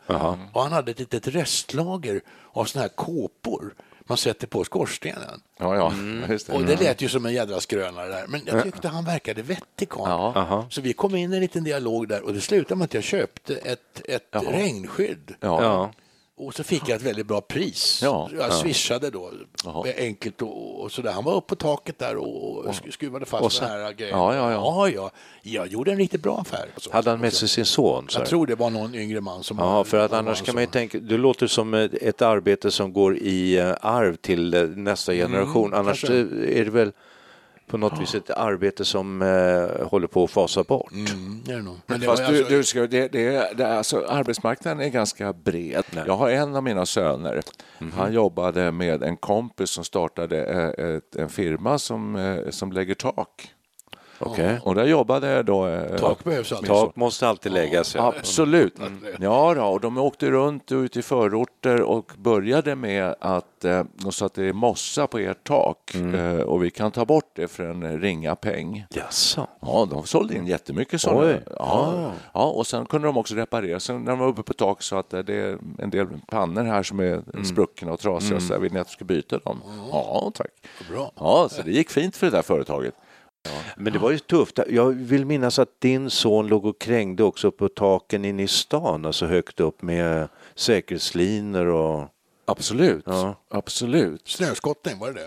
Och 0.53 0.63
han 0.63 0.73
hade 0.73 0.91
ett 0.91 0.99
litet 0.99 1.29
restlager 1.29 2.21
av 2.53 2.65
sådana 2.65 2.83
här 2.83 2.97
kåpor 2.97 3.75
man 4.09 4.19
sätter 4.19 4.47
på 4.47 4.65
skorstenen. 4.65 5.41
Ja, 5.59 5.77
ja. 5.77 5.93
Just 6.29 6.47
det. 6.47 6.53
Och 6.53 6.65
det 6.65 6.81
lät 6.81 7.03
ju 7.03 7.09
som 7.09 7.27
en 7.27 7.33
jädra 7.35 7.61
skrönare 7.61 8.09
där. 8.09 8.25
Men 8.29 8.41
jag 8.47 8.63
tyckte 8.63 8.89
han 8.89 9.05
verkade 9.05 9.43
vettig 9.43 9.89
karl. 9.89 10.33
Ja. 10.35 10.67
Så 10.71 10.81
vi 10.81 10.93
kom 10.93 11.15
in 11.15 11.33
i 11.33 11.37
en 11.37 11.43
liten 11.43 11.65
dialog 11.65 12.09
där 12.09 12.23
och 12.23 12.35
det 12.35 12.41
slutade 12.41 12.75
med 12.79 12.85
att 12.85 12.95
jag 12.95 13.03
köpte 13.03 13.57
ett, 13.57 14.03
ett 14.05 14.29
regnskydd. 14.33 15.35
Ja. 15.41 15.91
Och 16.41 16.55
så 16.55 16.65
fick 16.65 16.89
jag 16.89 16.97
ett 16.97 17.03
väldigt 17.03 17.27
bra 17.27 17.41
pris. 17.41 18.01
Ja. 18.03 18.31
Jag 18.39 18.53
swishade 18.53 19.11
då, 19.11 19.31
Jaha. 19.65 19.85
enkelt 19.99 20.43
och, 20.43 20.81
och 20.81 20.93
sådär. 20.93 21.13
Han 21.13 21.25
var 21.25 21.35
uppe 21.35 21.47
på 21.49 21.55
taket 21.57 21.99
där 21.99 22.17
och 22.17 22.65
sk- 22.67 22.91
skruvade 22.91 23.27
fast 23.27 23.45
och 23.45 23.53
så- 23.53 23.65
den 23.65 23.71
här 23.71 23.93
grejen. 23.93 24.19
Ja, 24.19 24.35
ja, 24.35 24.53
ja. 24.53 24.89
ja, 24.89 24.91
ja. 24.91 25.11
Jag 25.43 25.67
gjorde 25.67 25.91
en 25.93 25.97
riktigt 25.99 26.23
bra 26.23 26.39
affär. 26.39 26.69
Så. 26.77 26.93
Hade 26.93 27.11
han 27.11 27.21
med 27.21 27.33
sig 27.33 27.49
sin 27.49 27.65
son? 27.65 28.07
Så 28.09 28.19
Jag 28.21 28.27
tror 28.29 28.47
det 28.47 28.55
var 28.55 28.71
någon 28.71 28.95
yngre 28.95 29.21
man 29.21 29.43
som... 29.43 29.59
Ja, 29.59 29.85
för 29.85 29.99
att 29.99 30.13
annars 30.13 30.43
kan 30.43 30.55
man 30.55 30.63
ju 30.65 30.71
tänka, 30.71 30.99
det 30.99 31.17
låter 31.17 31.47
som 31.47 31.75
ett, 31.75 32.23
arbete 32.23 32.71
som 32.71 32.93
går 32.93 33.17
i 33.17 33.57
eh, 33.59 33.75
arv 33.81 34.17
till 34.17 34.55
eh, 34.55 34.63
nästa 34.63 35.13
generation. 35.13 35.75
annars 35.75 36.01
kanske. 36.05 36.37
är 36.61 36.65
det 36.65 36.71
väl 36.71 36.93
på 37.69 37.77
något 37.77 38.01
vis 38.01 38.15
ett 38.15 38.31
arbete 38.31 38.85
som 38.85 39.23
eh, 39.23 39.87
håller 39.87 40.07
på 40.07 40.25
att 40.25 40.31
fasa 40.31 40.65
bort. 40.65 40.93
Mm, 40.93 41.43
det 41.45 41.53
är 41.53 41.57
det 41.57 41.63
nog. 41.63 41.77
Men 41.87 42.01
det 42.01 42.07
Fast 42.07 42.23
var 42.23 42.33
du, 42.33 42.45
du 42.45 42.65
ska, 42.65 42.87
det, 42.87 43.09
det, 43.09 43.57
det, 43.57 43.77
alltså, 43.77 44.05
arbetsmarknaden 44.09 44.81
är 44.81 44.89
ganska 44.89 45.33
bred. 45.33 45.85
Jag 46.07 46.17
har 46.17 46.31
en 46.31 46.57
av 46.57 46.63
mina 46.63 46.87
söner. 46.87 47.41
Mhm. 47.79 47.93
Han 47.97 48.13
jobbade 48.13 48.73
med 48.73 49.03
en 49.03 49.17
kompis 49.17 49.71
som 49.71 49.85
startade 49.85 50.45
eh, 50.45 50.87
ett, 50.97 51.17
en 51.17 51.29
firma 51.29 51.79
som, 51.79 52.17
eh, 52.17 52.51
som 52.51 52.73
lägger 52.73 52.95
tak. 52.95 53.55
Okej. 54.21 54.61
Och 54.63 54.75
där 54.75 54.85
jobbade 54.87 55.43
då... 55.43 55.67
eh, 55.67 55.97
Tak 55.97 56.25
behövs 56.25 56.53
alltid. 56.53 56.69
Tak 56.69 56.97
måste 56.97 57.29
alltid 57.29 57.53
läggas. 57.53 57.95
Ja. 57.95 58.15
Absolut. 58.19 58.75
Ja, 59.21 59.55
då, 59.55 59.63
och 59.65 59.81
de 59.81 59.99
åkte 59.99 60.31
runt 60.31 60.73
ut 60.73 60.97
i 60.97 61.03
förorter 61.03 61.83
och 61.83 62.13
började 62.19 62.75
med 62.75 63.15
att 63.21 63.65
eh, 63.65 63.83
de 63.95 64.13
sa 64.13 64.27
att 64.27 64.35
det 64.35 64.45
är 64.45 64.53
mossa 64.53 65.07
på 65.07 65.19
ert 65.19 65.45
tak 65.47 65.95
eh, 65.95 66.37
och 66.41 66.65
vi 66.65 66.71
kan 66.71 66.91
ta 66.91 67.05
bort 67.05 67.31
det 67.35 67.49
för 67.49 67.65
en 67.65 68.01
ringa 68.01 68.37
peng. 68.37 68.87
Jaså? 68.91 69.47
Ja, 69.61 69.87
de 69.91 70.07
sålde 70.07 70.35
in 70.35 70.47
jättemycket 70.47 71.01
sådana. 71.01 71.21
Oj. 71.27 71.41
Ja. 71.59 72.13
ja, 72.35 72.45
och 72.47 72.67
sen 72.67 72.87
kunde 72.87 73.09
de 73.09 73.17
också 73.17 73.35
reparera. 73.35 73.81
Sen 73.81 74.05
när 74.05 74.11
de 74.11 74.19
var 74.19 74.27
uppe 74.29 74.43
på 74.43 74.53
tak 74.55 74.83
så 74.83 74.97
att 74.97 75.11
det 75.11 75.35
är 75.35 75.59
en 75.79 75.91
del 75.91 76.07
pannor 76.31 76.63
här 76.65 76.83
som 76.83 77.01
är 77.01 77.45
spruckna 77.45 77.93
och 77.93 78.01
trasiga. 78.01 78.41
Så 78.41 78.53
där, 78.53 78.61
vill 78.61 78.73
ni 78.73 78.81
att 78.81 78.87
jag 78.87 78.93
ska 78.93 79.05
byta 79.05 79.39
dem? 79.39 79.61
Ja, 79.93 80.31
tack. 80.35 80.51
Bra. 80.91 81.13
Ja, 81.17 81.49
så 81.51 81.63
det 81.63 81.71
gick 81.71 81.91
fint 81.91 82.17
för 82.17 82.27
det 82.27 82.33
där 82.37 82.43
företaget. 82.43 82.95
Men 83.77 83.93
det 83.93 83.99
var 83.99 84.11
ju 84.11 84.19
tufft. 84.19 84.59
Jag 84.69 84.91
vill 84.91 85.25
minnas 85.27 85.59
att 85.59 85.81
din 85.81 86.11
son 86.11 86.47
låg 86.47 86.67
och 86.67 86.81
krängde 86.81 87.23
också 87.25 87.51
på 87.51 87.69
taken 87.69 88.25
inne 88.25 88.43
i 88.43 88.49
stan, 88.49 89.05
alltså 89.05 89.27
högt 89.27 89.61
upp 89.61 89.83
med 89.83 90.29
säkerhetslinor 90.55 91.67
och... 91.67 92.09
Absolut, 92.49 93.03
Ja. 93.07 93.35
absolut. 93.51 94.29
Snöskottning, 94.29 94.99
var 94.99 95.13
det 95.13 95.21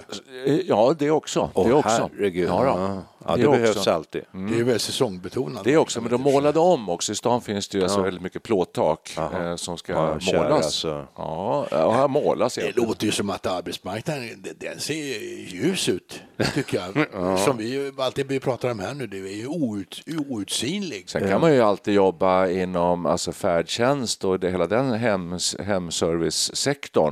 det? 0.46 0.52
Eh, 0.52 0.60
Ja, 0.68 0.96
det 1.00 1.12
också. 1.12 1.50
Åh, 1.54 1.68
det 1.68 1.74
också. 1.74 2.10
herregud. 2.18 2.50
Ja. 2.50 2.66
Ja, 2.66 3.04
ja 3.28 3.36
det, 3.36 3.42
Det 3.42 3.50
behövs 3.50 3.76
också. 3.78 3.92
alltid. 3.92 4.22
Det 4.32 4.60
är 4.60 4.64
väl 4.64 4.80
säsongbetonat. 4.80 5.64
Det 5.64 5.78
också, 5.78 6.02
men 6.02 6.12
de 6.12 6.22
målade 6.22 6.60
om 6.60 6.90
också. 6.90 7.12
I 7.12 7.16
stan 7.16 7.42
finns 7.42 7.68
det 7.70 7.78
ju 7.78 7.84
alltså 7.84 8.02
väldigt 8.02 8.24
mycket 8.24 8.44
plåttak 8.44 9.14
eh, 9.18 9.56
som 9.56 9.78
ska 9.78 9.94
Ja, 9.94 10.20
målas. 10.34 10.86
och- 10.86 10.92
Ja, 11.16 11.68
ja, 11.72 12.08
målas 12.08 12.56
Det 12.56 12.62
egentligen. 12.62 12.88
låter 12.90 13.06
ju 13.06 13.12
som 13.12 13.30
att 13.30 13.46
arbetsmarknaden 13.48 14.46
den 14.58 14.80
ser 14.80 14.94
ljus 15.54 15.90
ut, 15.90 16.22
tycker 16.54 16.78
jag. 16.78 17.40
Som 17.40 17.58
vi 17.58 17.92
alltid 17.98 18.42
pratar 18.42 18.72
om 18.72 18.80
här 18.80 18.94
nu, 18.94 19.08
det 19.08 19.18
är 19.18 19.36
ju 19.36 19.48
out, 19.48 20.02
outsinlig. 20.30 21.10
Sen 21.10 21.28
kan 21.28 21.42
man 21.42 21.54
ju 21.54 21.62
alltid 21.62 21.94
jobba 21.94 22.48
inom 22.48 23.06
alltså 23.06 23.32
färdtjänst 23.32 24.24
och 24.24 24.40
det, 24.40 24.50
hela 24.52 24.68
den 24.68 24.94
hems, 24.94 25.56
hemservicesektorn. 25.60 27.11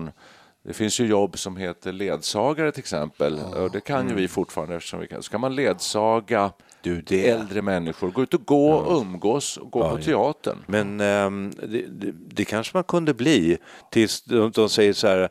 Det 0.64 0.74
finns 0.74 1.00
ju 1.00 1.06
jobb 1.06 1.38
som 1.38 1.58
heter 1.58 1.92
ledsagare 1.92 2.72
till 2.72 2.80
exempel. 2.80 3.40
Och 3.40 3.72
det 3.72 3.82
kan 3.82 4.10
ju 4.10 4.16
vi 4.16 4.28
fortfarande 4.28 4.76
eftersom 4.76 5.00
vi 5.00 5.08
kan. 5.08 5.24
Så 5.24 5.32
kan 5.32 5.42
man 5.42 5.56
ledsaga 5.56 6.52
Du, 6.82 7.02
det... 7.02 7.30
äldre 7.30 7.62
människor. 7.62 8.12
Gå 8.12 8.24
ut 8.24 8.34
och 8.34 8.46
gå 8.46 8.72
och 8.72 9.02
umgås 9.02 9.58
och 9.58 9.72
gå 9.72 9.89
på 9.89 9.98
teatern. 9.98 10.58
Men 10.68 11.02
ehm, 11.02 11.52
det, 11.52 11.86
det, 11.88 12.12
det 12.30 12.46
kanske 12.46 12.78
man 12.78 12.84
kunde 12.84 13.13
bli 13.13 13.58
tills 13.92 14.22
de, 14.22 14.52
de 14.52 14.70
säger 14.70 14.94
så 14.94 15.08
här, 15.08 15.30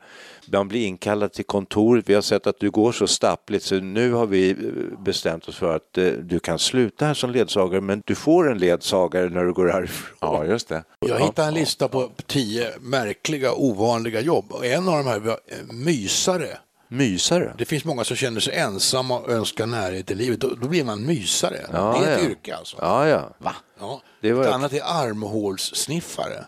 man 0.53 0.69
blir 0.69 0.87
inkallad 0.87 1.33
till 1.33 1.45
kontoret, 1.45 2.09
vi 2.09 2.15
har 2.15 2.23
sett 2.23 2.47
att 2.47 2.61
du 2.61 2.71
går 2.71 2.93
så 2.93 3.07
stappligt 3.07 3.65
så 3.65 3.75
nu 3.75 4.13
har 4.13 4.27
vi 4.27 4.51
eh, 4.51 4.57
bestämt 4.99 5.49
oss 5.49 5.57
för 5.57 5.77
att 5.77 5.99
eh, 5.99 6.07
du 6.07 6.39
kan 6.39 6.59
sluta 6.59 7.07
här 7.07 7.15
som 7.15 7.31
ledsagare 7.31 7.81
men 7.81 8.03
du 8.07 8.15
får 8.15 8.51
en 8.51 8.59
ledsagare 8.59 9.29
när 9.29 9.45
du 9.45 9.53
går 9.53 9.69
härifrån. 9.69 10.17
Ja, 10.21 10.45
just 10.45 10.69
det. 10.69 10.85
Jag 11.01 11.21
hittade 11.21 11.49
en 11.49 11.55
lista 11.55 11.89
på 11.89 12.11
tio 12.27 12.71
märkliga, 12.81 13.53
ovanliga 13.53 14.21
jobb. 14.21 14.45
Och 14.49 14.67
en 14.67 14.89
av 14.89 15.05
de 15.05 15.07
här 15.07 15.19
var 15.19 15.31
eh, 15.47 15.75
mysare. 15.75 16.59
Mysare. 16.89 17.55
Det 17.59 17.65
finns 17.65 17.85
många 17.85 18.05
som 18.05 18.17
känner 18.17 18.41
sig 18.41 18.55
ensamma 18.55 19.19
och 19.19 19.31
önskar 19.31 19.67
närhet 19.67 20.11
i 20.11 20.15
livet. 20.15 20.41
Då, 20.41 20.49
då 20.55 20.69
blir 20.69 20.85
man 20.85 21.07
mysare. 21.07 21.67
Ja, 21.73 21.99
det 22.01 22.07
är 22.07 22.17
ett 22.17 22.23
ja. 22.23 22.31
yrke 22.31 22.57
alltså. 22.57 22.77
Ja, 22.81 23.09
ja. 23.09 23.31
Va? 23.39 23.55
Ja. 23.81 24.03
Det 24.21 24.33
var 24.33 24.45
ett 24.45 24.55
annat 24.55 24.73
är 24.73 24.83
armhålssniffare. 24.85 26.45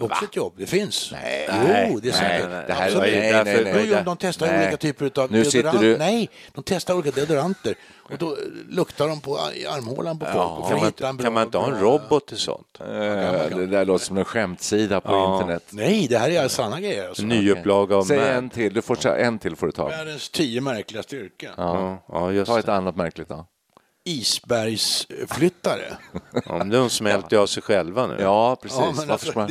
Också 0.00 0.24
ett 0.24 0.36
jobb, 0.36 0.54
det 0.56 0.66
finns. 0.66 1.12
Nej, 1.12 1.48
jo, 1.90 2.00
det 2.00 2.08
är 2.08 2.20
nej, 2.22 2.46
nej, 2.50 2.64
det 2.66 2.72
här- 2.72 2.86
Absolut. 2.86 3.12
nej, 3.12 3.32
nej, 3.44 3.64
nej, 3.64 3.84
Jo, 3.88 3.94
nej. 3.94 4.04
de 4.04 4.16
testar 4.16 4.46
Nej. 4.46 4.62
olika 4.62 4.76
typer 4.76 5.20
av 5.20 5.32
Nu 5.32 5.44
sitter 5.44 5.78
du- 5.78 5.98
Nej, 5.98 6.30
de 6.54 6.64
testar 6.64 6.94
olika 6.94 7.10
deodoranter. 7.10 7.74
Och 8.10 8.18
då 8.18 8.36
luktar 8.68 9.08
de 9.08 9.20
på 9.20 9.38
armhålan 9.70 10.18
på 10.18 10.24
folk. 10.26 10.68
Kan 10.68 10.80
man, 10.80 11.16
bra- 11.16 11.24
kan 11.24 11.32
man 11.32 11.42
inte 11.42 11.58
ha 11.58 11.66
en 11.74 11.80
robot 11.80 12.26
till 12.28 12.36
sånt? 12.36 12.66
Eh, 12.80 12.86
Det 12.86 13.66
där 13.66 13.84
låter 13.84 14.04
som 14.04 14.18
en 14.18 14.24
skämtsida 14.24 15.00
på 15.00 15.12
Ja. 15.12 15.34
internet. 15.34 15.64
Nej, 15.70 16.06
det 16.10 16.18
här 16.18 16.30
är 16.30 16.48
sanna 16.48 16.80
grejer. 16.80 17.08
Alltså. 17.08 17.22
Nyupplaga 17.22 17.96
av 17.96 18.02
Säg 18.04 18.18
en 18.18 18.50
till, 18.50 18.74
du 18.74 18.82
får 18.82 19.06
en 19.06 19.38
till 19.38 19.56
får 19.56 19.66
du 19.66 19.72
ta. 19.72 19.88
Världens 19.88 20.30
tio 20.30 20.60
märkligaste 20.60 21.16
yrken. 21.16 21.52
Ja, 21.56 22.04
ja, 22.08 22.32
just 22.32 22.46
Ta 22.50 22.58
ett 22.58 22.68
annat 22.68 22.96
märkligt 22.96 23.28
då. 23.28 23.46
Isbergsflyttare. 24.04 25.84
Mm. 25.86 26.42
Ja, 26.46 26.58
men 26.58 26.68
de 26.70 26.90
smälter 26.90 27.36
av 27.36 27.46
sig 27.46 27.62
själva 27.62 28.06
nu. 28.06 28.16
Ja, 28.20 28.56
precis. 28.62 28.78
Ja, 28.78 28.92
varför 28.96 29.12
alltså, 29.12 29.38
man... 29.38 29.50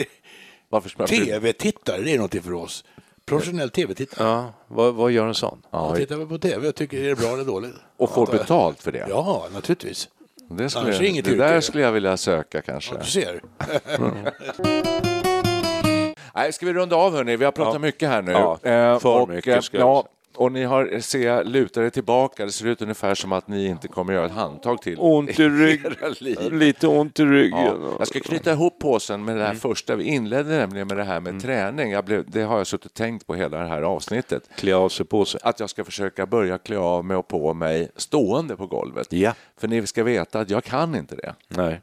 Varför. 0.72 1.08
Tv-tittare, 1.08 2.02
det 2.02 2.12
är 2.14 2.16
någonting 2.16 2.42
för 2.42 2.54
oss. 2.54 2.84
Professionell 3.26 3.70
tv-tittare. 3.70 4.28
Ja, 4.28 4.54
vad, 4.68 4.94
vad 4.94 5.12
gör 5.12 5.28
en 5.28 5.34
sån? 5.36 5.62
Ja, 5.72 5.88
Jag 5.90 5.98
tittar 5.98 6.26
på 6.26 6.38
tv 6.38 6.68
och 6.68 6.76
tycker 6.76 7.04
är 7.04 7.10
det 7.10 7.16
bra 7.16 7.28
eller 7.34 7.44
dåligt. 7.46 7.74
och 7.98 8.10
får 8.14 8.26
betalt 8.28 8.82
för 8.84 8.92
det. 8.92 9.06
Ja, 9.10 9.48
naturligtvis. 9.54 10.10
Det, 10.50 10.70
skulle, 10.70 10.84
Annars 10.86 10.96
är 10.96 11.00
det 11.00 11.08
inget 11.08 11.26
det 11.26 11.36
där 11.36 11.52
yrke. 11.54 11.62
skulle 11.62 11.84
jag 11.84 11.92
vilja 11.92 12.18
söka 12.18 12.62
kanske. 12.62 12.98
Du 12.98 13.06
ser. 13.06 13.42
Nej, 16.36 16.54
ska 16.54 16.66
vi 16.66 16.74
runda 16.74 16.96
av 16.96 17.14
hörni? 17.14 17.36
Vi 17.38 17.46
har 17.46 17.52
pratat 17.52 17.74
Ja. 17.74 17.80
mycket 17.80 18.10
här 18.10 18.22
nu. 18.22 18.32
Ja, 18.32 18.60
Eh, 18.64 19.00
för 19.00 19.22
och, 19.22 19.30
mycket, 19.30 19.56
eh, 19.56 19.62
ska 19.62 19.78
jag 19.78 19.88
ja, 19.88 20.08
och 20.36 20.52
ni 20.52 20.64
har, 20.64 21.00
ser 21.00 21.26
jag, 21.26 21.48
lutar 21.48 21.82
er 21.82 21.90
tillbaka. 21.90 22.46
Det 22.46 22.52
ser 22.52 22.66
ut 22.68 22.82
ungefär 22.82 23.16
som 23.16 23.32
att 23.32 23.48
ni 23.48 23.66
inte 23.66 23.88
kommer 23.88 24.14
göra 24.14 24.26
ett 24.26 24.32
handtag 24.32 24.82
till. 24.82 24.96
Ont 25.00 25.40
i 25.40 25.50
ryggen. 25.50 25.96
Lite 26.52 26.88
ont 26.88 27.20
i 27.20 27.26
ryggen. 27.26 27.60
Ja, 27.60 27.96
jag 28.00 28.08
ska 28.08 28.20
knyta 28.20 28.52
ihop 28.52 28.80
påsen 28.80 29.26
med 29.26 29.36
det 29.36 29.42
Mm. 29.42 29.48
här 29.56 29.60
första. 29.60 29.96
Vi 29.96 30.04
inledde 30.04 30.58
nämligen 30.58 30.88
med 30.88 30.98
det 30.98 31.04
här 31.04 31.20
med 31.20 31.42
träning. 31.42 31.92
Jag 31.92 32.06
blev, 32.06 32.24
det 32.32 32.42
har 32.42 32.58
jag 32.58 32.68
suttit 32.68 32.86
och 32.86 32.94
tänkt 32.94 33.28
på 33.28 33.36
hela 33.36 33.58
det 33.58 33.68
här 33.68 33.82
avsnittet. 33.82 34.50
Klä 34.56 34.76
av 34.76 34.90
sig 34.90 35.06
på 35.06 35.26
sig. 35.26 35.40
Att 35.44 35.60
jag 35.60 35.70
ska 35.70 35.84
försöka 35.84 36.26
börja 36.26 36.58
klä 36.58 36.78
av 36.78 37.06
mig 37.06 37.18
och 37.18 37.28
på 37.28 37.54
mig 37.54 37.90
stående 37.96 38.56
på 38.56 38.68
golvet. 38.68 39.14
Ja. 39.14 39.34
För 39.58 39.68
ni 39.68 39.88
ska 39.88 40.04
veta 40.04 40.40
att 40.40 40.50
jag 40.50 40.64
kan 40.64 40.96
inte 40.96 41.16
det. 41.16 41.36
Nej. 41.48 41.82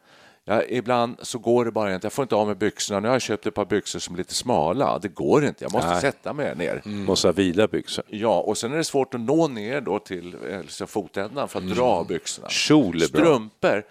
Jag, 0.48 0.70
ibland 0.70 1.16
så 1.22 1.38
går 1.38 1.64
det 1.64 1.70
bara 1.70 1.94
inte. 1.94 2.04
Jag 2.04 2.12
får 2.12 2.22
inte 2.22 2.34
av 2.34 2.46
mig 2.46 2.56
byxorna. 2.56 3.00
Nu 3.00 3.08
har 3.08 3.14
jag 3.14 3.22
köpt 3.22 3.46
ett 3.46 3.54
par 3.54 3.64
byxor 3.64 3.98
som 3.98 4.14
är 4.14 4.18
lite 4.18 4.34
smala. 4.34 4.98
Det 4.98 5.08
går 5.08 5.44
inte. 5.44 5.64
Jag 5.64 5.72
måste 5.72 5.90
Nej. 5.90 6.00
sätta 6.00 6.32
mig 6.32 6.56
ner. 6.56 6.82
Måste 6.84 7.28
ha 7.28 7.32
vilabyxor. 7.32 8.04
Ja, 8.08 8.40
och 8.40 8.58
sen 8.58 8.72
är 8.72 8.76
det 8.76 8.84
svårt 8.84 9.14
att 9.14 9.20
nå 9.20 9.48
ner 9.48 9.80
då 9.80 9.98
till 9.98 10.36
alltså, 10.58 10.86
fotändan 10.86 11.48
för 11.48 11.58
att 11.58 11.68
dra 11.76 11.84
av 11.84 12.06
byxorna. 12.06 12.48
Kjol 12.48 13.02
är 13.02 13.08
bra. 13.08 13.20
Strumpor, 13.20 13.84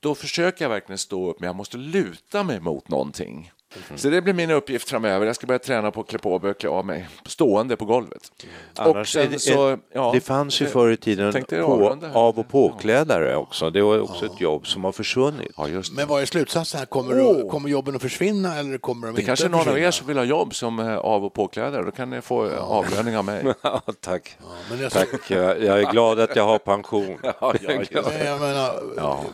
då 0.00 0.14
försöker 0.14 0.64
jag 0.64 0.70
verkligen 0.70 0.98
stå 0.98 1.30
upp 1.30 1.40
men 1.40 1.46
jag 1.46 1.56
måste 1.56 1.76
luta 1.76 2.42
mig 2.42 2.60
mot 2.60 2.88
någonting. 2.88 3.52
Mhm. 3.76 3.98
Så 3.98 4.08
det 4.08 4.22
blir 4.22 4.34
min 4.34 4.50
uppgift 4.50 4.88
framöver. 4.88 5.26
Jag 5.26 5.36
ska 5.36 5.46
börja 5.46 5.58
träna 5.58 5.90
på 5.90 6.00
att 6.00 6.08
klä 6.08 6.18
på 6.18 6.38
mig 6.38 6.50
och 6.50 6.58
klä 6.58 6.68
av 6.68 6.86
mig 6.86 7.08
stående 7.26 7.76
på 7.76 7.84
golvet. 7.84 8.32
och 8.78 8.84
Annars 8.84 9.12
sen 9.12 9.22
är 9.22 9.30
det, 9.30 9.38
så, 9.38 9.78
ja, 9.92 10.10
det 10.14 10.20
fanns 10.20 10.62
ju 10.62 10.66
förr 10.66 10.90
i 10.90 10.96
tiden 10.96 11.44
på, 11.50 11.98
av 12.14 12.38
och 12.38 12.48
påklädare 12.48 13.36
också. 13.36 13.70
Det 13.70 13.82
var 13.82 14.00
också 14.00 14.26
ett 14.26 14.40
jobb 14.40 14.66
som 14.66 14.84
har 14.84 14.92
försvunnit. 14.92 15.52
Ja. 15.56 15.66
Men 15.92 16.08
vad 16.08 16.22
är 16.22 16.26
slutsatsen? 16.26 16.78
här? 16.78 16.86
Kommer, 16.86 17.48
kommer 17.48 17.68
jobben 17.68 17.96
att 17.96 18.02
försvinna 18.02 18.58
eller 18.58 18.78
kommer 18.78 19.06
de 19.06 19.14
Det 19.14 19.20
inte 19.20 19.26
kanske 19.26 19.48
någon 19.48 19.68
av 19.68 19.78
er 19.78 19.90
som 19.90 20.06
vill 20.06 20.16
ha 20.16 20.24
jobb 20.24 20.54
som 20.54 20.78
eh, 20.78 20.96
av 20.96 21.24
och 21.24 21.32
påklädare. 21.32 21.82
Då 21.82 21.90
kan 21.90 22.10
ni 22.10 22.20
få 22.20 22.46
eh, 22.46 22.58
avlöning 22.58 23.16
av 23.16 23.24
mig. 23.24 23.44
Ja, 23.62 23.82
tack. 24.00 24.36
Men 24.70 24.80
jag, 24.80 24.92
Tack. 24.92 25.30
Jag 25.30 25.62
jag 25.62 25.80
är 25.80 25.92
glad 25.92 26.20
att 26.20 26.36
jag 26.36 26.44
har 26.44 26.58
pension. 26.58 27.18
jag 27.22 28.40
menar, 28.40 28.80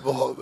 vad, 0.05 0.36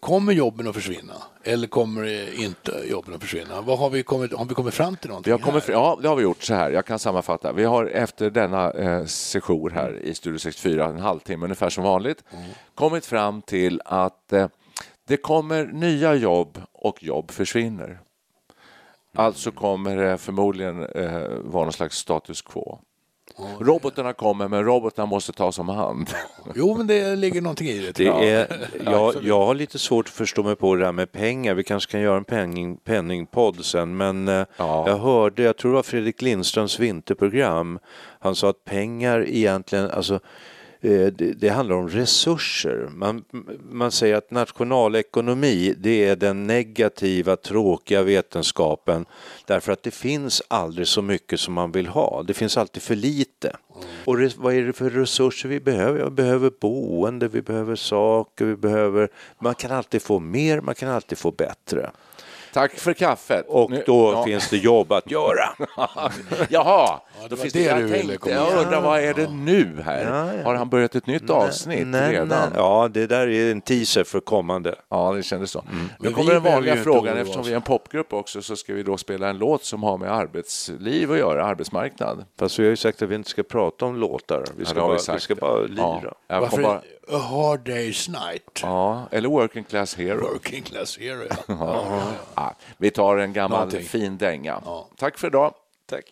kommer 0.00 0.32
jobben 0.32 0.68
att 0.68 0.74
försvinna? 0.74 1.14
Eller 1.44 1.68
kommer 1.68 2.02
det 2.02 2.34
inte 2.34 2.82
jobben 2.90 3.01
att 3.14 3.20
försvinna? 3.20 3.60
Vad 3.60 3.78
har, 3.78 3.90
vi 3.90 4.02
kommit, 4.02 4.32
har 4.32 4.44
vi 4.44 4.54
kommit 4.54 4.74
fram 4.74 4.96
till 4.96 5.08
Vi 5.08 5.08
någonting 5.08 5.32
har 5.32 5.38
kommit, 5.38 5.54
här? 5.54 5.72
fram- 5.72 5.82
ja, 5.82 5.98
det 6.02 6.08
har 6.08 6.16
vi 6.16 6.22
gjort. 6.22 6.42
Så 6.42 6.54
här, 6.54 6.70
jag 6.70 6.86
kan 6.86 6.98
sammanfatta. 6.98 7.52
Vi 7.52 7.64
har 7.64 7.86
efter 7.86 8.30
denna 8.30 8.70
eh, 8.70 9.04
session 9.04 9.70
här 9.72 9.92
i 10.02 10.14
Studio 10.14 10.38
64, 10.38 10.86
en 10.86 10.98
halvtimme 10.98 11.44
ungefär 11.44 11.70
som 11.70 11.84
vanligt, 11.84 12.24
kommit 12.74 13.06
fram 13.06 13.42
till 13.42 13.80
att 13.84 14.32
eh, 14.32 14.48
det 15.08 15.16
kommer 15.16 15.64
nya 15.66 16.14
jobb 16.14 16.62
och 16.72 17.02
jobb 17.02 17.30
försvinner. 17.30 18.00
Alltså 19.16 19.50
kommer 19.50 19.96
det 19.96 20.18
förmodligen 20.18 20.86
eh, 20.86 21.28
vara 21.44 21.64
någon 21.64 21.72
slags 21.72 21.96
status 21.98 22.42
quo. 22.42 22.78
Robotarna 23.60 24.12
kommer, 24.12 24.48
men 24.48 24.64
robotarna 24.64 25.06
måste 25.06 25.32
tas 25.32 25.58
om 25.58 25.68
hand. 25.68 26.10
Jo, 26.54 26.74
men 26.78 26.86
det 26.86 27.16
ligger 27.16 27.40
någonting 27.40 27.68
i 27.68 27.78
det. 27.78 27.92
Det 27.92 28.30
är, 28.30 28.68
jag, 28.84 29.14
jag 29.22 29.46
har 29.46 29.54
lite 29.54 29.78
svårt 29.78 30.06
att 30.06 30.12
förstå 30.14 30.42
mig 30.42 30.56
på 30.56 30.74
det 30.74 30.84
där 30.84 30.92
med 30.92 31.12
pengar. 31.12 31.54
Vi 31.54 31.64
kanske 31.64 31.92
kan 31.92 32.00
göra 32.00 32.16
en 32.16 32.24
penning, 32.24 32.76
penningpodd 32.76 33.64
sen, 33.64 33.96
men 33.96 34.28
eh, 34.28 34.44
Ja. 34.56 34.84
jag 34.88 34.98
hörde, 34.98 35.42
jag 35.42 35.56
tror 35.56 35.70
det 35.70 35.74
var 35.76 35.82
Fredrik 35.82 36.22
Lindströms 36.22 36.78
vinterprogram, 36.78 37.78
han 38.20 38.34
sa 38.34 38.50
att 38.50 38.64
pengar 38.64 39.24
egentligen, 39.28 39.90
alltså 39.90 40.20
det, 40.82 41.10
det 41.40 41.48
handlar 41.48 41.76
om 41.76 41.88
resurser. 41.88 42.88
Man, 42.92 43.24
man 43.70 43.92
säger 43.92 44.16
att 44.16 44.30
nationalekonomi 44.30 45.74
det 45.78 46.04
är 46.04 46.16
den 46.16 46.46
negativa, 46.46 47.36
tråkiga 47.36 48.02
vetenskapen 48.02 49.06
därför 49.46 49.72
att 49.72 49.82
det 49.82 49.90
finns 49.90 50.42
aldrig 50.48 50.88
så 50.88 51.02
mycket 51.02 51.40
som 51.40 51.54
man 51.54 51.72
vill 51.72 51.86
ha. 51.86 52.22
Det 52.22 52.34
finns 52.34 52.56
alltid 52.56 52.82
för 52.82 52.96
lite. 52.96 53.56
Och 54.04 54.18
res, 54.18 54.36
vad 54.36 54.54
är 54.54 54.62
det 54.62 54.72
för 54.72 54.90
resurser 54.90 55.48
vi 55.48 55.60
behöver? 55.60 56.04
Vi 56.04 56.10
behöver 56.10 56.52
boende, 56.60 57.28
vi 57.28 57.42
behöver 57.42 57.76
saker, 57.76 58.44
vi 58.44 58.56
behöver... 58.56 59.08
Man 59.38 59.54
kan 59.54 59.70
alltid 59.70 60.02
få 60.02 60.18
mer, 60.18 60.60
man 60.60 60.74
kan 60.74 60.88
alltid 60.88 61.18
få 61.18 61.30
bättre. 61.30 61.90
Tack 62.52 62.72
för 62.78 62.92
kaffet. 62.92 63.44
Och 63.48 63.70
Nu- 63.70 63.82
då 63.86 64.12
ja. 64.12 64.24
finns 64.24 64.50
det 64.50 64.56
jobb 64.56 64.92
att 64.92 65.10
göra. 65.10 65.48
Jaha, 66.48 67.00
då 67.28 67.36
var 67.36 67.36
finns 67.36 67.52
det 67.52 67.58
det, 67.74 67.80
jag 67.80 67.90
tänkte, 67.90 68.30
jag 68.30 68.58
undrar 68.64 68.80
vad 68.80 69.00
är 69.00 69.14
det 69.14 69.30
nu 69.30 69.82
här? 69.84 70.04
Ja, 70.04 70.34
ja. 70.34 70.44
Har 70.44 70.54
han 70.54 70.68
börjat 70.68 70.94
ett 70.94 71.06
nytt 71.06 71.30
avsnitt 71.30 71.86
Nej, 71.86 72.12
redan? 72.12 72.28
nej. 72.28 72.48
Ja, 72.54 72.88
det 72.92 73.06
där 73.06 73.28
är 73.28 73.52
en 73.52 73.60
teaser 73.60 74.04
för 74.04 74.20
kommande. 74.20 74.74
Ja, 74.88 75.12
det 75.12 75.22
kändes 75.22 75.50
så. 75.50 75.64
Nu 75.70 75.88
Men 75.98 76.12
kommer 76.12 76.28
vi 76.28 76.34
den 76.34 76.42
vanliga 76.42 76.76
frågan, 76.76 77.16
eftersom 77.16 77.42
vi 77.42 77.52
är 77.52 77.56
en 77.56 77.62
popgrupp 77.62 78.12
också 78.12 78.42
så 78.42 78.56
ska 78.56 78.74
vi 78.74 78.82
då 78.82 78.96
spela 78.96 79.28
en 79.28 79.38
låt 79.38 79.64
som 79.64 79.82
har 79.82 79.98
med 79.98 80.12
arbetsliv 80.14 81.12
att 81.12 81.18
göra, 81.18 81.44
arbetsmarknad. 81.44 82.24
Fast 82.38 82.58
vi 82.58 82.62
har 82.62 82.70
ju 82.70 82.76
sagt 82.76 83.02
att 83.02 83.08
vi 83.08 83.14
inte 83.14 83.30
ska 83.30 83.42
prata 83.42 83.84
om 83.84 83.96
låtar. 83.96 84.44
Vi 84.56 84.64
ska, 84.64 84.74
vi 84.74 84.80
bara, 84.80 84.92
vi 84.92 84.98
sagt. 84.98 85.22
ska 85.22 85.34
bara 85.34 85.60
lira. 85.62 86.14
A 87.08 87.18
hard 87.18 87.64
day's 87.66 88.08
night. 88.08 88.60
ja, 88.62 89.08
eller 89.10 89.28
Working 89.28 89.64
Class 89.64 89.94
Hero. 89.94 90.20
Working 90.32 90.62
class 90.62 90.98
hero. 90.98 91.24
Ja. 91.30 91.36
Ja. 91.48 92.12
Ja, 92.34 92.54
vi 92.78 92.90
tar 92.90 93.16
en 93.16 93.32
gammal 93.32 93.58
Någonting. 93.58 93.82
fin 93.84 94.18
dänga. 94.18 94.62
Ja. 94.64 94.88
Tack 94.96 95.18
för 95.18 95.26
idag. 95.26 95.54
Tack. 95.86 96.04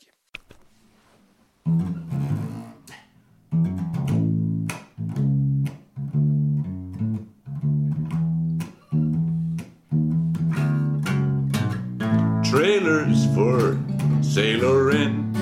Trailers 12.44 13.26
for 13.34 13.78
sailor 14.22 14.94
in. 14.94 15.32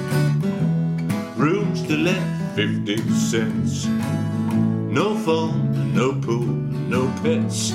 Rooms 1.37 1.87
to 1.87 1.95
let 1.97 2.23
50 2.57 2.97
cents. 3.31 3.87
No 4.99 5.15
phone, 5.15 5.95
no 5.95 6.13
pool, 6.13 6.45
no 6.95 7.07
pets. 7.23 7.73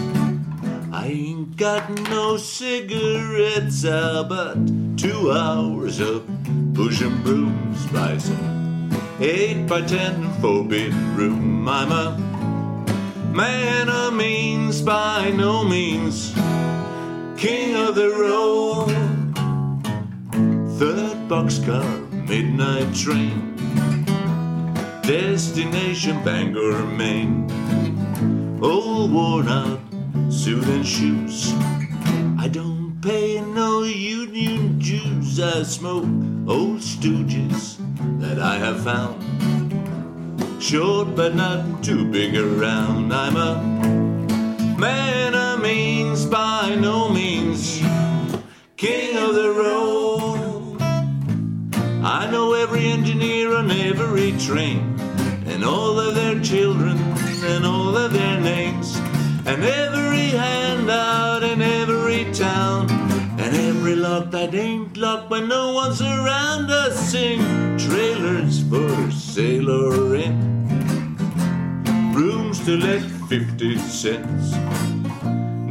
I 0.92 1.08
ain't 1.08 1.56
got 1.56 1.90
no 2.10 2.36
cigarettes, 2.36 3.86
ah, 3.88 4.26
but 4.28 4.58
two 4.98 5.32
hours 5.32 6.02
up 6.02 6.24
pushing 6.74 7.24
brooms 7.24 7.88
by 7.94 8.18
some 8.18 8.92
eight 9.22 9.66
by 9.68 9.84
ten 9.84 10.34
four 10.42 10.66
bedroom. 10.66 11.66
I'm 11.66 11.94
a 11.94 12.18
man 13.34 13.88
of 13.88 14.14
means 14.16 14.82
by 14.82 15.32
no 15.32 15.64
means 15.64 16.34
king 17.38 17.74
of 17.78 17.96
the 17.96 18.10
road. 18.10 18.92
Third 20.78 21.18
boxcar, 21.30 21.88
midnight 22.28 22.94
train. 22.94 23.54
Destination 25.04 26.24
Bangor, 26.24 26.86
Maine. 26.86 27.44
old 28.64 29.12
worn 29.12 29.50
out 29.50 29.82
suit 30.30 30.64
and 30.64 30.88
shoes. 30.88 31.52
I 32.40 32.48
don't 32.48 33.02
pay 33.02 33.42
no 33.42 33.84
union 33.84 34.80
dues. 34.80 35.42
I 35.42 35.64
smoke 35.64 36.06
old 36.48 36.80
stooges 36.80 37.76
that 38.22 38.40
I 38.40 38.56
have 38.56 38.82
found. 38.86 39.20
Short 40.64 41.14
but 41.18 41.36
not 41.36 41.84
too 41.84 42.10
big 42.10 42.38
around. 42.38 43.14
I'm 43.14 43.36
a 43.36 44.80
man 44.80 45.36
of 45.36 45.62
means 45.62 46.26
by 46.26 46.76
no 46.80 47.10
means. 47.10 47.82
King 48.78 49.18
of 49.18 49.36
the 49.36 49.52
road. 49.52 50.82
I 52.06 52.32
know 52.32 52.54
every 52.54 52.86
engineer 52.86 53.54
on 53.54 53.70
every 53.70 54.32
train 54.40 54.93
and 55.64 55.72
all 55.72 55.98
of 55.98 56.14
their 56.14 56.38
children 56.42 56.98
and 57.46 57.66
all 57.66 57.96
of 57.96 58.12
their 58.12 58.38
names 58.42 58.98
and 59.46 59.64
every 59.64 60.28
handout 60.28 61.42
in 61.42 61.62
every 61.62 62.26
town 62.34 62.92
and 63.40 63.56
every 63.56 63.96
lock 63.96 64.30
that 64.30 64.54
ain't 64.54 64.98
locked 64.98 65.30
when 65.30 65.48
no 65.48 65.72
one's 65.72 66.02
around 66.02 66.70
us 66.70 67.12
sing 67.12 67.40
trailers 67.78 68.62
for 68.70 69.10
sailor 69.10 70.16
in 70.16 71.16
rooms 72.14 72.60
to 72.66 72.76
let 72.76 73.02
50 73.30 73.78
cents. 73.78 74.52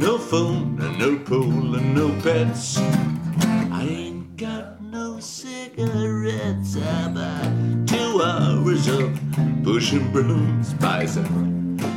No 0.01 0.17
phone 0.17 0.81
and 0.81 0.97
no 0.97 1.19
pool 1.19 1.75
and 1.75 1.93
no 1.93 2.09
pets. 2.23 2.79
I 2.79 3.85
ain't 3.87 4.37
got 4.37 4.81
no 4.81 5.19
cigarettes. 5.19 6.77
I 6.77 7.09
buy 7.09 7.85
two 7.85 8.23
hours 8.23 8.87
of 8.87 9.22
pushing 9.63 10.11
brooms 10.11 10.73
buy 10.73 11.05
some 11.05 11.53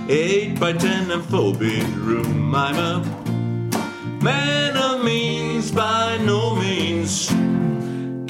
Eight 0.08 0.60
by 0.60 0.72
ten 0.72 1.10
and 1.10 1.24
four 1.24 1.52
bedroom. 1.52 2.54
I'm 2.54 2.76
a 2.76 4.22
man 4.22 4.76
of 4.76 5.04
means 5.04 5.72
by 5.72 6.16
no 6.18 6.54
means. 6.54 7.26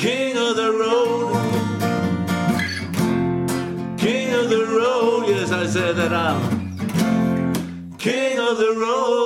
King 0.00 0.38
of 0.38 0.56
the 0.56 0.72
road. 0.72 1.34
King 3.98 4.32
of 4.32 4.48
the 4.48 4.64
road. 4.64 5.28
Yes, 5.28 5.52
I 5.52 5.66
said 5.66 5.96
that 5.96 6.14
I'm 6.14 6.66
king 7.98 8.38
of 8.38 8.56
the 8.56 8.74
road. 8.74 9.25